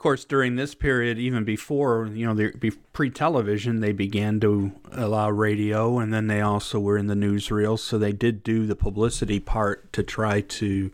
of 0.00 0.02
course, 0.02 0.24
during 0.24 0.56
this 0.56 0.74
period, 0.74 1.18
even 1.18 1.44
before 1.44 2.08
you 2.14 2.24
know, 2.24 2.32
the 2.32 2.70
pre-television, 2.94 3.80
they 3.80 3.92
began 3.92 4.40
to 4.40 4.72
allow 4.92 5.28
radio, 5.28 5.98
and 5.98 6.10
then 6.10 6.26
they 6.26 6.40
also 6.40 6.80
were 6.80 6.96
in 6.96 7.06
the 7.06 7.14
newsreels. 7.14 7.80
So 7.80 7.98
they 7.98 8.12
did 8.12 8.42
do 8.42 8.66
the 8.66 8.74
publicity 8.74 9.40
part 9.40 9.92
to 9.92 10.02
try 10.02 10.40
to 10.40 10.90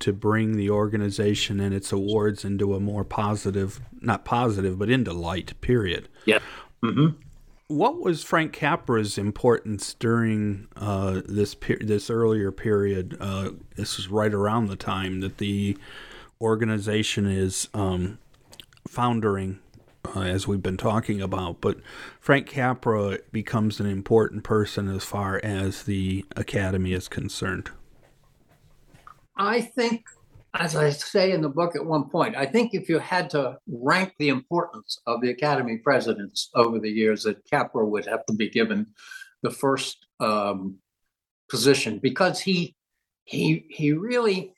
to 0.00 0.12
bring 0.12 0.56
the 0.56 0.70
organization 0.70 1.60
and 1.60 1.72
its 1.72 1.92
awards 1.92 2.44
into 2.44 2.74
a 2.74 2.80
more 2.80 3.04
positive, 3.04 3.80
not 4.00 4.24
positive, 4.24 4.76
but 4.76 4.90
into 4.90 5.12
light. 5.12 5.60
Period. 5.60 6.08
Yeah. 6.24 6.40
Mm-hmm. 6.82 7.16
What 7.68 8.00
was 8.00 8.24
Frank 8.24 8.54
Capra's 8.54 9.18
importance 9.18 9.92
during 9.92 10.68
uh, 10.74 11.20
this 11.26 11.54
per- 11.54 11.78
this 11.80 12.08
earlier 12.08 12.50
period? 12.50 13.16
Uh, 13.20 13.50
this 13.76 13.98
is 13.98 14.08
right 14.08 14.32
around 14.32 14.68
the 14.68 14.76
time 14.76 15.20
that 15.20 15.36
the 15.36 15.76
organization 16.40 17.26
is 17.26 17.68
um, 17.74 18.18
foundering, 18.88 19.58
uh, 20.16 20.20
as 20.20 20.48
we've 20.48 20.62
been 20.62 20.78
talking 20.78 21.20
about. 21.20 21.60
But 21.60 21.78
Frank 22.20 22.46
Capra 22.46 23.18
becomes 23.32 23.80
an 23.80 23.86
important 23.86 24.44
person 24.44 24.88
as 24.88 25.04
far 25.04 25.38
as 25.44 25.82
the 25.82 26.24
academy 26.36 26.94
is 26.94 27.06
concerned. 27.06 27.70
I 29.36 29.60
think, 29.60 30.06
as 30.54 30.76
I 30.76 30.90
say 30.90 31.32
in 31.32 31.42
the 31.42 31.48
book 31.48 31.76
at 31.76 31.84
one 31.84 32.08
point, 32.08 32.36
I 32.36 32.46
think 32.46 32.72
if 32.72 32.88
you 32.88 32.98
had 32.98 33.30
to 33.30 33.58
rank 33.66 34.14
the 34.18 34.28
importance 34.28 34.98
of 35.06 35.20
the 35.20 35.30
academy 35.30 35.78
presidents 35.78 36.50
over 36.54 36.78
the 36.78 36.90
years, 36.90 37.22
that 37.24 37.44
Capra 37.48 37.86
would 37.86 38.06
have 38.06 38.24
to 38.26 38.34
be 38.34 38.48
given 38.48 38.86
the 39.42 39.50
first 39.50 40.06
um, 40.20 40.76
position 41.48 41.98
because 41.98 42.40
he 42.40 42.74
he 43.24 43.66
he 43.68 43.92
really 43.92 44.54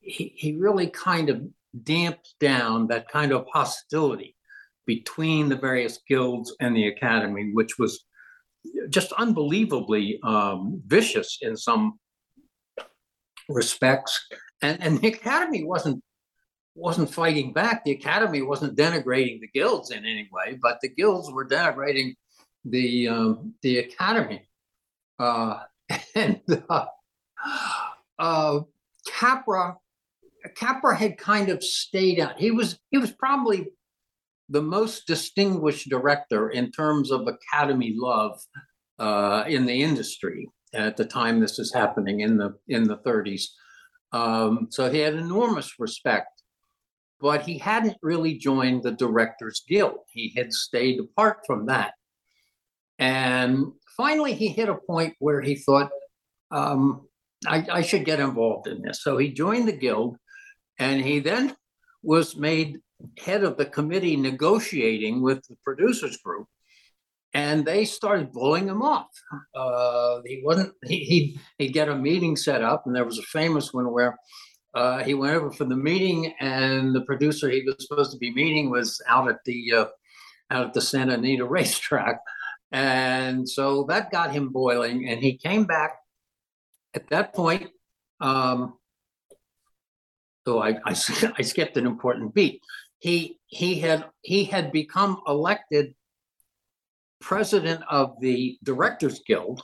he, 0.00 0.32
he 0.34 0.52
really 0.56 0.88
kind 0.88 1.28
of 1.28 1.42
damped 1.82 2.34
down 2.40 2.86
that 2.86 3.08
kind 3.08 3.32
of 3.32 3.46
hostility 3.52 4.34
between 4.86 5.48
the 5.48 5.56
various 5.56 5.98
guilds 6.08 6.54
and 6.60 6.74
the 6.74 6.88
academy, 6.88 7.50
which 7.52 7.78
was 7.78 8.04
just 8.88 9.12
unbelievably 9.12 10.18
um, 10.22 10.82
vicious 10.86 11.38
in 11.42 11.56
some 11.56 11.98
respects. 13.48 14.28
And, 14.62 14.82
and 14.82 14.98
the 15.00 15.08
Academy 15.08 15.64
wasn't 15.64 16.02
wasn't 16.74 17.12
fighting 17.12 17.52
back. 17.52 17.84
The 17.84 17.92
Academy 17.92 18.42
wasn't 18.42 18.76
denigrating 18.76 19.40
the 19.40 19.48
guilds 19.48 19.90
in 19.90 20.04
any 20.04 20.28
way, 20.30 20.58
but 20.60 20.78
the 20.82 20.90
guilds 20.90 21.30
were 21.30 21.48
denigrating 21.48 22.14
the 22.64 23.08
um, 23.08 23.54
the 23.62 23.78
Academy. 23.78 24.48
Uh, 25.18 25.60
and 26.14 26.40
uh, 26.68 26.86
uh, 28.18 28.60
Capra 29.08 29.76
Capra 30.54 30.96
had 30.96 31.18
kind 31.18 31.48
of 31.48 31.62
stayed 31.62 32.20
out. 32.20 32.38
He 32.38 32.50
was 32.50 32.78
he 32.90 32.98
was 32.98 33.10
probably 33.10 33.68
the 34.48 34.62
most 34.62 35.06
distinguished 35.06 35.88
director 35.88 36.50
in 36.50 36.70
terms 36.70 37.10
of 37.10 37.26
Academy 37.26 37.94
love 37.96 38.40
uh, 38.98 39.44
in 39.46 39.66
the 39.66 39.82
industry 39.82 40.48
at 40.72 40.96
the 40.96 41.04
time 41.04 41.40
this 41.40 41.58
is 41.58 41.72
happening 41.72 42.20
in 42.20 42.36
the 42.36 42.54
in 42.68 42.84
the 42.84 42.98
30s. 42.98 43.44
Um, 44.16 44.68
so 44.70 44.90
he 44.90 44.98
had 44.98 45.14
enormous 45.14 45.70
respect, 45.78 46.42
but 47.20 47.42
he 47.42 47.58
hadn't 47.58 47.96
really 48.02 48.34
joined 48.38 48.82
the 48.82 48.92
Directors 48.92 49.62
Guild. 49.68 49.98
He 50.10 50.32
had 50.36 50.52
stayed 50.52 51.00
apart 51.00 51.38
from 51.46 51.66
that, 51.66 51.92
and 52.98 53.72
finally 53.96 54.32
he 54.32 54.48
hit 54.48 54.68
a 54.68 54.74
point 54.92 55.14
where 55.18 55.42
he 55.42 55.54
thought, 55.56 55.90
um, 56.50 57.06
I, 57.46 57.66
I 57.70 57.82
should 57.82 58.04
get 58.04 58.20
involved 58.20 58.66
in 58.68 58.82
this. 58.82 59.02
So 59.02 59.18
he 59.18 59.28
joined 59.44 59.68
the 59.68 59.80
guild, 59.86 60.16
and 60.78 61.02
he 61.02 61.20
then 61.20 61.54
was 62.02 62.36
made 62.36 62.78
head 63.18 63.44
of 63.44 63.58
the 63.58 63.66
committee 63.66 64.16
negotiating 64.16 65.20
with 65.20 65.40
the 65.48 65.56
producers 65.62 66.16
group 66.18 66.46
and 67.34 67.64
they 67.64 67.84
started 67.84 68.32
blowing 68.32 68.68
him 68.68 68.82
off. 68.82 69.10
Uh, 69.54 70.20
he 70.24 70.42
wasn't. 70.44 70.72
He, 70.86 70.98
he'd, 71.04 71.40
he'd 71.58 71.72
get 71.72 71.88
a 71.88 71.96
meeting 71.96 72.36
set 72.36 72.62
up, 72.62 72.84
and 72.86 72.94
there 72.94 73.04
was 73.04 73.18
a 73.18 73.22
famous 73.22 73.72
one 73.72 73.92
where 73.92 74.16
uh, 74.74 75.02
he 75.02 75.14
went 75.14 75.34
over 75.34 75.50
for 75.50 75.64
the 75.64 75.76
meeting, 75.76 76.34
and 76.38 76.94
the 76.94 77.00
producer 77.02 77.48
he 77.48 77.62
was 77.62 77.76
supposed 77.80 78.12
to 78.12 78.18
be 78.18 78.32
meeting 78.32 78.70
was 78.70 79.00
out 79.08 79.28
at 79.28 79.38
the 79.44 79.72
uh, 79.72 79.86
out 80.50 80.66
at 80.66 80.74
the 80.74 80.80
Santa 80.80 81.14
Anita 81.14 81.44
racetrack, 81.58 82.20
and 82.72 83.48
so 83.48 83.84
that 83.88 84.10
got 84.10 84.32
him 84.32 84.50
boiling, 84.50 85.08
and 85.08 85.20
he 85.20 85.36
came 85.36 85.64
back. 85.64 85.96
At 86.94 87.08
that 87.08 87.34
point, 87.34 87.70
um, 88.20 88.78
oh, 90.46 90.60
I, 90.60 90.78
I, 90.84 90.90
I 91.38 91.42
skipped 91.42 91.76
an 91.76 91.86
important 91.86 92.34
beat. 92.34 92.62
He 92.98 93.38
he 93.46 93.80
had 93.80 94.06
he 94.22 94.44
had 94.44 94.72
become 94.72 95.20
elected 95.26 95.94
president 97.20 97.82
of 97.90 98.20
the 98.20 98.58
Directors 98.62 99.20
Guild 99.26 99.62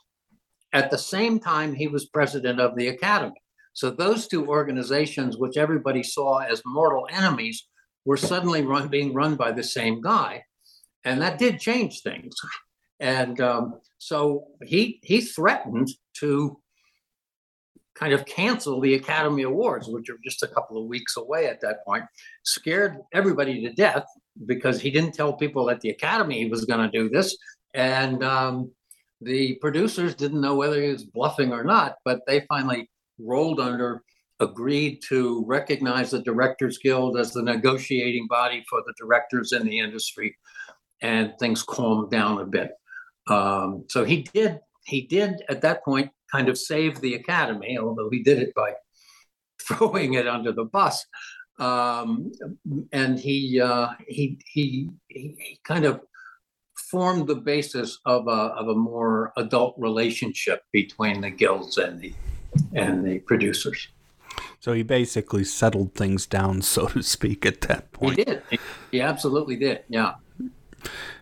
at 0.73 0.91
the 0.91 0.99
same 0.99 1.39
time 1.39 1.75
he 1.75 1.89
was 1.89 2.07
president 2.07 2.61
of 2.61 2.77
the 2.77 2.89
Academy. 2.89 3.41
So 3.75 3.91
those 3.91 4.27
two 4.27 4.47
organizations, 4.47 5.37
which 5.37 5.57
everybody 5.57 6.03
saw 6.03 6.39
as 6.39 6.63
mortal 6.65 7.07
enemies, 7.11 7.67
were 8.05 8.17
suddenly 8.17 8.63
run, 8.63 8.89
being 8.89 9.15
run 9.15 9.37
by 9.37 9.53
the 9.53 9.63
same 9.63 10.01
guy, 10.01 10.45
and 11.05 11.21
that 11.23 11.39
did 11.39 11.61
change 11.61 12.03
things. 12.03 12.35
And 13.01 13.41
um, 13.41 13.81
so 13.99 14.49
he 14.63 15.01
he 15.03 15.21
threatened 15.21 15.89
to 16.19 16.59
kind 17.95 18.13
of 18.13 18.25
cancel 18.27 18.81
the 18.81 18.95
Academy 18.95 19.43
Awards, 19.43 19.89
which 19.89 20.09
are 20.11 20.19
just 20.25 20.43
a 20.43 20.49
couple 20.49 20.81
of 20.81 20.89
weeks 20.89 21.17
away 21.17 21.47
at 21.47 21.61
that 21.61 21.85
point, 21.85 22.05
scared 22.45 22.99
everybody 23.13 23.63
to 23.63 23.73
death 23.73 24.05
because 24.47 24.81
he 24.81 24.91
didn't 24.91 25.13
tell 25.13 25.33
people 25.33 25.71
at 25.71 25.81
the 25.81 25.91
Academy 25.91 26.39
he 26.39 26.51
was 26.51 26.65
going 26.65 26.89
to 26.89 26.99
do 26.99 27.09
this. 27.09 27.37
And 27.75 28.23
um, 28.23 28.71
the 29.21 29.57
producers 29.61 30.15
didn't 30.15 30.41
know 30.41 30.55
whether 30.55 30.83
he 30.83 30.91
was 30.91 31.05
bluffing 31.05 31.53
or 31.53 31.65
not, 31.65 31.97
but 32.05 32.21
they 32.27 32.45
finally 32.49 32.91
rolled 33.19 33.61
under, 33.61 34.03
agreed 34.41 35.01
to 35.09 35.45
recognize 35.47 36.11
the 36.11 36.23
Directors 36.23 36.79
Guild 36.79 37.17
as 37.17 37.33
the 37.33 37.43
negotiating 37.43 38.27
body 38.29 38.65
for 38.69 38.83
the 38.87 38.95
directors 38.99 39.53
in 39.53 39.65
the 39.65 39.79
industry, 39.79 40.37
and 41.01 41.33
things 41.39 41.63
calmed 41.63 42.11
down 42.11 42.41
a 42.41 42.47
bit. 42.47 42.73
Um, 43.29 43.85
so 43.89 44.05
he 44.05 44.23
did, 44.35 44.61
he 44.85 45.03
did 45.03 45.43
at 45.49 45.63
that 45.63 45.85
point 45.85 46.11
kind 46.31 46.49
of 46.49 46.59
save 46.59 47.01
the 47.01 47.15
academy, 47.15 47.79
although 47.79 48.11
he 48.11 48.23
did 48.23 48.39
it 48.39 48.55
by 48.55 48.73
throwing 49.63 50.15
it 50.15 50.27
under 50.27 50.53
the 50.53 50.65
bus. 50.65 51.05
Um, 51.63 52.33
and 52.93 53.21
he, 53.21 53.61
uh, 53.61 53.91
he, 54.09 54.37
he, 54.47 54.91
he 55.09 55.61
kind 55.63 55.85
of 55.85 56.01
formed 56.91 57.29
the 57.29 57.37
basis 57.37 58.01
of 58.05 58.27
a, 58.27 58.31
of 58.31 58.67
a 58.67 58.75
more 58.75 59.33
adult 59.37 59.77
relationship 59.79 60.65
between 60.73 61.21
the 61.21 61.31
guilds 61.31 61.79
and 61.79 62.01
the, 62.01 62.13
and 62.75 63.07
the 63.07 63.21
producers. 63.21 63.89
So 64.59 64.73
he 64.73 64.83
basically 64.83 65.45
settled 65.45 65.95
things 65.95 66.27
down, 66.27 66.63
so 66.75 66.89
to 66.89 67.03
speak, 67.03 67.47
at 67.47 67.61
that 67.63 67.93
point. 67.93 68.19
He 68.19 68.25
did. 68.25 68.43
He 68.91 69.01
absolutely 69.01 69.55
did. 69.55 69.85
Yeah. 69.89 70.15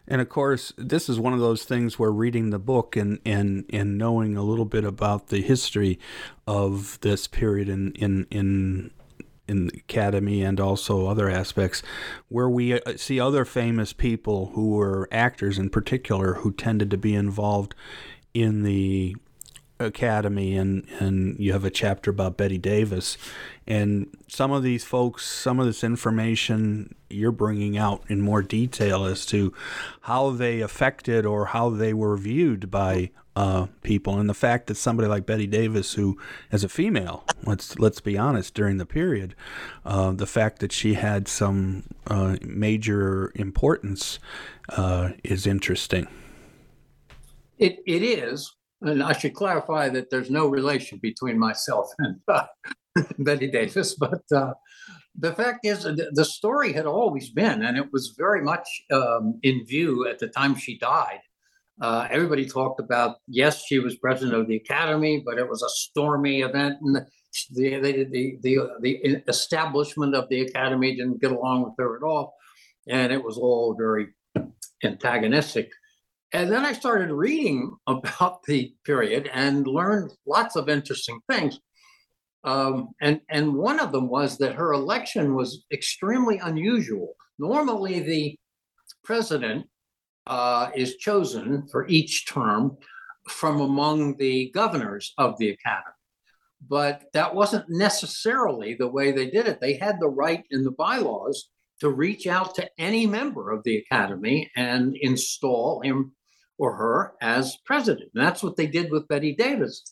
And 0.09 0.23
of 0.23 0.31
course, 0.31 0.73
this 0.79 1.11
is 1.11 1.21
one 1.21 1.35
of 1.35 1.41
those 1.41 1.65
things 1.65 1.99
where 1.99 2.11
reading 2.11 2.49
the 2.49 2.59
book 2.59 2.97
and, 2.97 3.19
and, 3.27 3.67
and 3.71 3.99
knowing 3.99 4.39
a 4.39 4.43
little 4.43 4.65
bit 4.65 4.85
about 4.85 5.29
the 5.29 5.43
history 5.43 5.99
of 6.47 6.99
this 7.03 7.27
period 7.27 7.69
in, 7.69 7.93
in, 7.93 8.27
in, 8.31 8.91
in 9.51 9.67
the 9.67 9.79
academy 9.79 10.43
and 10.43 10.61
also 10.61 11.07
other 11.07 11.29
aspects, 11.29 11.83
where 12.29 12.49
we 12.49 12.81
uh, 12.81 12.97
see 12.97 13.19
other 13.19 13.45
famous 13.45 13.93
people 13.93 14.53
who 14.55 14.71
were 14.71 15.09
actors 15.11 15.59
in 15.59 15.69
particular 15.69 16.35
who 16.35 16.53
tended 16.53 16.91
to 16.91 16.97
be 16.97 17.15
involved 17.15 17.75
in 18.33 18.63
the 18.63 19.17
Academy, 19.81 20.57
and 20.57 20.87
and 20.99 21.39
you 21.39 21.53
have 21.53 21.65
a 21.65 21.71
chapter 21.71 22.11
about 22.11 22.37
Bette 22.37 22.59
Davis, 22.59 23.17
and 23.67 24.15
some 24.29 24.53
of 24.53 24.63
these 24.63 24.85
folks, 24.85 25.25
some 25.25 25.59
of 25.59 25.67
this 25.67 25.83
information 25.83 26.95
you're 27.09 27.33
bringing 27.33 27.79
out 27.79 28.03
in 28.09 28.21
more 28.21 28.43
detail 28.43 29.05
as 29.05 29.25
to 29.27 29.55
how 30.03 30.31
they 30.31 30.61
affected 30.61 31.25
or 31.25 31.47
how 31.47 31.71
they 31.71 31.95
were 31.95 32.17
viewed 32.17 32.71
by 32.71 33.11
uh, 33.37 33.67
people, 33.83 34.19
and 34.19 34.29
the 34.29 34.35
fact 34.35 34.67
that 34.67 34.77
somebody 34.77 35.09
like 35.09 35.27
Bette 35.27 35.47
Davis, 35.47 35.95
who 35.95 36.19
as 36.51 36.65
a 36.65 36.69
female, 36.69 37.25
let's 37.45 37.79
let's 37.79 38.01
be 38.01 38.19
honest, 38.19 38.55
during 38.55 38.79
the 38.79 38.87
period, 38.87 39.35
uh, 39.85 40.13
the 40.13 40.27
fact 40.27 40.59
that 40.61 40.73
she 40.73 40.95
had 40.95 41.29
some 41.29 41.85
uh, 42.07 42.37
major 42.43 43.33
importance 43.35 44.19
uh, 44.71 45.11
is 45.23 45.47
interesting. 45.47 46.09
It 47.59 47.79
it 47.87 48.03
is, 48.03 48.55
and 48.83 49.03
I 49.03 49.13
should 49.13 49.35
clarify 49.35 49.89
that 49.91 50.11
there's 50.11 50.31
no 50.31 50.49
relation 50.49 50.99
between 50.99 51.39
myself 51.39 51.91
and 51.99 52.21
uh, 52.29 52.47
Bette 53.19 53.51
Davis, 53.51 53.95
but 53.95 54.23
uh, 54.35 54.55
the 55.19 55.33
fact 55.35 55.67
is, 55.67 55.85
the 55.85 56.25
story 56.25 56.73
had 56.73 56.87
always 56.87 57.31
been, 57.31 57.63
and 57.63 57.77
it 57.77 57.93
was 57.93 58.15
very 58.17 58.43
much 58.43 58.67
um, 58.93 59.39
in 59.43 59.65
view 59.67 60.09
at 60.09 60.19
the 60.19 60.29
time 60.29 60.55
she 60.55 60.79
died. 60.79 61.21
Uh, 61.81 62.07
everybody 62.11 62.47
talked 62.47 62.79
about, 62.79 63.17
yes, 63.27 63.65
she 63.67 63.79
was 63.79 63.97
president 63.97 64.39
of 64.39 64.47
the 64.47 64.57
academy, 64.57 65.23
but 65.25 65.39
it 65.39 65.49
was 65.49 65.63
a 65.63 65.69
stormy 65.69 66.43
event, 66.43 66.77
and 66.83 66.97
the 67.53 67.79
the 67.81 68.05
the 68.11 68.39
the, 68.43 68.59
the 68.81 69.23
establishment 69.29 70.15
of 70.15 70.29
the 70.29 70.43
academy 70.43 70.95
didn't 70.95 71.21
get 71.21 71.33
along 71.33 71.63
with 71.63 71.75
her 71.79 71.97
at 71.97 72.03
all, 72.03 72.35
and 72.89 73.13
it 73.13 73.25
was 73.25 73.39
all 73.39 73.75
very 73.79 74.09
antagonistic. 74.85 75.71
And 76.33 76.51
then 76.51 76.65
I 76.65 76.73
started 76.73 77.11
reading 77.11 77.73
about 77.87 78.43
the 78.45 78.75
period 78.85 79.31
and 79.33 79.67
learned 79.67 80.13
lots 80.27 80.57
of 80.57 80.69
interesting 80.69 81.21
things. 81.29 81.59
Um, 82.43 82.89
and, 83.03 83.21
and 83.29 83.55
one 83.55 83.81
of 83.81 83.93
them 83.93 84.09
was 84.09 84.39
that 84.39 84.55
her 84.55 84.73
election 84.73 85.35
was 85.35 85.67
extremely 85.73 86.39
unusual. 86.39 87.15
Normally, 87.39 88.01
the 88.01 88.39
president 89.05 89.67
uh, 90.27 90.71
is 90.75 90.97
chosen 90.97 91.67
for 91.69 91.89
each 91.89 92.27
term 92.27 92.77
from 93.29 93.61
among 93.61 94.17
the 94.17 94.51
governors 94.53 95.13
of 95.19 95.39
the 95.39 95.51
academy. 95.51 95.95
But 96.69 97.05
that 97.15 97.35
wasn't 97.35 97.65
necessarily 97.69 98.75
the 98.75 98.89
way 98.89 99.13
they 99.13 99.31
did 99.31 99.47
it. 99.47 99.61
They 99.61 99.75
had 99.75 99.97
the 99.99 100.09
right 100.09 100.45
in 100.51 100.65
the 100.65 100.73
bylaws 100.73 101.49
to 101.81 101.89
reach 101.89 102.27
out 102.27 102.55
to 102.57 102.69
any 102.79 103.07
member 103.07 103.51
of 103.51 103.65
the 103.65 103.79
academy 103.79 104.51
and 104.57 104.95
install 105.01 105.81
him 105.81 106.13
or 106.59 106.77
her 106.77 107.15
as 107.23 107.57
president. 107.65 108.11
And 108.15 108.23
that's 108.23 108.43
what 108.43 108.57
they 108.57 108.67
did 108.67 108.91
with 108.91 109.09
Bette 109.09 109.35
Davis. 109.35 109.83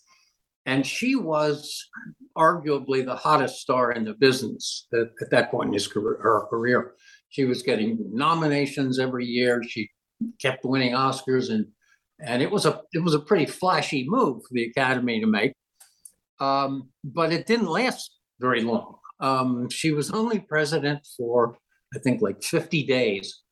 And 0.67 0.87
she 0.87 1.17
was 1.17 1.89
arguably 2.37 3.03
the 3.05 3.17
hottest 3.17 3.57
star 3.57 3.93
in 3.93 4.05
the 4.05 4.13
business 4.13 4.87
at, 4.93 5.09
at 5.23 5.31
that 5.31 5.51
point 5.51 5.69
in 5.69 5.73
his 5.73 5.89
career, 5.89 6.19
her 6.21 6.47
career. 6.51 6.95
She 7.31 7.47
was 7.47 7.63
getting 7.63 7.99
nominations 8.13 8.99
every 8.99 9.25
year. 9.25 9.63
She 9.67 9.91
kept 10.41 10.65
winning 10.65 10.93
Oscars, 10.93 11.51
and 11.51 11.67
and 12.21 12.43
it 12.43 12.51
was 12.51 12.67
a 12.67 12.83
it 12.93 13.03
was 13.03 13.15
a 13.15 13.21
pretty 13.21 13.47
flashy 13.47 14.05
move 14.09 14.43
for 14.43 14.53
the 14.53 14.65
Academy 14.65 15.21
to 15.21 15.27
make. 15.27 15.53
Um, 16.41 16.91
but 17.05 17.33
it 17.33 17.47
didn't 17.47 17.67
last 17.67 18.19
very 18.41 18.63
long. 18.63 18.97
Um, 19.21 19.69
she 19.69 19.91
was 19.91 20.13
only 20.13 20.39
president 20.39 21.07
for 21.17 21.57
I 21.95 21.99
think 21.99 22.21
like 22.21 22.43
50 22.43 22.85
days, 22.85 23.43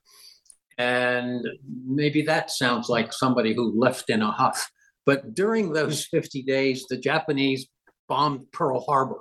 And 0.78 1.46
maybe 1.86 2.22
that 2.22 2.50
sounds 2.50 2.88
like 2.88 3.12
somebody 3.12 3.54
who 3.54 3.78
left 3.78 4.10
in 4.10 4.22
a 4.22 4.30
huff. 4.30 4.70
But 5.06 5.34
during 5.34 5.72
those 5.72 6.04
50 6.06 6.42
days, 6.42 6.86
the 6.88 6.98
Japanese 6.98 7.66
bombed 8.08 8.50
Pearl 8.52 8.80
Harbor. 8.80 9.20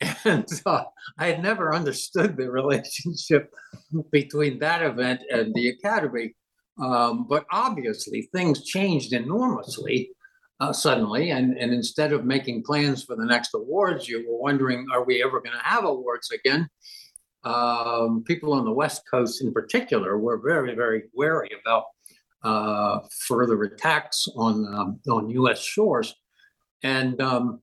And 0.24 0.46
uh, 0.66 0.84
I 1.18 1.26
had 1.26 1.42
never 1.42 1.74
understood 1.74 2.36
the 2.36 2.50
relationship 2.50 3.52
between 4.10 4.58
that 4.58 4.82
event 4.82 5.20
and 5.30 5.54
the 5.54 5.68
Academy. 5.68 6.34
Um, 6.78 7.26
but 7.28 7.46
obviously, 7.50 8.28
things 8.32 8.64
changed 8.64 9.12
enormously 9.12 10.10
uh, 10.60 10.72
suddenly. 10.72 11.30
And, 11.30 11.56
and 11.58 11.72
instead 11.72 12.12
of 12.12 12.24
making 12.24 12.64
plans 12.64 13.04
for 13.04 13.16
the 13.16 13.24
next 13.24 13.54
awards, 13.54 14.08
you 14.08 14.26
were 14.28 14.38
wondering, 14.38 14.86
are 14.92 15.04
we 15.04 15.22
ever 15.22 15.40
going 15.40 15.56
to 15.56 15.64
have 15.64 15.84
awards 15.84 16.30
again? 16.30 16.68
Um, 17.44 18.24
people 18.24 18.52
on 18.52 18.64
the 18.64 18.72
West 18.72 19.02
Coast, 19.10 19.42
in 19.42 19.52
particular, 19.52 20.18
were 20.18 20.38
very, 20.38 20.74
very 20.74 21.04
wary 21.14 21.50
about 21.60 21.84
uh, 22.42 23.00
further 23.26 23.62
attacks 23.62 24.26
on 24.36 24.66
um, 24.74 25.00
on 25.08 25.30
U.S. 25.30 25.60
shores, 25.60 26.14
and 26.82 27.20
um, 27.20 27.62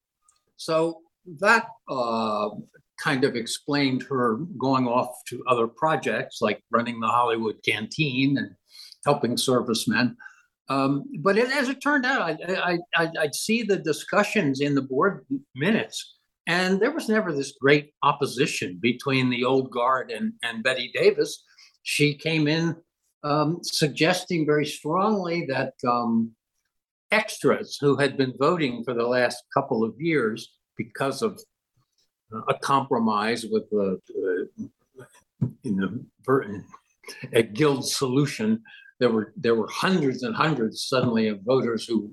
so 0.55 1.01
that 1.39 1.68
uh, 1.89 2.49
kind 2.97 3.24
of 3.26 3.36
explained 3.36 4.03
her 4.03 4.38
going 4.57 4.88
off 4.88 5.09
to 5.28 5.43
other 5.47 5.68
projects 5.68 6.41
like 6.41 6.64
running 6.72 6.99
the 6.99 7.07
Hollywood 7.07 7.57
Canteen 7.66 8.38
and 8.38 8.51
helping 9.06 9.38
servicemen. 9.38 10.18
Um, 10.70 11.06
but 11.20 11.38
it, 11.38 11.51
as 11.51 11.70
it 11.70 11.82
turned 11.82 12.06
out, 12.06 12.22
I, 12.22 12.80
I, 12.95 13.10
I'd 13.20 13.36
see 13.36 13.64
the 13.64 13.78
discussions 13.78 14.62
in 14.62 14.76
the 14.76 14.82
board 14.82 15.26
minutes, 15.56 16.16
and 16.47 16.80
there 16.80 16.91
was 16.91 17.10
never 17.10 17.34
this 17.34 17.54
great 17.60 17.93
opposition 18.01 18.80
between 18.82 19.30
the 19.30 19.43
old 19.43 19.72
guard 19.72 20.12
and, 20.12 20.34
and 20.41 20.64
Bette 20.64 20.91
Davis. 20.93 21.43
She 21.84 22.16
came 22.16 22.47
in 22.47 22.76
um, 23.24 23.60
suggesting 23.62 24.45
very 24.45 24.66
strongly 24.66 25.45
that 25.47 25.74
um, 25.88 26.32
extras 27.12 27.78
who 27.80 27.95
had 27.97 28.18
been 28.18 28.34
voting 28.38 28.84
for 28.84 28.93
the 28.93 29.08
last 29.08 29.43
couple 29.54 29.84
of 29.84 29.93
years 29.99 30.54
because 30.78 31.22
of 31.22 31.39
uh, 32.34 32.41
a 32.49 32.54
compromise 32.56 33.45
with 33.45 33.70
the, 33.70 33.99
uh, 35.01 35.06
in 35.64 35.76
the 35.76 36.64
a 37.34 37.43
guild 37.43 37.88
solution 37.88 38.64
there 39.04 39.12
were 39.12 39.34
there 39.36 39.56
were 39.56 39.68
hundreds 39.70 40.24
and 40.24 40.34
hundreds 40.34 40.88
suddenly 40.88 41.28
of 41.28 41.41
voters 41.41 41.86
who 41.86 42.10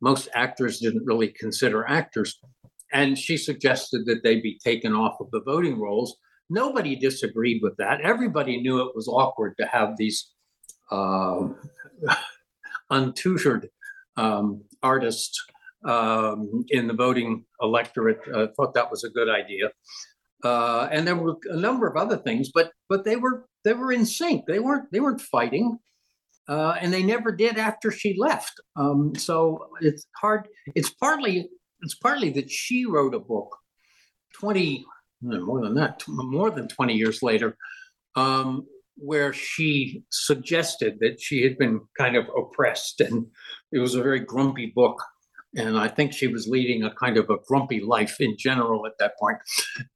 most 0.00 0.26
actors 0.32 0.78
didn't 0.78 1.04
really 1.04 1.28
consider 1.28 1.86
actors. 1.86 2.40
And 2.94 3.18
she 3.18 3.36
suggested 3.36 4.06
that 4.06 4.22
they 4.22 4.40
be 4.40 4.58
taken 4.64 4.94
off 4.94 5.20
of 5.20 5.30
the 5.32 5.42
voting 5.42 5.78
rolls. 5.78 6.16
Nobody 6.48 6.96
disagreed 6.96 7.60
with 7.62 7.76
that. 7.76 8.00
Everybody 8.00 8.58
knew 8.62 8.80
it 8.80 8.96
was 8.96 9.06
awkward 9.06 9.52
to 9.60 9.66
have 9.66 9.98
these 9.98 10.30
uh, 10.90 11.48
untutored 12.90 13.68
um, 14.16 14.62
artists 14.82 15.38
um, 15.84 16.64
in 16.70 16.86
the 16.86 16.94
voting 16.94 17.44
electorate. 17.60 18.20
Uh, 18.34 18.46
thought 18.56 18.72
that 18.72 18.90
was 18.90 19.04
a 19.04 19.10
good 19.10 19.28
idea. 19.28 19.70
Uh, 20.42 20.88
and 20.90 21.06
there 21.06 21.16
were 21.16 21.36
a 21.50 21.56
number 21.56 21.86
of 21.88 21.96
other 21.96 22.16
things 22.16 22.48
but 22.54 22.70
but 22.88 23.04
they 23.04 23.16
were 23.16 23.46
they 23.64 23.74
were 23.74 23.92
in 23.92 24.06
sync. 24.06 24.46
They 24.46 24.60
weren't 24.60 24.90
they 24.92 25.00
weren't 25.00 25.20
fighting 25.20 25.78
uh, 26.48 26.74
and 26.80 26.92
they 26.92 27.02
never 27.02 27.30
did 27.32 27.58
after 27.58 27.90
she 27.90 28.16
left. 28.18 28.54
Um, 28.76 29.14
so 29.16 29.68
it's 29.80 30.06
hard. 30.20 30.48
It's 30.74 30.90
partly 30.90 31.48
it's 31.82 31.94
partly 31.94 32.30
that 32.30 32.50
she 32.50 32.86
wrote 32.86 33.14
a 33.14 33.20
book, 33.20 33.56
twenty 34.34 34.84
more 35.20 35.62
than 35.62 35.74
that, 35.74 36.02
more 36.08 36.50
than 36.50 36.68
twenty 36.68 36.94
years 36.94 37.22
later, 37.22 37.56
um, 38.16 38.66
where 38.96 39.32
she 39.32 40.02
suggested 40.10 40.98
that 41.00 41.20
she 41.20 41.42
had 41.42 41.58
been 41.58 41.80
kind 41.96 42.16
of 42.16 42.26
oppressed, 42.36 43.00
and 43.00 43.26
it 43.72 43.78
was 43.78 43.94
a 43.94 44.02
very 44.02 44.20
grumpy 44.20 44.72
book. 44.74 45.02
And 45.56 45.78
I 45.78 45.88
think 45.88 46.12
she 46.12 46.26
was 46.26 46.46
leading 46.46 46.84
a 46.84 46.94
kind 46.94 47.16
of 47.16 47.30
a 47.30 47.38
grumpy 47.46 47.80
life 47.80 48.20
in 48.20 48.36
general 48.36 48.86
at 48.86 48.92
that 48.98 49.14
point. 49.18 49.38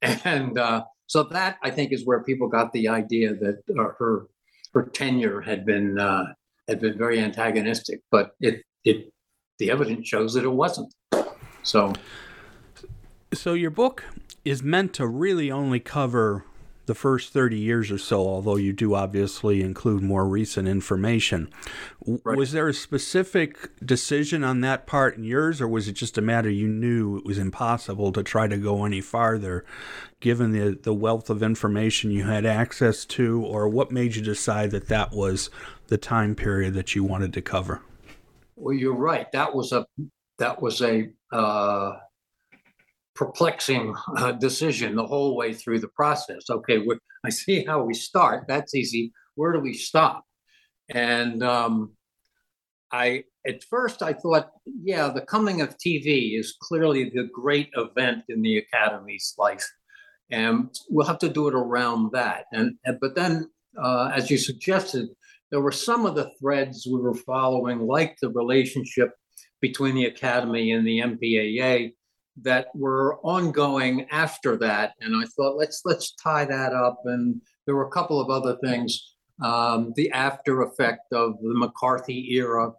And 0.01 0.57
uh, 0.57 0.83
so 1.05 1.23
that 1.25 1.57
I 1.61 1.69
think 1.69 1.93
is 1.93 2.05
where 2.05 2.23
people 2.23 2.47
got 2.47 2.73
the 2.73 2.87
idea 2.87 3.35
that 3.35 3.61
uh, 3.69 3.89
her 3.99 4.27
her 4.73 4.83
tenure 4.87 5.41
had 5.41 5.63
been 5.63 5.99
uh, 5.99 6.25
had 6.67 6.79
been 6.79 6.97
very 6.97 7.19
antagonistic, 7.19 8.01
but 8.11 8.31
it 8.39 8.61
it 8.83 9.11
the 9.59 9.71
evidence 9.71 10.07
shows 10.07 10.33
that 10.33 10.43
it 10.43 10.49
wasn't. 10.49 10.93
So, 11.63 11.93
so 13.33 13.53
your 13.53 13.71
book 13.71 14.03
is 14.43 14.61
meant 14.61 14.93
to 14.93 15.07
really 15.07 15.51
only 15.51 15.79
cover 15.79 16.45
the 16.85 16.95
first 16.95 17.31
30 17.31 17.57
years 17.57 17.91
or 17.91 17.97
so, 17.97 18.19
although 18.27 18.57
you 18.57 18.73
do 18.73 18.93
obviously 18.93 19.61
include 19.61 20.03
more 20.03 20.27
recent 20.27 20.67
information. 20.67 21.49
Right. 22.05 22.37
Was 22.37 22.51
there 22.51 22.67
a 22.67 22.73
specific 22.73 23.69
decision 23.85 24.43
on 24.43 24.59
that 24.61 24.85
part 24.85 25.15
in 25.15 25.23
yours, 25.23 25.61
or 25.61 25.67
was 25.67 25.87
it 25.87 25.93
just 25.93 26.17
a 26.17 26.21
matter 26.21 26.49
you 26.49 26.67
knew 26.67 27.17
it 27.17 27.25
was 27.25 27.37
impossible 27.37 28.11
to 28.11 28.23
try 28.23 28.47
to 28.47 28.57
go 28.57 28.83
any 28.83 28.99
farther 28.99 29.63
given 30.19 30.51
the, 30.51 30.77
the 30.83 30.93
wealth 30.93 31.29
of 31.29 31.41
information 31.41 32.11
you 32.11 32.23
had 32.25 32.45
access 32.45 33.05
to, 33.05 33.43
or 33.45 33.67
what 33.67 33.91
made 33.91 34.15
you 34.15 34.21
decide 34.21 34.71
that 34.71 34.87
that 34.87 35.13
was 35.13 35.49
the 35.93 35.97
time 35.99 36.33
period 36.33 36.73
that 36.73 36.95
you 36.95 37.03
wanted 37.03 37.31
to 37.31 37.39
cover? 37.39 37.79
Well, 38.55 38.73
you're 38.73 38.95
right. 38.95 39.31
That 39.31 39.53
was 39.53 39.71
a 39.71 39.85
that 40.39 40.59
was 40.59 40.81
a 40.81 41.09
uh, 41.31 41.91
perplexing 43.13 43.93
uh, 44.17 44.31
decision 44.31 44.95
the 44.95 45.05
whole 45.05 45.35
way 45.37 45.53
through 45.53 45.81
the 45.81 45.87
process. 45.89 46.49
Okay, 46.49 46.83
I 47.23 47.29
see 47.29 47.63
how 47.63 47.83
we 47.83 47.93
start. 47.93 48.45
That's 48.47 48.73
easy. 48.73 49.13
Where 49.35 49.53
do 49.53 49.59
we 49.59 49.75
stop? 49.75 50.25
And 50.89 51.43
um, 51.43 51.91
I 52.91 53.25
at 53.45 53.63
first 53.63 54.01
I 54.01 54.13
thought, 54.13 54.49
yeah, 54.65 55.09
the 55.09 55.21
coming 55.21 55.61
of 55.61 55.77
TV 55.77 56.39
is 56.39 56.57
clearly 56.59 57.11
the 57.11 57.29
great 57.31 57.69
event 57.75 58.23
in 58.29 58.41
the 58.41 58.57
Academy's 58.57 59.35
life, 59.37 59.67
and 60.31 60.73
we'll 60.89 61.05
have 61.05 61.19
to 61.19 61.29
do 61.29 61.47
it 61.49 61.53
around 61.53 62.13
that. 62.13 62.45
And, 62.51 62.77
and 62.83 62.99
but 62.99 63.13
then, 63.13 63.51
uh, 63.79 64.11
as 64.15 64.31
you 64.31 64.39
suggested, 64.39 65.09
there 65.53 65.61
were 65.61 65.71
some 65.71 66.07
of 66.07 66.15
the 66.15 66.31
threads 66.39 66.87
we 66.87 66.99
were 66.99 67.13
following, 67.13 67.85
like 67.85 68.17
the 68.19 68.29
relationship 68.31 69.11
between 69.61 69.93
the 69.93 70.05
Academy 70.05 70.71
and 70.71 70.85
the 70.85 70.99
MPAA, 70.99 71.93
that 72.41 72.69
were 72.73 73.19
ongoing 73.21 74.07
after 74.09 74.57
that. 74.57 74.93
And 74.99 75.15
I 75.15 75.27
thought, 75.27 75.55
let's 75.55 75.83
let's 75.85 76.15
tie 76.15 76.45
that 76.45 76.73
up. 76.73 77.03
And 77.05 77.39
there 77.67 77.75
were 77.75 77.85
a 77.85 77.91
couple 77.91 78.19
of 78.19 78.31
other 78.31 78.57
things. 78.63 79.13
Um, 79.43 79.93
the 79.95 80.09
after 80.09 80.63
effect 80.63 81.13
of 81.13 81.35
the 81.39 81.53
McCarthy 81.53 82.33
era, 82.33 82.71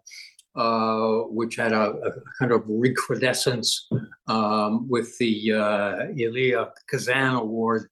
uh, 0.57 1.19
which 1.29 1.55
had 1.55 1.71
a, 1.71 1.91
a, 1.91 2.11
kind 2.37 2.51
of 2.51 2.63
recrudescence 2.67 3.87
um, 4.27 4.89
with 4.89 5.17
the 5.17 5.53
uh, 5.53 5.95
Elia 6.19 6.73
Kazan 6.89 7.35
Award. 7.35 7.87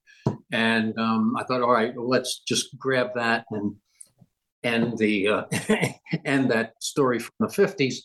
And 0.52 0.98
um, 0.98 1.36
I 1.38 1.44
thought, 1.44 1.62
all 1.62 1.72
right, 1.72 1.96
let's 1.96 2.40
just 2.40 2.78
grab 2.78 3.08
that 3.14 3.46
and 3.50 3.76
and 4.64 4.96
the 4.98 5.28
uh, 5.28 5.44
and 6.24 6.50
that 6.50 6.72
story 6.80 7.20
from 7.20 7.34
the 7.38 7.46
50s. 7.46 7.96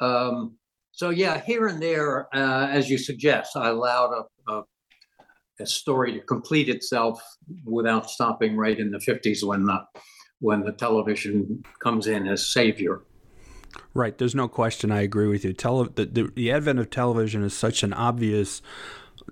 Um, 0.00 0.56
so 0.92 1.10
yeah, 1.10 1.40
here 1.40 1.66
and 1.66 1.82
there, 1.82 2.34
uh, 2.34 2.68
as 2.68 2.88
you 2.88 2.96
suggest, 2.96 3.56
I 3.56 3.68
allowed 3.68 4.12
a, 4.12 4.52
a, 4.52 4.62
a, 5.60 5.66
story 5.66 6.12
to 6.12 6.20
complete 6.20 6.68
itself 6.68 7.22
without 7.64 8.10
stopping 8.10 8.56
right 8.56 8.78
in 8.78 8.90
the 8.90 8.98
50s 8.98 9.42
when 9.42 9.64
the 9.64 9.84
when 10.40 10.62
the 10.62 10.72
television 10.72 11.62
comes 11.82 12.06
in 12.06 12.26
as 12.26 12.46
savior. 12.46 13.02
Right. 13.92 14.16
There's 14.16 14.34
no 14.34 14.48
question. 14.48 14.90
I 14.90 15.02
agree 15.02 15.26
with 15.26 15.44
you. 15.44 15.52
Tele- 15.52 15.90
the, 15.94 16.06
the, 16.06 16.32
the 16.34 16.50
advent 16.50 16.78
of 16.78 16.90
television 16.90 17.42
is 17.44 17.54
such 17.54 17.82
an 17.82 17.92
obvious 17.92 18.62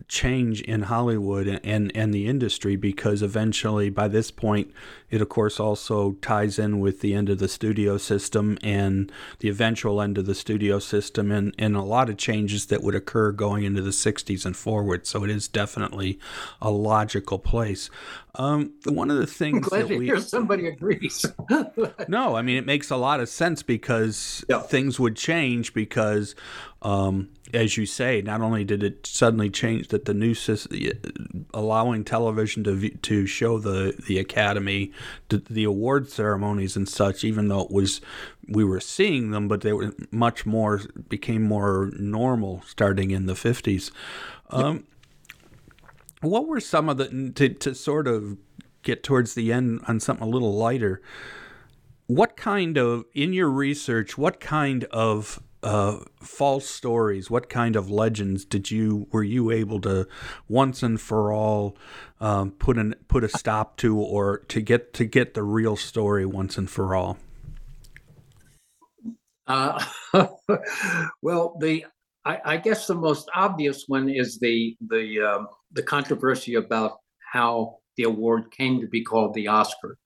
change 0.09 0.61
in 0.63 0.83
Hollywood 0.83 1.47
and, 1.65 1.95
and 1.95 2.15
the 2.15 2.27
industry 2.27 2.77
because 2.77 3.23
eventually, 3.23 3.91
by 3.91 4.09
this 4.09 4.31
point, 4.31 4.73
it 5.11 5.23
of 5.23 5.29
course 5.29 5.59
also 5.59 6.13
ties 6.21 6.59
in 6.59 6.81
with 6.81 7.01
the 7.01 7.15
end 7.15 7.29
of 7.29 7.39
the 7.39 7.49
studio 7.49 7.97
system 7.97 8.59
and 8.63 9.11
the 9.39 9.49
eventual 9.49 10.01
end 10.01 10.19
of 10.19 10.27
the 10.27 10.35
studio 10.35 10.79
system 10.79 11.31
and, 11.31 11.55
and 11.59 11.77
a 11.77 11.83
lot 11.83 12.11
of 12.11 12.17
changes 12.17 12.67
that 12.67 12.83
would 12.83 12.95
occur 12.95 13.33
going 13.33 13.65
into 13.65 13.83
the 13.83 13.91
60s 13.91 14.45
and 14.45 14.57
forward. 14.57 15.07
So 15.07 15.25
it 15.25 15.31
is 15.31 15.49
definitely 15.49 16.19
a 16.61 16.71
logical 16.71 17.39
place. 17.39 17.91
Um, 18.35 18.75
one 18.85 19.11
of 19.11 19.17
the 19.17 19.27
things 19.27 19.57
I'm 19.57 19.69
glad 19.69 19.83
that 19.85 19.89
to 19.89 19.99
we 19.99 20.07
hear 20.07 20.21
somebody 20.21 20.67
agrees. 20.69 21.25
no, 22.09 22.37
I 22.37 22.43
mean 22.43 22.57
it 22.57 22.67
makes 22.67 22.91
a 22.91 22.97
lot 22.97 23.21
of 23.21 23.29
sense 23.29 23.63
because 23.63 24.45
yeah. 24.49 24.61
things 24.61 25.01
would 25.01 25.17
change 25.17 25.75
because 25.75 26.35
um, 26.83 27.31
as 27.55 27.77
you 27.77 27.87
say, 27.87 28.23
not 28.23 28.41
only 28.41 28.65
did 28.65 28.83
it 28.83 29.07
suddenly 29.07 29.51
change 29.51 29.89
that 29.89 30.05
the 30.05 30.15
new 30.15 30.35
system, 30.35 31.47
allowing 31.55 32.05
television 32.05 32.65
to 32.65 32.91
to 32.91 33.27
show 33.27 33.59
the 33.59 33.95
the 34.07 34.19
Academy, 34.19 34.93
the, 35.29 35.39
the 35.51 35.65
award 35.65 36.11
ceremonies 36.11 36.77
and 36.77 36.89
such, 36.89 37.25
even 37.25 37.49
though 37.49 37.63
it 37.63 37.71
was 37.71 38.01
we 38.49 38.65
were 38.65 38.81
seeing 38.81 39.31
them, 39.31 39.49
but 39.49 39.63
they 39.63 39.73
were 39.73 39.95
much 40.11 40.47
more 40.47 40.81
became 41.09 41.43
more 41.43 41.91
normal 41.99 42.63
starting 42.67 43.11
in 43.11 43.27
the 43.27 43.35
fifties. 43.35 43.91
Um, 44.51 44.87
what 46.21 46.47
were 46.47 46.61
some 46.61 46.89
of 46.89 46.97
the 46.97 47.33
to 47.35 47.49
to 47.49 47.75
sort 47.75 48.09
of 48.09 48.37
get 48.83 49.03
towards 49.03 49.35
the 49.35 49.53
end 49.53 49.81
on 49.89 50.01
something 50.01 50.27
a 50.27 50.31
little 50.31 50.55
lighter? 50.55 51.01
what 52.09 52.37
kind 52.37 52.79
of 52.79 53.05
in 53.15 53.33
your 53.33 53.51
research? 53.51 54.19
What 54.19 54.41
kind 54.41 54.85
of 54.85 55.41
uh, 55.63 55.99
false 56.21 56.69
stories? 56.69 57.31
What 57.31 57.49
kind 57.49 57.77
of 57.77 57.91
legends 57.91 58.45
did 58.45 58.71
you 58.71 59.09
were 59.11 59.23
you 59.23 59.51
able 59.51 59.81
to 59.83 60.07
once 60.49 60.83
and 60.83 61.01
for 61.01 61.33
all 61.33 61.77
um, 62.21 62.53
put 62.53 62.79
an 62.79 62.95
put 63.09 63.25
a 63.25 63.29
stop 63.29 63.77
to, 63.79 63.99
or 63.99 64.39
to 64.49 64.61
get 64.61 64.93
to 64.95 65.05
get 65.05 65.35
the 65.35 65.43
real 65.43 65.77
story 65.77 66.27
once 66.27 66.57
and 66.59 66.71
for 66.71 66.95
all? 66.95 67.19
Uh, 69.47 69.83
well, 71.23 71.57
the 71.61 71.87
I, 72.25 72.39
I, 72.45 72.57
guess 72.59 72.87
the 72.87 72.95
most 72.95 73.31
obvious 73.35 73.85
one 73.87 74.11
is 74.11 74.39
the 74.39 74.77
the 74.87 75.21
um, 75.21 75.49
the 75.73 75.83
controversy 75.83 76.55
about 76.55 76.99
how 77.33 77.79
the 77.97 78.05
award 78.05 78.51
came 78.51 78.81
to 78.81 78.87
be 78.87 79.03
called 79.03 79.35
the 79.35 79.49
Oscar. 79.49 79.97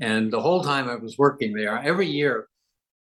And 0.00 0.32
the 0.32 0.40
whole 0.40 0.62
time 0.62 0.88
I 0.88 0.96
was 0.96 1.16
working 1.16 1.54
there, 1.54 1.78
every 1.78 2.06
year 2.06 2.48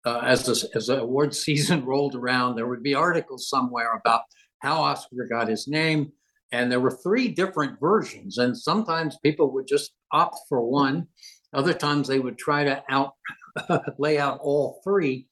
uh, 0.05 0.19
as 0.23 0.45
the 0.45 0.69
as 0.75 0.89
award 0.89 1.35
season 1.45 1.85
rolled 1.85 2.15
around, 2.15 2.55
there 2.55 2.67
would 2.67 2.83
be 2.83 2.95
articles 2.95 3.49
somewhere 3.49 3.93
about 3.93 4.21
how 4.59 4.81
Oscar 4.81 5.27
got 5.29 5.47
his 5.47 5.67
name, 5.67 6.11
and 6.51 6.71
there 6.71 6.79
were 6.79 6.91
three 7.03 7.27
different 7.27 7.79
versions. 7.79 8.37
And 8.37 8.57
sometimes 8.57 9.17
people 9.23 9.51
would 9.51 9.67
just 9.67 9.91
opt 10.11 10.39
for 10.47 10.61
one. 10.61 11.07
Other 11.53 11.73
times 11.73 12.07
they 12.07 12.19
would 12.19 12.37
try 12.37 12.63
to 12.63 12.83
out 12.89 13.13
lay 13.97 14.17
out 14.17 14.39
all 14.41 14.81
three. 14.83 15.27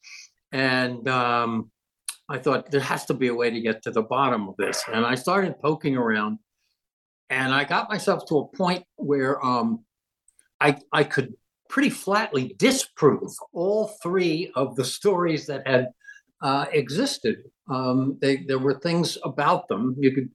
And 0.51 1.07
um, 1.07 1.71
I 2.29 2.37
thought 2.37 2.69
there 2.71 2.81
has 2.81 3.05
to 3.05 3.13
be 3.13 3.27
a 3.27 3.33
way 3.33 3.49
to 3.49 3.61
get 3.61 3.81
to 3.83 3.91
the 3.91 4.01
bottom 4.01 4.47
of 4.47 4.57
this. 4.57 4.83
And 4.91 5.05
I 5.05 5.15
started 5.15 5.59
poking 5.59 5.95
around, 5.95 6.39
and 7.29 7.53
I 7.53 7.63
got 7.63 7.89
myself 7.89 8.25
to 8.27 8.39
a 8.39 8.47
point 8.47 8.83
where 8.95 9.43
um, 9.43 9.85
I 10.59 10.77
I 10.91 11.03
could 11.03 11.33
pretty 11.71 11.89
flatly 11.89 12.53
disprove 12.57 13.31
all 13.53 13.87
three 14.03 14.51
of 14.55 14.75
the 14.75 14.83
stories 14.83 15.47
that 15.47 15.65
had 15.65 15.87
uh, 16.43 16.65
existed. 16.73 17.37
Um, 17.69 18.17
they, 18.21 18.43
there 18.47 18.59
were 18.59 18.79
things 18.79 19.17
about 19.23 19.67
them 19.69 19.95
you 19.97 20.11
could 20.11 20.29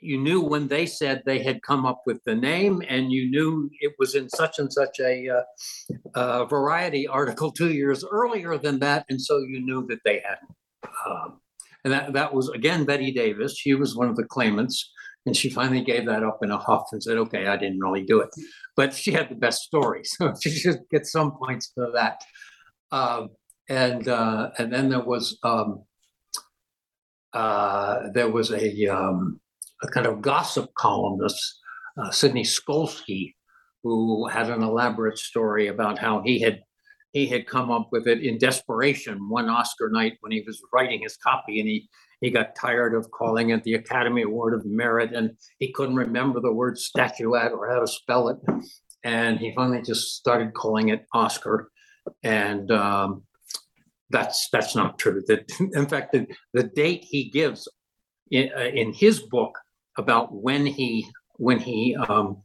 you 0.00 0.16
knew 0.16 0.40
when 0.40 0.68
they 0.68 0.86
said 0.86 1.22
they 1.24 1.42
had 1.42 1.62
come 1.62 1.84
up 1.84 2.02
with 2.06 2.22
the 2.24 2.34
name, 2.34 2.82
and 2.88 3.12
you 3.12 3.30
knew 3.30 3.70
it 3.80 3.92
was 3.98 4.14
in 4.14 4.28
such 4.28 4.58
and 4.58 4.72
such 4.72 5.00
a 5.00 5.28
uh, 5.28 5.42
uh, 6.14 6.44
variety 6.46 7.06
article 7.06 7.52
two 7.52 7.72
years 7.72 8.04
earlier 8.10 8.56
than 8.56 8.78
that, 8.78 9.04
and 9.10 9.20
so 9.20 9.38
you 9.38 9.60
knew 9.60 9.86
that 9.88 10.00
they 10.04 10.22
hadn't. 10.24 10.56
Um, 11.06 11.40
and 11.84 11.92
that, 11.92 12.12
that 12.14 12.32
was 12.32 12.48
again 12.50 12.84
Bette 12.84 13.12
Davis. 13.12 13.56
She 13.58 13.74
was 13.74 13.96
one 13.96 14.08
of 14.08 14.16
the 14.16 14.24
claimants. 14.24 14.90
And 15.28 15.36
she 15.36 15.50
finally 15.50 15.82
gave 15.82 16.06
that 16.06 16.22
up 16.22 16.38
in 16.42 16.50
a 16.50 16.56
huff 16.56 16.88
and 16.90 17.02
said, 17.02 17.18
okay, 17.18 17.48
I 17.48 17.58
didn't 17.58 17.80
really 17.80 18.02
do 18.02 18.20
it. 18.20 18.30
But 18.76 18.94
she 18.94 19.12
had 19.12 19.28
the 19.28 19.34
best 19.34 19.60
story. 19.60 20.02
So 20.06 20.32
she 20.42 20.48
should 20.48 20.80
get 20.90 21.04
some 21.04 21.32
points 21.32 21.70
for 21.74 21.90
that. 21.92 22.22
Um, 22.90 23.28
and 23.68 24.08
uh, 24.08 24.52
and 24.56 24.72
then 24.72 24.88
there 24.88 25.04
was 25.04 25.38
um, 25.42 25.84
uh, 27.34 28.08
there 28.14 28.30
was 28.30 28.52
a, 28.52 28.86
um, 28.86 29.38
a 29.82 29.88
kind 29.88 30.06
of 30.06 30.22
gossip 30.22 30.72
columnist, 30.78 31.60
uh, 31.98 32.10
Sidney 32.10 32.44
Skolsky, 32.44 33.34
who 33.82 34.28
had 34.28 34.48
an 34.48 34.62
elaborate 34.62 35.18
story 35.18 35.66
about 35.66 35.98
how 35.98 36.22
he 36.24 36.40
had 36.40 36.62
he 37.12 37.26
had 37.26 37.46
come 37.46 37.70
up 37.70 37.90
with 37.92 38.08
it 38.08 38.22
in 38.22 38.38
desperation 38.38 39.28
one 39.28 39.50
Oscar 39.50 39.90
night 39.90 40.14
when 40.20 40.32
he 40.32 40.42
was 40.46 40.58
writing 40.72 41.02
his 41.02 41.18
copy, 41.18 41.60
and 41.60 41.68
he 41.68 41.86
he 42.20 42.30
got 42.30 42.56
tired 42.56 42.94
of 42.94 43.10
calling 43.10 43.50
it 43.50 43.62
the 43.62 43.74
Academy 43.74 44.22
Award 44.22 44.54
of 44.54 44.66
Merit, 44.66 45.12
and 45.14 45.36
he 45.58 45.72
couldn't 45.72 45.96
remember 45.96 46.40
the 46.40 46.52
word 46.52 46.78
statuette 46.78 47.52
or 47.52 47.70
how 47.70 47.80
to 47.80 47.86
spell 47.86 48.28
it. 48.28 48.38
And 49.04 49.38
he 49.38 49.54
finally 49.54 49.82
just 49.82 50.16
started 50.16 50.54
calling 50.54 50.88
it 50.88 51.06
Oscar. 51.14 51.70
And 52.24 52.70
um, 52.72 53.22
that's 54.10 54.48
that's 54.50 54.74
not 54.74 54.98
true. 54.98 55.22
That 55.26 55.50
in 55.74 55.86
fact, 55.86 56.12
the, 56.12 56.26
the 56.54 56.64
date 56.64 57.04
he 57.04 57.30
gives 57.30 57.68
in, 58.30 58.50
uh, 58.56 58.60
in 58.62 58.92
his 58.92 59.20
book 59.20 59.56
about 59.96 60.34
when 60.34 60.66
he 60.66 61.08
when 61.36 61.58
he 61.58 61.96
um, 61.96 62.42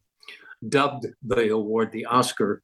dubbed 0.67 1.07
the 1.23 1.49
award 1.49 1.91
the 1.91 2.05
Oscar 2.05 2.61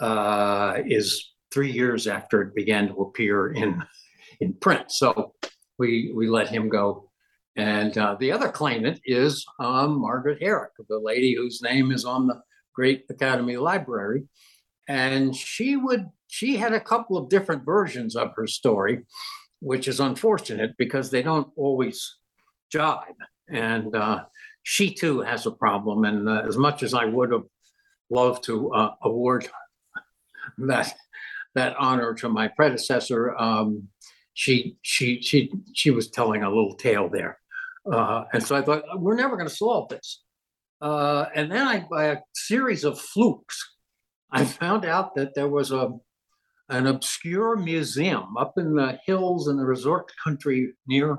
uh, 0.00 0.78
is 0.84 1.32
three 1.50 1.70
years 1.70 2.06
after 2.06 2.42
it 2.42 2.54
began 2.54 2.88
to 2.88 2.94
appear 3.00 3.52
in 3.52 3.82
in 4.40 4.52
print. 4.54 4.90
So 4.90 5.34
we 5.78 6.12
we 6.14 6.28
let 6.28 6.48
him 6.48 6.68
go. 6.68 7.10
And 7.56 7.96
uh, 7.98 8.16
the 8.18 8.32
other 8.32 8.48
claimant 8.48 9.00
is 9.04 9.44
um, 9.58 10.00
Margaret 10.00 10.42
Herrick, 10.42 10.72
the 10.88 10.98
lady 10.98 11.34
whose 11.34 11.60
name 11.60 11.92
is 11.92 12.04
on 12.04 12.26
the 12.26 12.40
Great 12.74 13.04
Academy 13.10 13.58
Library, 13.58 14.24
and 14.88 15.36
she 15.36 15.76
would 15.76 16.06
she 16.28 16.56
had 16.56 16.72
a 16.72 16.80
couple 16.80 17.18
of 17.18 17.28
different 17.28 17.64
versions 17.64 18.16
of 18.16 18.32
her 18.36 18.46
story, 18.46 19.04
which 19.60 19.86
is 19.86 20.00
unfortunate 20.00 20.72
because 20.78 21.10
they 21.10 21.22
don't 21.22 21.48
always 21.56 22.16
jibe. 22.70 23.20
And 23.50 23.94
uh, 23.94 24.24
she 24.62 24.94
too 24.94 25.20
has 25.20 25.44
a 25.44 25.50
problem. 25.50 26.04
And 26.04 26.28
uh, 26.28 26.44
as 26.46 26.56
much 26.56 26.82
as 26.82 26.94
I 26.94 27.04
would 27.04 27.32
have 27.32 27.44
loved 28.08 28.44
to 28.44 28.72
uh, 28.72 28.94
award 29.02 29.48
that 30.58 30.94
that 31.54 31.76
honor 31.78 32.14
to 32.14 32.30
my 32.30 32.48
predecessor, 32.48 33.36
um, 33.36 33.88
she 34.34 34.76
she 34.82 35.20
she 35.20 35.52
she 35.74 35.90
was 35.90 36.10
telling 36.10 36.42
a 36.42 36.48
little 36.48 36.74
tale 36.74 37.08
there, 37.08 37.38
uh, 37.90 38.24
and 38.32 38.42
so 38.42 38.56
I 38.56 38.62
thought 38.62 38.84
we're 39.00 39.16
never 39.16 39.36
going 39.36 39.48
to 39.48 39.54
solve 39.54 39.88
this. 39.88 40.22
Uh, 40.80 41.26
and 41.34 41.50
then 41.50 41.66
I, 41.66 41.86
by 41.88 42.06
a 42.06 42.18
series 42.34 42.82
of 42.84 42.98
flukes, 42.98 43.56
I 44.32 44.44
found 44.44 44.84
out 44.84 45.14
that 45.14 45.34
there 45.34 45.48
was 45.48 45.70
a 45.70 45.90
an 46.68 46.86
obscure 46.86 47.56
museum 47.56 48.36
up 48.38 48.54
in 48.56 48.74
the 48.74 48.98
hills 49.04 49.48
in 49.48 49.56
the 49.56 49.64
resort 49.64 50.10
country 50.24 50.72
near 50.86 51.18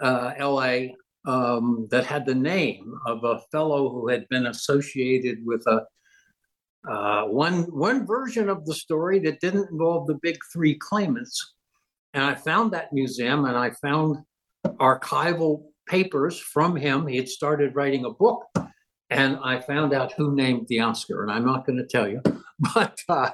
uh, 0.00 0.32
L.A. 0.36 0.94
Um, 1.26 1.88
that 1.90 2.06
had 2.06 2.24
the 2.24 2.34
name 2.34 2.94
of 3.04 3.24
a 3.24 3.40
fellow 3.50 3.90
who 3.90 4.08
had 4.08 4.28
been 4.28 4.46
associated 4.46 5.38
with 5.44 5.66
a 5.66 5.82
uh, 6.88 7.24
one 7.24 7.64
one 7.64 8.06
version 8.06 8.48
of 8.48 8.64
the 8.64 8.74
story 8.74 9.18
that 9.18 9.40
didn't 9.40 9.70
involve 9.70 10.06
the 10.06 10.18
big 10.22 10.38
three 10.52 10.78
claimants 10.78 11.54
and 12.18 12.26
I 12.26 12.34
found 12.34 12.72
that 12.72 12.92
museum 12.92 13.44
and 13.44 13.56
I 13.56 13.70
found 13.70 14.16
archival 14.80 15.62
papers 15.86 16.36
from 16.36 16.74
him. 16.74 17.06
He 17.06 17.16
had 17.16 17.28
started 17.28 17.76
writing 17.76 18.04
a 18.04 18.10
book 18.10 18.42
and 19.08 19.38
I 19.40 19.60
found 19.60 19.94
out 19.94 20.14
who 20.14 20.34
named 20.34 20.66
the 20.66 20.80
Oscar. 20.80 21.22
And 21.22 21.30
I'm 21.30 21.46
not 21.46 21.64
going 21.64 21.78
to 21.78 21.86
tell 21.86 22.08
you, 22.08 22.20
but 22.74 22.98
uh, 23.08 23.30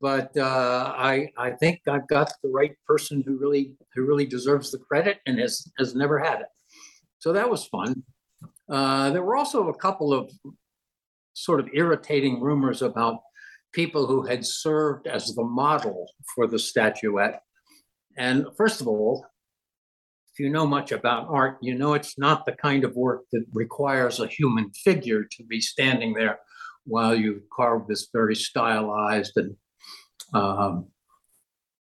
but 0.00 0.34
uh, 0.38 0.94
I 0.96 1.28
I 1.36 1.50
think 1.50 1.82
I've 1.86 2.08
got 2.08 2.32
the 2.42 2.48
right 2.48 2.72
person 2.86 3.22
who 3.26 3.36
really 3.36 3.74
who 3.94 4.06
really 4.06 4.24
deserves 4.24 4.70
the 4.70 4.78
credit 4.78 5.18
and 5.26 5.38
has 5.38 5.70
has 5.76 5.94
never 5.94 6.18
had 6.18 6.40
it. 6.40 6.48
So 7.18 7.34
that 7.34 7.50
was 7.50 7.66
fun. 7.66 8.04
Uh, 8.70 9.10
there 9.10 9.22
were 9.22 9.36
also 9.36 9.68
a 9.68 9.76
couple 9.76 10.14
of 10.14 10.30
sort 11.34 11.60
of 11.60 11.68
irritating 11.74 12.40
rumors 12.40 12.80
about 12.80 13.20
people 13.74 14.06
who 14.06 14.22
had 14.22 14.46
served 14.46 15.06
as 15.06 15.34
the 15.34 15.44
model 15.44 16.10
for 16.34 16.46
the 16.46 16.58
statuette 16.58 17.42
and 18.18 18.46
first 18.56 18.80
of 18.80 18.88
all, 18.88 19.24
if 20.32 20.40
you 20.40 20.50
know 20.50 20.66
much 20.66 20.92
about 20.92 21.28
art, 21.30 21.58
you 21.62 21.74
know 21.74 21.94
it's 21.94 22.18
not 22.18 22.44
the 22.44 22.52
kind 22.52 22.84
of 22.84 22.94
work 22.94 23.22
that 23.32 23.44
requires 23.52 24.20
a 24.20 24.26
human 24.26 24.70
figure 24.72 25.24
to 25.24 25.44
be 25.44 25.60
standing 25.60 26.12
there 26.12 26.38
while 26.84 27.14
you 27.14 27.42
carve 27.54 27.86
this 27.86 28.08
very 28.12 28.34
stylized 28.34 29.36
and 29.36 29.56
um, 30.34 30.86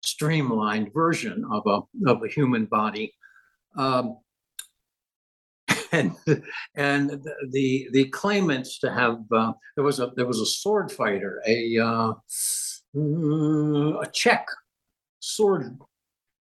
streamlined 0.01 0.93
version 0.93 1.45
of 1.51 1.63
a 1.67 2.09
of 2.09 2.23
a 2.23 2.27
human 2.27 2.65
body. 2.65 3.13
Um, 3.75 4.17
and 5.91 6.15
and 6.75 7.21
the 7.49 7.89
the 7.91 8.05
claimants 8.09 8.79
to 8.79 8.91
have 8.91 9.19
uh, 9.31 9.53
there 9.75 9.83
was 9.83 9.99
a 9.99 10.11
there 10.15 10.27
was 10.27 10.39
a 10.39 10.45
sword 10.45 10.91
fighter 10.91 11.41
a 11.45 11.77
uh, 11.77 12.13
a 12.95 14.07
Czech 14.11 14.45
sword 15.19 15.77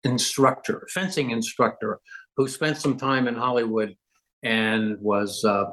instructor, 0.04 0.88
fencing 0.94 1.32
instructor, 1.32 2.00
who 2.38 2.48
spent 2.48 2.78
some 2.78 2.98
time 2.98 3.28
in 3.28 3.36
Hollywood 3.36 3.96
and 4.44 4.98
was 5.00 5.44
uh, 5.44 5.66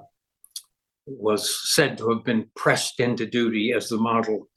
was 1.07 1.75
said 1.75 1.97
to 1.99 2.11
have 2.11 2.25
been 2.25 2.51
pressed 2.55 3.01
into 3.01 3.27
duty 3.27 3.73
as 3.73 3.89
the 3.89 3.97
model 3.97 4.49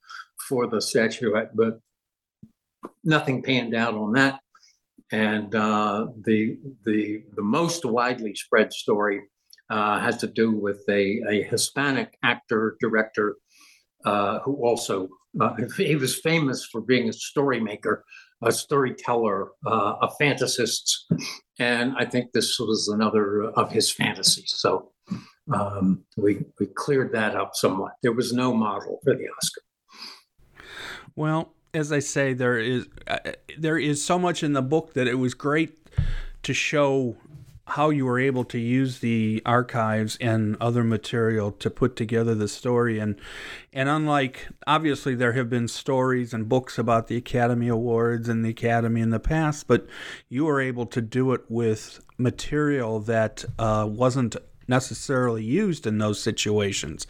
for 0.47 0.67
the 0.67 0.82
statuette, 0.82 1.55
but 1.55 1.80
nothing 3.03 3.41
panned 3.41 3.74
out 3.74 3.93
on 3.93 4.11
that. 4.13 4.39
And 5.11 5.53
uh, 5.55 6.07
the 6.26 6.57
the 6.86 7.24
the 7.36 7.41
most 7.41 7.86
widely 7.86 8.36
spread 8.36 8.74
story 8.74 9.22
uh, 9.69 9.99
has 9.99 10.17
to 10.17 10.28
do 10.28 10.51
with 10.51 10.84
a, 10.89 11.22
a 11.30 11.43
Hispanic 11.43 12.17
actor 12.24 12.78
director 12.80 13.38
uh, 14.05 14.39
who 14.39 14.55
also 14.65 15.09
uh, 15.39 15.53
he 15.78 15.95
was 15.95 16.19
famous 16.19 16.65
for 16.65 16.82
being 16.82 17.09
a 17.09 17.13
story 17.13 17.59
maker 17.59 18.03
a 18.43 18.51
storyteller, 18.51 19.49
uh, 19.65 19.95
a 20.01 20.09
fantasist, 20.19 20.83
and 21.59 21.93
I 21.97 22.05
think 22.05 22.31
this 22.33 22.59
was 22.59 22.87
another 22.87 23.43
of 23.51 23.71
his 23.71 23.91
fantasies. 23.91 24.53
So 24.57 24.91
um, 25.53 26.03
we 26.17 26.45
we 26.59 26.67
cleared 26.67 27.11
that 27.13 27.35
up 27.35 27.55
somewhat. 27.55 27.93
There 28.01 28.13
was 28.13 28.33
no 28.33 28.53
model 28.53 28.99
for 29.03 29.15
the 29.15 29.27
Oscar. 29.37 29.61
Well, 31.15 31.53
as 31.73 31.91
I 31.91 31.99
say, 31.99 32.33
there 32.33 32.57
is 32.57 32.87
uh, 33.07 33.19
there 33.57 33.77
is 33.77 34.03
so 34.03 34.17
much 34.17 34.43
in 34.43 34.53
the 34.53 34.61
book 34.61 34.93
that 34.93 35.07
it 35.07 35.15
was 35.15 35.33
great 35.33 35.77
to 36.43 36.53
show 36.53 37.17
how 37.72 37.89
you 37.89 38.05
were 38.05 38.19
able 38.19 38.43
to 38.43 38.59
use 38.59 38.99
the 38.99 39.41
archives 39.45 40.17
and 40.19 40.57
other 40.59 40.84
material 40.84 41.53
to 41.53 41.69
put 41.69 41.95
together 41.95 42.36
the 42.36 42.47
story. 42.47 42.99
And 42.99 43.15
and 43.72 43.88
unlike 43.88 44.49
obviously 44.67 45.15
there 45.15 45.34
have 45.34 45.49
been 45.49 45.69
stories 45.69 46.34
and 46.34 46.49
books 46.49 46.78
about 46.78 47.07
the 47.07 47.15
Academy 47.15 47.69
Awards 47.69 48.28
and 48.28 48.43
the 48.43 48.49
Academy 48.49 48.99
in 48.99 49.11
the 49.11 49.19
past 49.19 49.67
but 49.67 49.88
you 50.28 50.45
were 50.45 50.59
able 50.59 50.86
to 50.88 51.01
do 51.01 51.32
it 51.32 51.41
with 51.47 52.03
material 52.17 52.99
that 52.99 53.45
uh, 53.57 53.88
wasn't 53.89 54.36
necessarily 54.67 55.43
used 55.43 55.86
in 55.86 55.97
those 55.97 56.22
situations. 56.22 57.05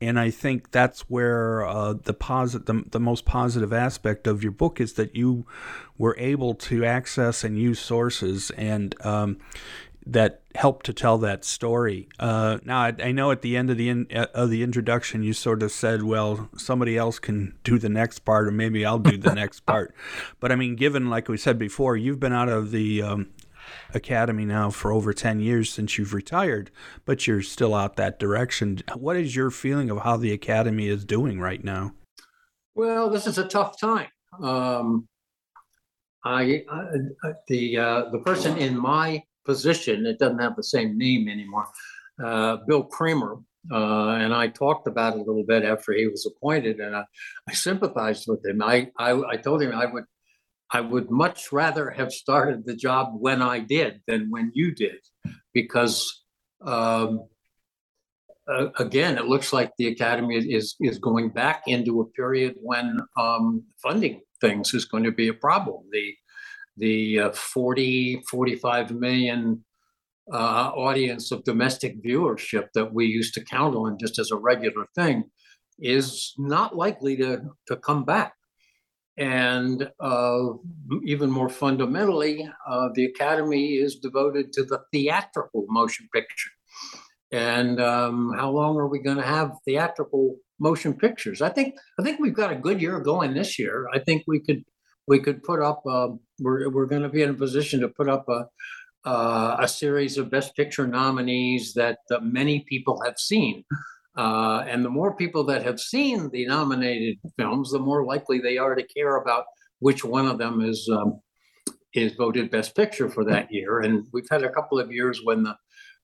And 0.00 0.18
I 0.18 0.30
think 0.30 0.70
that's 0.70 1.02
where 1.10 1.66
uh, 1.66 1.94
the 1.94 2.14
positive, 2.14 2.66
the, 2.66 2.84
the 2.90 3.00
most 3.00 3.24
positive 3.24 3.72
aspect 3.72 4.26
of 4.26 4.42
your 4.42 4.52
book 4.52 4.80
is 4.80 4.94
that 4.94 5.14
you 5.14 5.44
were 5.98 6.16
able 6.18 6.54
to 6.54 6.84
access 6.84 7.44
and 7.44 7.58
use 7.58 7.78
sources, 7.78 8.50
and 8.52 8.94
um, 9.04 9.36
that 10.10 10.42
helped 10.56 10.84
to 10.86 10.92
tell 10.92 11.18
that 11.18 11.44
story. 11.44 12.08
Uh, 12.18 12.58
now, 12.64 12.80
I, 12.80 12.94
I, 13.00 13.12
know 13.12 13.30
at 13.30 13.42
the 13.42 13.56
end 13.56 13.70
of 13.70 13.76
the 13.76 13.88
in, 13.88 14.08
uh, 14.12 14.26
of 14.34 14.50
the 14.50 14.64
introduction, 14.64 15.22
you 15.22 15.32
sort 15.32 15.62
of 15.62 15.70
said, 15.70 16.02
"Well, 16.02 16.48
somebody 16.56 16.98
else 16.98 17.20
can 17.20 17.56
do 17.62 17.78
the 17.78 17.88
next 17.88 18.20
part, 18.20 18.48
or 18.48 18.50
maybe 18.50 18.84
I'll 18.84 18.98
do 18.98 19.16
the 19.16 19.34
next 19.34 19.60
part." 19.60 19.94
But 20.40 20.50
I 20.50 20.56
mean, 20.56 20.74
given 20.74 21.10
like 21.10 21.28
we 21.28 21.36
said 21.36 21.58
before, 21.58 21.96
you've 21.96 22.18
been 22.18 22.32
out 22.32 22.48
of 22.48 22.72
the 22.72 23.02
um, 23.02 23.28
academy 23.94 24.44
now 24.44 24.70
for 24.70 24.92
over 24.92 25.12
ten 25.12 25.38
years 25.38 25.72
since 25.72 25.96
you've 25.96 26.14
retired, 26.14 26.70
but 27.04 27.26
you're 27.26 27.42
still 27.42 27.74
out 27.74 27.96
that 27.96 28.18
direction. 28.18 28.80
What 28.94 29.16
is 29.16 29.36
your 29.36 29.50
feeling 29.50 29.90
of 29.90 29.98
how 29.98 30.16
the 30.16 30.32
academy 30.32 30.88
is 30.88 31.04
doing 31.04 31.40
right 31.40 31.62
now? 31.62 31.92
Well, 32.74 33.10
this 33.10 33.26
is 33.26 33.38
a 33.38 33.46
tough 33.46 33.78
time. 33.78 34.08
Um, 34.42 35.06
I, 36.24 36.64
I, 36.68 36.82
the 37.46 37.76
uh, 37.76 38.10
the 38.10 38.18
person 38.18 38.56
in 38.56 38.76
my 38.76 39.22
position. 39.50 40.06
It 40.12 40.18
doesn't 40.18 40.44
have 40.46 40.56
the 40.56 40.70
same 40.76 40.90
name 41.06 41.28
anymore. 41.28 41.68
Uh, 42.22 42.58
Bill 42.68 42.84
Kramer 42.84 43.34
uh, 43.70 44.16
and 44.22 44.32
I 44.34 44.48
talked 44.48 44.86
about 44.86 45.14
it 45.14 45.20
a 45.20 45.22
little 45.22 45.44
bit 45.44 45.64
after 45.64 45.92
he 45.92 46.06
was 46.06 46.24
appointed, 46.24 46.80
and 46.80 46.96
I, 46.96 47.04
I 47.48 47.52
sympathized 47.52 48.24
with 48.26 48.44
him. 48.44 48.62
I, 48.62 48.90
I, 48.98 49.10
I 49.32 49.36
told 49.36 49.62
him 49.62 49.72
I 49.72 49.86
would 49.86 50.04
I 50.72 50.80
would 50.80 51.10
much 51.10 51.50
rather 51.52 51.90
have 51.90 52.12
started 52.12 52.64
the 52.64 52.76
job 52.76 53.08
when 53.18 53.42
I 53.42 53.58
did 53.58 54.00
than 54.06 54.30
when 54.30 54.52
you 54.54 54.72
did, 54.72 55.00
because 55.52 56.24
um, 56.64 57.26
uh, 58.50 58.68
again, 58.78 59.18
it 59.18 59.26
looks 59.26 59.52
like 59.52 59.72
the 59.76 59.88
academy 59.88 60.36
is 60.36 60.76
is 60.80 60.98
going 60.98 61.28
back 61.28 61.64
into 61.66 62.00
a 62.00 62.06
period 62.18 62.54
when 62.62 62.98
um, 63.18 63.64
funding 63.82 64.22
things 64.40 64.72
is 64.72 64.86
going 64.86 65.04
to 65.04 65.12
be 65.12 65.28
a 65.28 65.34
problem. 65.34 65.82
The 65.92 66.14
the 66.80 67.20
uh, 67.20 67.32
40, 67.32 68.22
45 68.28 68.90
million 68.90 69.64
uh, 70.32 70.70
audience 70.74 71.30
of 71.30 71.44
domestic 71.44 72.02
viewership 72.02 72.68
that 72.74 72.92
we 72.92 73.06
used 73.06 73.34
to 73.34 73.44
count 73.44 73.76
on 73.76 73.98
just 73.98 74.18
as 74.18 74.30
a 74.30 74.36
regular 74.36 74.86
thing 74.94 75.24
is 75.78 76.34
not 76.38 76.76
likely 76.76 77.16
to, 77.16 77.42
to 77.66 77.76
come 77.76 78.04
back. 78.04 78.34
And 79.16 79.90
uh, 80.00 80.40
even 81.04 81.30
more 81.30 81.50
fundamentally, 81.50 82.48
uh, 82.66 82.88
the 82.94 83.04
Academy 83.04 83.74
is 83.74 83.96
devoted 83.96 84.52
to 84.54 84.64
the 84.64 84.80
theatrical 84.92 85.66
motion 85.68 86.08
picture. 86.14 86.50
And 87.32 87.80
um, 87.80 88.32
how 88.36 88.50
long 88.50 88.76
are 88.78 88.88
we 88.88 88.98
going 88.98 89.18
to 89.18 89.22
have 89.22 89.52
theatrical 89.66 90.36
motion 90.58 90.94
pictures? 90.94 91.42
I 91.42 91.50
think 91.50 91.74
I 91.98 92.02
think 92.02 92.18
we've 92.18 92.34
got 92.34 92.52
a 92.52 92.56
good 92.56 92.80
year 92.80 92.98
going 93.00 93.34
this 93.34 93.58
year. 93.58 93.86
I 93.92 93.98
think 93.98 94.24
we 94.26 94.40
could 94.40 94.64
we 95.06 95.18
could 95.18 95.42
put 95.42 95.60
up, 95.60 95.82
uh, 95.88 96.08
we're, 96.38 96.70
we're 96.70 96.86
going 96.86 97.02
to 97.02 97.08
be 97.08 97.22
in 97.22 97.30
a 97.30 97.34
position 97.34 97.80
to 97.80 97.88
put 97.88 98.08
up 98.08 98.28
a, 98.28 98.46
uh, 99.04 99.56
a 99.60 99.68
series 99.68 100.18
of 100.18 100.30
Best 100.30 100.54
Picture 100.56 100.86
nominees 100.86 101.72
that 101.74 101.98
uh, 102.10 102.20
many 102.20 102.64
people 102.68 103.00
have 103.04 103.18
seen. 103.18 103.64
Uh, 104.16 104.64
and 104.66 104.84
the 104.84 104.90
more 104.90 105.16
people 105.16 105.44
that 105.44 105.62
have 105.62 105.80
seen 105.80 106.28
the 106.30 106.46
nominated 106.46 107.18
films, 107.38 107.70
the 107.70 107.78
more 107.78 108.04
likely 108.04 108.38
they 108.38 108.58
are 108.58 108.74
to 108.74 108.82
care 108.82 109.16
about 109.16 109.44
which 109.78 110.04
one 110.04 110.26
of 110.26 110.38
them 110.38 110.60
is 110.60 110.88
um, 110.92 111.20
is 111.94 112.12
voted 112.14 112.50
Best 112.50 112.76
Picture 112.76 113.08
for 113.08 113.24
that 113.24 113.50
year. 113.50 113.80
And 113.80 114.06
we've 114.12 114.28
had 114.30 114.44
a 114.44 114.52
couple 114.52 114.78
of 114.78 114.92
years 114.92 115.20
when 115.24 115.42
the 115.44 115.56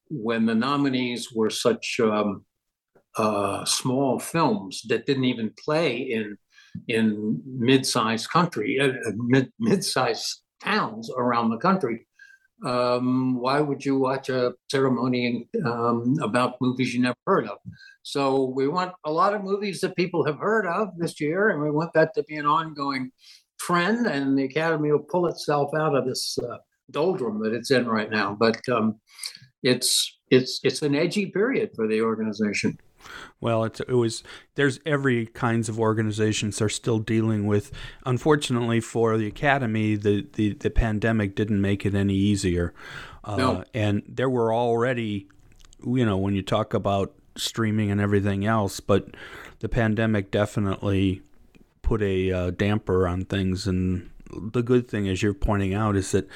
when 0.08 0.46
the 0.46 0.54
nominees 0.54 1.32
were 1.34 1.50
such 1.50 1.98
um, 2.00 2.44
uh, 3.16 3.64
small 3.64 4.18
films 4.18 4.82
that 4.88 5.06
didn't 5.06 5.24
even 5.24 5.52
play 5.62 5.96
in 5.96 6.36
in 6.88 7.42
mid-sized 7.46 8.28
country, 8.30 8.78
uh, 8.80 8.88
uh, 9.08 9.12
mid 9.16 9.52
mid-sized 9.58 10.42
towns 10.62 11.10
around 11.16 11.50
the 11.50 11.58
country. 11.58 12.06
Um, 12.64 13.38
why 13.38 13.60
would 13.60 13.84
you 13.84 13.98
watch 13.98 14.30
a 14.30 14.54
ceremony 14.70 15.48
um, 15.64 16.16
about 16.22 16.56
movies 16.60 16.94
you 16.94 17.02
never 17.02 17.16
heard 17.26 17.46
of? 17.46 17.58
So 18.02 18.44
we 18.44 18.66
want 18.66 18.94
a 19.04 19.12
lot 19.12 19.34
of 19.34 19.44
movies 19.44 19.80
that 19.80 19.94
people 19.96 20.24
have 20.24 20.38
heard 20.38 20.66
of 20.66 20.88
this 20.96 21.20
year, 21.20 21.50
and 21.50 21.60
we 21.60 21.70
want 21.70 21.92
that 21.94 22.14
to 22.14 22.22
be 22.22 22.36
an 22.36 22.46
ongoing 22.46 23.10
trend. 23.60 24.06
And 24.06 24.38
the 24.38 24.44
Academy 24.44 24.90
will 24.90 25.00
pull 25.00 25.26
itself 25.26 25.70
out 25.74 25.94
of 25.94 26.06
this 26.06 26.38
uh, 26.38 26.56
doldrum 26.90 27.42
that 27.42 27.52
it's 27.52 27.70
in 27.70 27.86
right 27.86 28.10
now. 28.10 28.34
But 28.38 28.66
um, 28.70 29.00
it's 29.62 30.18
it's 30.30 30.60
it's 30.62 30.82
an 30.82 30.94
edgy 30.94 31.26
period 31.26 31.70
for 31.74 31.86
the 31.86 32.00
organization. 32.00 32.78
Well, 33.40 33.64
it's, 33.64 33.80
it 33.80 33.92
was 33.92 34.22
there's 34.54 34.80
every 34.86 35.26
kinds 35.26 35.68
of 35.68 35.78
organizations 35.78 36.60
are 36.60 36.68
still 36.68 36.98
dealing 36.98 37.46
with. 37.46 37.70
Unfortunately 38.04 38.80
for 38.80 39.16
the 39.16 39.26
academy, 39.26 39.96
the 39.96 40.26
the, 40.34 40.54
the 40.54 40.70
pandemic 40.70 41.34
didn't 41.34 41.60
make 41.60 41.84
it 41.84 41.94
any 41.94 42.14
easier. 42.14 42.74
Uh, 43.24 43.36
no. 43.36 43.64
And 43.74 44.02
there 44.08 44.30
were 44.30 44.54
already, 44.54 45.28
you 45.84 46.06
know, 46.06 46.16
when 46.16 46.34
you 46.34 46.42
talk 46.42 46.74
about 46.74 47.12
streaming 47.36 47.90
and 47.90 48.00
everything 48.00 48.46
else, 48.46 48.80
but 48.80 49.08
the 49.58 49.68
pandemic 49.68 50.30
definitely 50.30 51.22
put 51.82 52.02
a 52.02 52.32
uh, 52.32 52.50
damper 52.50 53.06
on 53.06 53.24
things 53.24 53.66
and 53.66 54.10
the 54.30 54.62
good 54.62 54.88
thing, 54.88 55.08
as 55.08 55.22
you're 55.22 55.34
pointing 55.34 55.74
out, 55.74 55.96
is 55.96 56.12
that 56.12 56.28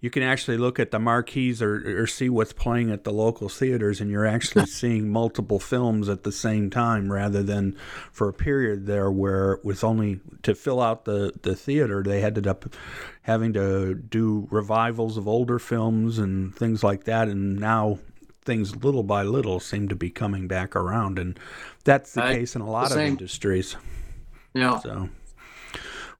you 0.00 0.10
can 0.10 0.22
actually 0.22 0.56
look 0.56 0.78
at 0.78 0.90
the 0.90 0.98
marquees 0.98 1.62
or, 1.62 2.02
or 2.02 2.06
see 2.06 2.28
what's 2.28 2.52
playing 2.52 2.90
at 2.90 3.04
the 3.04 3.12
local 3.12 3.48
theaters, 3.48 4.00
and 4.00 4.10
you're 4.10 4.26
actually 4.26 4.66
seeing 4.80 5.08
multiple 5.08 5.60
films 5.60 6.08
at 6.08 6.22
the 6.22 6.32
same 6.32 6.70
time, 6.70 7.12
rather 7.12 7.42
than 7.42 7.76
for 8.10 8.28
a 8.28 8.32
period 8.32 8.86
there 8.86 9.10
where 9.10 9.52
it 9.52 9.64
was 9.64 9.84
only 9.84 10.20
to 10.42 10.54
fill 10.54 10.80
out 10.80 11.04
the, 11.04 11.32
the 11.42 11.54
theater, 11.54 12.02
they 12.02 12.22
ended 12.22 12.46
up 12.46 12.66
having 13.22 13.52
to 13.52 13.94
do 13.94 14.46
revivals 14.50 15.16
of 15.16 15.26
older 15.26 15.58
films 15.58 16.18
and 16.18 16.54
things 16.54 16.82
like 16.82 17.04
that, 17.04 17.28
and 17.28 17.58
now 17.58 17.98
things 18.46 18.76
little 18.76 19.02
by 19.02 19.22
little 19.22 19.60
seem 19.60 19.88
to 19.88 19.96
be 19.96 20.10
coming 20.10 20.46
back 20.46 20.74
around, 20.76 21.18
and 21.18 21.38
that's 21.84 22.12
the 22.12 22.24
I, 22.24 22.34
case 22.34 22.56
in 22.56 22.62
a 22.62 22.70
lot 22.70 22.92
of 22.92 22.98
industries. 22.98 23.76
Yeah. 24.54 24.78
So, 24.78 25.10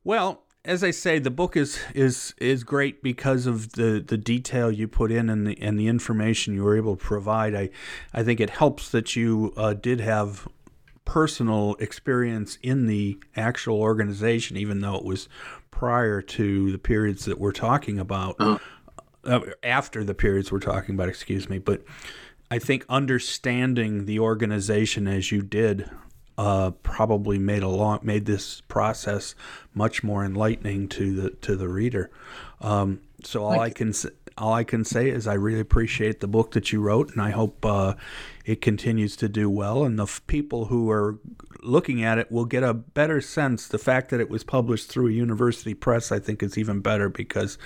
well, 0.05 0.43
as 0.67 0.83
I 0.83 0.91
say, 0.91 1.19
the 1.19 1.31
book 1.31 1.57
is 1.57 1.79
is 1.95 2.35
is 2.39 2.65
great 2.65 3.03
because 3.03 3.47
of 3.47 3.73
the, 3.73 4.05
the 4.07 4.19
detail 4.19 4.71
you 4.71 4.89
put 4.89 5.13
in 5.13 5.31
and 5.31 5.47
the 5.47 5.61
and 5.63 5.79
the 5.79 5.87
information 5.87 6.55
you 6.55 6.65
were 6.65 6.77
able 6.77 6.97
to 6.97 7.05
provide. 7.05 7.55
I 7.55 7.71
I 8.13 8.23
think 8.25 8.41
it 8.41 8.51
helps 8.51 8.91
that 8.91 9.15
you 9.17 9.55
uh, 9.57 9.75
did 9.75 10.01
have 10.01 10.49
personal 11.05 11.77
experience 11.79 12.59
in 12.63 12.87
the 12.87 13.19
actual 13.37 13.81
organization, 13.81 14.57
even 14.57 14.81
though 14.81 14.97
it 14.97 15.05
was 15.05 15.29
prior 15.71 16.21
to 16.21 16.73
the 16.73 16.79
periods 16.79 17.25
that 17.27 17.39
we're 17.39 17.53
talking 17.53 17.99
about. 17.99 18.37
Uh-huh. 18.41 18.59
Uh, 19.25 19.41
after 19.65 20.05
the 20.05 20.15
periods 20.15 20.53
we're 20.53 20.61
talking 20.61 20.95
about, 20.95 21.09
excuse 21.09 21.49
me, 21.49 21.59
but 21.59 21.83
I 22.49 22.61
think 22.61 22.85
understanding 22.89 24.05
the 24.05 24.21
organization 24.21 25.09
as 25.09 25.33
you 25.33 25.43
did 25.43 25.91
uh, 26.39 26.71
probably 26.83 27.39
made 27.39 27.63
a 27.63 27.69
long 27.69 28.01
made 28.03 28.27
this 28.27 28.61
process 28.63 29.35
much 29.75 30.03
more 30.03 30.25
enlightening 30.25 30.89
to 30.89 31.15
the 31.15 31.31
to 31.31 31.57
the 31.57 31.69
reader. 31.69 32.11
Um, 32.61 33.01
so 33.25 33.45
all 33.45 33.61
I 33.61 33.71
can 33.71 33.93
all 34.39 34.53
I 34.53 34.65
can 34.65 34.85
say 34.85 35.09
is 35.09 35.27
I 35.27 35.35
really 35.35 35.61
appreciate 35.61 36.21
the 36.21 36.29
book 36.29 36.53
that 36.53 36.71
you 36.71 36.81
wrote, 36.81 37.11
and 37.11 37.23
I 37.23 37.31
hope 37.31 37.65
uh, 37.65 37.95
it 38.45 38.61
continues 38.61 39.17
to 39.17 39.29
do 39.29 39.49
well. 39.49 39.85
And 39.85 39.99
the 39.99 40.05
f- 40.05 40.21
people 40.27 40.67
who 40.67 40.91
are 40.91 41.19
looking 41.63 42.05
at 42.05 42.19
it 42.19 42.31
will 42.31 42.45
get 42.45 42.63
a 42.63 42.75
better 42.75 43.21
sense. 43.23 43.67
The 43.67 43.79
fact 43.79 44.11
that 44.11 44.21
it 44.21 44.29
was 44.29 44.45
published 44.45 44.89
through 44.89 45.09
a 45.09 45.13
university 45.13 45.73
press, 45.73 46.13
I 46.13 46.19
think, 46.19 46.43
is 46.43 46.59
even 46.59 46.81
better 46.81 47.09
because 47.09 47.57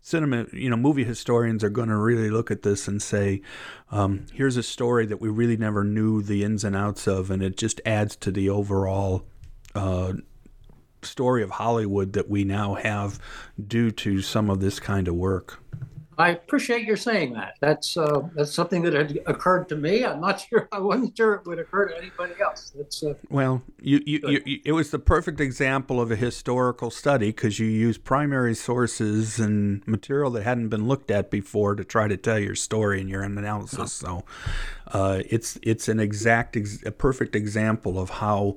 cinema, 0.00 0.46
you 0.52 0.70
know, 0.70 0.76
movie 0.76 1.04
historians 1.04 1.62
are 1.62 1.70
going 1.70 1.88
to 1.88 1.96
really 1.96 2.30
look 2.30 2.50
at 2.50 2.62
this 2.62 2.88
and 2.88 3.00
say, 3.02 3.42
um, 3.90 4.26
here's 4.32 4.56
a 4.56 4.62
story 4.62 5.06
that 5.06 5.20
we 5.20 5.28
really 5.28 5.56
never 5.56 5.84
knew 5.84 6.22
the 6.22 6.44
ins 6.44 6.64
and 6.64 6.76
outs 6.76 7.06
of, 7.06 7.30
and 7.30 7.42
it 7.42 7.56
just 7.56 7.80
adds 7.84 8.16
to 8.16 8.30
the 8.30 8.48
overall 8.48 9.26
uh, 9.74 10.14
story 11.02 11.42
of 11.42 11.50
Hollywood 11.50 12.12
that 12.14 12.28
we 12.28 12.44
now 12.44 12.74
have 12.74 13.18
due 13.64 13.90
to 13.90 14.20
some 14.20 14.50
of 14.50 14.60
this 14.60 14.80
kind 14.80 15.08
of 15.08 15.14
work. 15.14 15.62
I 16.20 16.30
appreciate 16.30 16.84
your 16.84 16.98
saying 16.98 17.32
that. 17.32 17.54
That's 17.60 17.96
uh, 17.96 18.20
that's 18.34 18.52
something 18.52 18.82
that 18.82 18.92
had 18.92 19.18
occurred 19.26 19.68
to 19.70 19.76
me. 19.76 20.04
I'm 20.04 20.20
not 20.20 20.40
sure. 20.48 20.68
I 20.70 20.78
wasn't 20.78 21.16
sure 21.16 21.34
it 21.34 21.46
would 21.46 21.58
occur 21.58 21.88
to 21.88 21.96
anybody 21.96 22.34
else. 22.40 22.72
That's 22.76 23.02
uh, 23.02 23.14
well, 23.30 23.62
you, 23.80 24.02
you, 24.04 24.40
you, 24.44 24.60
it 24.64 24.72
was 24.72 24.90
the 24.90 24.98
perfect 24.98 25.40
example 25.40 26.00
of 26.00 26.10
a 26.10 26.16
historical 26.16 26.90
study 26.90 27.28
because 27.28 27.58
you 27.58 27.66
use 27.66 27.96
primary 27.96 28.54
sources 28.54 29.38
and 29.38 29.86
material 29.88 30.30
that 30.32 30.42
hadn't 30.42 30.68
been 30.68 30.86
looked 30.86 31.10
at 31.10 31.30
before 31.30 31.74
to 31.74 31.84
try 31.84 32.06
to 32.06 32.16
tell 32.16 32.38
your 32.38 32.54
story 32.54 33.00
in 33.00 33.08
your 33.08 33.22
analysis. 33.22 33.92
So, 33.92 34.24
uh, 34.88 35.22
it's 35.28 35.58
it's 35.62 35.88
an 35.88 36.00
exact, 36.00 36.56
ex- 36.56 36.84
a 36.84 36.92
perfect 36.92 37.34
example 37.34 37.98
of 37.98 38.10
how 38.10 38.56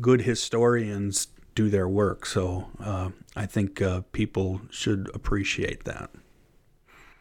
good 0.00 0.22
historians 0.22 1.28
do 1.54 1.68
their 1.68 1.88
work. 1.88 2.26
So, 2.26 2.68
uh, 2.80 3.10
I 3.36 3.46
think 3.46 3.80
uh, 3.80 4.02
people 4.12 4.62
should 4.70 5.08
appreciate 5.14 5.84
that. 5.84 6.10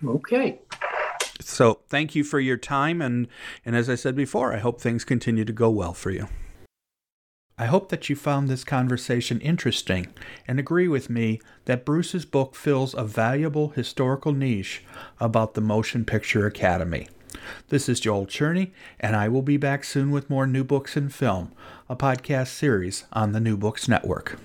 Okay. 0.06 0.60
So 1.41 1.80
thank 1.88 2.16
you 2.16 2.24
for 2.24 2.39
your 2.39 2.58
time, 2.58 3.02
and, 3.02 3.28
and 3.66 3.76
as 3.76 3.89
I 3.89 3.95
said 3.95 4.16
before, 4.16 4.54
I 4.54 4.60
hope 4.60 4.80
things 4.80 5.04
continue 5.04 5.45
to 5.45 5.54
go 5.54 5.70
well 5.70 5.93
for 5.93 6.12
you. 6.12 6.28
I 7.58 7.66
hope 7.66 7.89
that 7.89 8.10
you 8.10 8.16
found 8.16 8.47
this 8.47 8.64
conversation 8.64 9.41
interesting 9.41 10.08
and 10.47 10.60
agree 10.60 10.88
with 10.88 11.10
me 11.10 11.41
that 11.66 11.84
Bruce's 11.84 12.24
book 12.24 12.56
fills 12.56 12.93
a 12.93 13.04
valuable 13.04 13.70
historical 13.70 14.32
niche 14.32 14.82
about 15.20 15.56
the 15.56 15.62
Motion 15.62 16.06
Picture 16.06 16.45
Academy. 16.45 17.10
This 17.68 17.89
is 17.89 18.00
Joel 18.00 18.28
Cherney, 18.28 18.72
and 19.00 19.16
I 19.16 19.28
will 19.28 19.41
be 19.41 19.58
back 19.58 19.84
soon 19.84 20.12
with 20.12 20.30
more 20.30 20.47
New 20.47 20.64
Books 20.64 20.95
in 20.95 21.10
Film, 21.10 21.52
a 21.89 21.95
podcast 21.97 22.47
series 22.47 23.04
on 23.12 23.34
the 23.34 23.41
New 23.41 23.58
Books 23.58 23.89
Network. 23.89 24.39